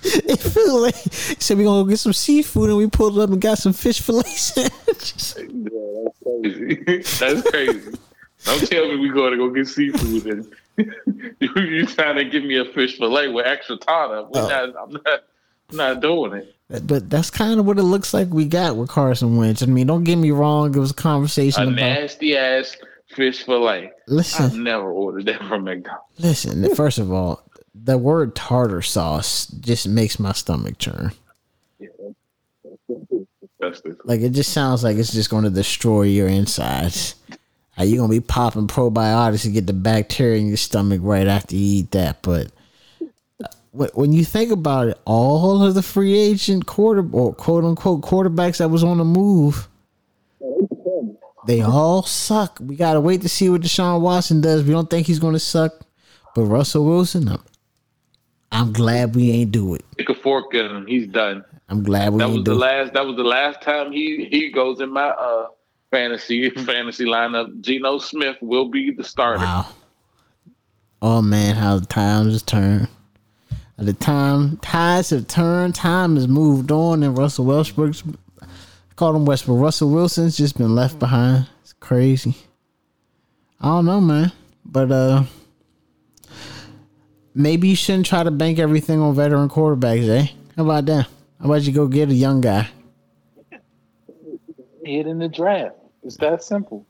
It 0.02 0.40
feel 0.40 0.82
like 0.82 0.94
said 0.96 1.56
we 1.56 1.62
gonna 1.62 1.84
go 1.84 1.88
get 1.88 1.98
some 1.98 2.12
seafood 2.12 2.70
and 2.70 2.78
we 2.78 2.88
pulled 2.88 3.16
up 3.20 3.30
and 3.30 3.40
got 3.40 3.58
some 3.58 3.72
fish 3.72 4.00
fillet 4.00 4.22
sandwiches. 4.24 5.36
Yeah, 5.38 6.04
that's 6.04 6.18
crazy. 6.24 6.74
that's 7.20 7.50
crazy. 7.50 7.98
Don't 8.44 8.68
tell 8.68 8.88
me 8.88 8.96
we 8.96 9.10
going 9.10 9.32
to 9.32 9.36
go 9.36 9.50
get 9.50 9.68
seafood 9.68 10.26
and 10.26 10.52
you, 11.40 11.62
you 11.62 11.86
trying 11.86 12.16
to 12.16 12.24
give 12.24 12.42
me 12.42 12.56
a 12.56 12.64
fish 12.64 12.98
fillet 12.98 13.28
with 13.28 13.46
extra 13.46 13.76
tartar. 13.76 14.28
Oh. 14.32 14.48
not, 14.48 14.64
I'm 14.82 14.92
not, 14.92 15.24
I'm 15.70 15.76
not 15.76 16.00
doing 16.00 16.32
it. 16.34 16.54
But 16.86 17.08
that's 17.08 17.30
kind 17.30 17.58
of 17.58 17.66
what 17.66 17.78
it 17.78 17.82
looks 17.84 18.12
like 18.12 18.28
we 18.28 18.44
got 18.46 18.76
with 18.76 18.88
Carson 18.90 19.36
Wentz. 19.36 19.62
I 19.62 19.66
mean, 19.66 19.86
don't 19.86 20.04
get 20.04 20.16
me 20.16 20.30
wrong. 20.30 20.74
It 20.74 20.78
was 20.78 20.90
a 20.90 20.94
A 20.94 20.96
conversation 20.96 21.62
about. 21.62 21.74
nasty 21.76 22.36
ass 22.36 22.76
fish 23.08 23.42
fillet. 23.44 23.86
I've 23.86 23.90
Listen, 24.06 24.62
never 24.62 24.90
ordered 24.90 25.26
that 25.26 25.38
from 25.48 25.64
McDonald's. 25.64 26.04
listen. 26.18 26.74
First 26.74 26.98
of 26.98 27.10
all, 27.12 27.42
the 27.74 27.96
word 27.96 28.34
tartar 28.34 28.82
sauce 28.82 29.46
just 29.46 29.88
makes 29.88 30.18
my 30.18 30.32
stomach 30.32 30.76
churn. 30.78 31.12
That's 33.60 33.80
the 33.80 33.96
Like 34.04 34.20
it 34.20 34.30
just 34.30 34.52
sounds 34.52 34.84
like 34.84 34.96
it's 34.96 35.12
just 35.12 35.30
going 35.30 35.44
to 35.44 35.50
destroy 35.50 36.02
your 36.02 36.28
insides. 36.28 37.14
Are 37.76 37.84
you 37.84 37.96
gonna 37.96 38.08
be 38.08 38.20
popping 38.20 38.66
probiotics 38.66 39.42
to 39.42 39.50
get 39.50 39.68
the 39.68 39.72
bacteria 39.72 40.40
in 40.40 40.48
your 40.48 40.56
stomach 40.56 41.00
right 41.02 41.28
after 41.28 41.54
you 41.54 41.78
eat 41.80 41.92
that? 41.92 42.22
But 42.22 42.48
when 43.94 44.12
you 44.12 44.24
think 44.24 44.50
about 44.50 44.88
it, 44.88 44.98
all 45.04 45.62
of 45.64 45.74
the 45.74 45.82
free 45.82 46.18
agent 46.18 46.66
quarter 46.66 47.06
or 47.12 47.34
quote 47.34 47.64
unquote 47.64 48.02
quarterbacks 48.02 48.58
that 48.58 48.68
was 48.70 48.82
on 48.84 48.98
the 48.98 49.04
move, 49.04 49.68
they 51.46 51.60
all 51.60 52.02
suck. 52.02 52.58
We 52.60 52.76
gotta 52.76 53.00
wait 53.00 53.22
to 53.22 53.28
see 53.28 53.48
what 53.48 53.62
Deshaun 53.62 54.00
Watson 54.00 54.40
does. 54.40 54.64
We 54.64 54.72
don't 54.72 54.90
think 54.90 55.06
he's 55.06 55.18
gonna 55.18 55.38
suck, 55.38 55.72
but 56.34 56.42
Russell 56.44 56.84
Wilson, 56.84 57.28
I'm, 57.28 57.42
I'm 58.52 58.72
glad 58.72 59.14
we 59.14 59.30
ain't 59.30 59.52
do 59.52 59.74
it. 59.74 59.84
Stick 59.94 60.08
a 60.10 60.14
fork 60.14 60.54
in 60.54 60.66
him. 60.66 60.86
He's 60.86 61.06
done. 61.06 61.44
I'm 61.68 61.82
glad 61.82 62.12
we 62.12 62.18
That 62.18 62.24
ain't 62.26 62.34
was 62.34 62.44
the 62.44 62.50
do 62.50 62.52
it. 62.52 62.60
last. 62.60 62.92
That 62.94 63.06
was 63.06 63.16
the 63.16 63.24
last 63.24 63.62
time 63.62 63.92
he 63.92 64.26
he 64.30 64.50
goes 64.50 64.80
in 64.80 64.90
my 64.92 65.08
uh 65.08 65.46
fantasy 65.90 66.50
fantasy 66.66 67.04
lineup. 67.04 67.60
Geno 67.60 67.98
Smith 67.98 68.36
will 68.40 68.68
be 68.68 68.90
the 68.90 69.04
starter. 69.04 69.44
Wow. 69.44 69.66
Oh 71.00 71.22
man, 71.22 71.54
how 71.54 71.78
the 71.78 71.86
times 71.86 72.32
have 72.34 72.44
turned. 72.46 72.88
At 73.78 73.86
the 73.86 73.92
time 73.92 74.56
tides 74.56 75.10
have 75.10 75.28
turned, 75.28 75.74
time 75.74 76.16
has 76.16 76.26
moved 76.26 76.72
on, 76.72 77.02
and 77.02 77.16
Russell 77.16 77.44
Westbrook's 77.44 78.02
called 78.96 79.14
him 79.14 79.24
Westbrook. 79.24 79.60
Russell 79.60 79.90
Wilson's 79.90 80.36
just 80.36 80.58
been 80.58 80.74
left 80.74 80.98
behind. 80.98 81.48
It's 81.62 81.72
crazy. 81.74 82.34
I 83.60 83.68
don't 83.68 83.86
know, 83.86 84.00
man. 84.00 84.32
But 84.64 84.90
uh 84.90 85.22
maybe 87.34 87.68
you 87.68 87.76
shouldn't 87.76 88.06
try 88.06 88.24
to 88.24 88.32
bank 88.32 88.58
everything 88.58 89.00
on 89.00 89.14
veteran 89.14 89.48
quarterbacks, 89.48 90.08
eh? 90.08 90.32
How 90.56 90.64
about 90.64 90.86
that? 90.86 91.06
How 91.38 91.44
about 91.44 91.62
you 91.62 91.72
go 91.72 91.86
get 91.86 92.10
a 92.10 92.14
young 92.14 92.40
guy? 92.40 92.68
Hit 94.84 95.06
in 95.06 95.18
the 95.18 95.28
draft. 95.28 95.76
It's 96.02 96.16
that 96.16 96.42
simple. 96.42 96.84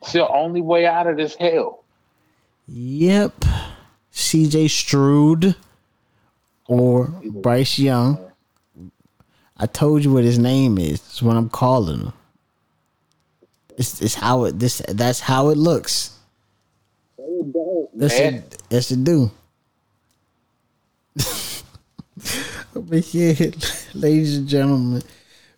It's 0.00 0.12
the 0.12 0.26
only 0.26 0.62
way 0.62 0.86
out 0.86 1.06
of 1.06 1.18
this 1.18 1.34
hell. 1.34 1.84
Yep. 2.68 3.44
CJ 4.12 4.70
Stroud 4.70 5.56
or 6.70 7.08
Bryce 7.24 7.78
Young. 7.80 8.16
I 9.56 9.66
told 9.66 10.04
you 10.04 10.12
what 10.12 10.22
his 10.22 10.38
name 10.38 10.78
is. 10.78 10.92
It's 10.92 11.20
what 11.20 11.36
I'm 11.36 11.50
calling 11.50 12.00
him. 12.00 12.12
It's, 13.76 14.00
it's 14.00 14.14
how 14.14 14.44
it 14.44 14.58
this 14.58 14.80
that's 14.88 15.20
how 15.20 15.48
it 15.48 15.58
looks. 15.58 16.16
That's 17.92 18.18
it, 18.18 18.62
that's 18.68 18.90
it 18.92 19.02
do. 19.02 19.30
but 22.74 23.14
yeah, 23.14 23.32
ladies 23.94 24.36
and 24.36 24.48
gentlemen, 24.48 25.02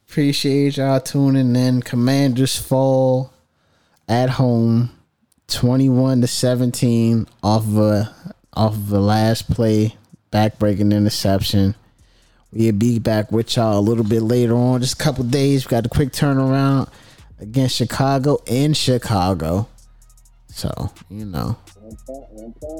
appreciate 0.08 0.78
y'all 0.78 1.00
tuning 1.00 1.54
in. 1.54 1.82
Commanders 1.82 2.56
fall 2.56 3.34
at 4.08 4.30
home 4.30 4.90
21 5.48 6.22
to 6.22 6.26
17 6.26 7.26
off 7.42 7.66
of 7.66 7.76
a 7.76 8.14
off 8.54 8.74
of 8.74 8.88
the 8.88 9.00
last 9.00 9.50
play 9.50 9.96
backbreaking 10.32 10.92
interception 10.92 11.74
We'll 12.52 12.72
be 12.72 12.98
back 12.98 13.32
with 13.32 13.56
y'all 13.56 13.78
a 13.78 13.80
little 13.80 14.04
bit 14.04 14.20
later 14.20 14.54
on. 14.54 14.82
Just 14.82 15.00
a 15.00 15.02
couple 15.02 15.24
days. 15.24 15.64
We 15.64 15.70
got 15.70 15.86
a 15.86 15.88
quick 15.88 16.10
turnaround 16.10 16.90
against 17.40 17.76
Chicago 17.76 18.42
in 18.46 18.74
Chicago. 18.74 19.68
So, 20.48 20.92
you 21.08 21.24
know. 21.24 21.56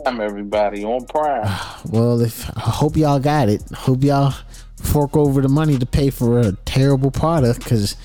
Prime, 0.05 0.21
everybody 0.21 0.85
on 0.85 1.07
prime. 1.07 1.49
Well, 1.91 2.21
if 2.21 2.51
I 2.51 2.61
hope 2.61 2.99
y'all 2.99 3.19
got 3.19 3.49
it. 3.49 3.63
Hope 3.73 4.05
y'all 4.05 4.35
fork 4.77 5.17
over 5.17 5.41
the 5.41 5.49
money 5.49 5.79
to 5.79 5.87
pay 5.87 6.11
for 6.11 6.39
a 6.39 6.53
terrible 6.67 7.11
product 7.11 7.61
because 7.61 7.97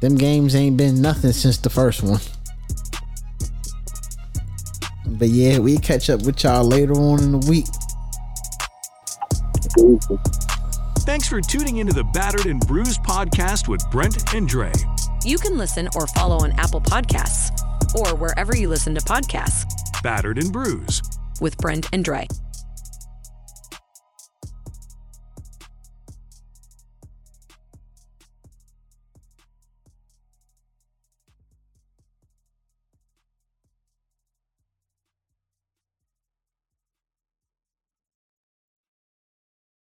them 0.00 0.14
games 0.14 0.54
ain't 0.54 0.76
been 0.76 1.02
nothing 1.02 1.32
since 1.32 1.58
the 1.58 1.70
first 1.70 2.04
one. 2.04 2.20
But 5.06 5.28
yeah, 5.28 5.58
we 5.58 5.78
catch 5.78 6.08
up 6.08 6.22
with 6.22 6.44
y'all 6.44 6.62
later 6.62 6.94
on 6.94 7.20
in 7.20 7.32
the 7.32 7.50
week. 7.50 7.66
Thanks 11.00 11.28
for 11.28 11.40
tuning 11.40 11.76
into 11.78 11.92
the 11.92 12.04
Battered 12.12 12.46
and 12.46 12.60
Bruised 12.66 13.02
podcast 13.02 13.68
with 13.68 13.88
Brent 13.90 14.34
and 14.34 14.48
Dre. 14.48 14.72
You 15.24 15.38
can 15.38 15.56
listen 15.56 15.88
or 15.94 16.06
follow 16.08 16.36
on 16.38 16.52
Apple 16.58 16.80
Podcasts 16.80 17.50
or 17.94 18.16
wherever 18.16 18.56
you 18.56 18.68
listen 18.68 18.94
to 18.94 19.00
podcasts 19.00 19.64
Battered 20.02 20.38
and 20.38 20.52
Bruised. 20.52 21.18
with 21.40 21.56
Brent 21.58 21.88
and 21.92 22.04
Dre. 22.04 22.26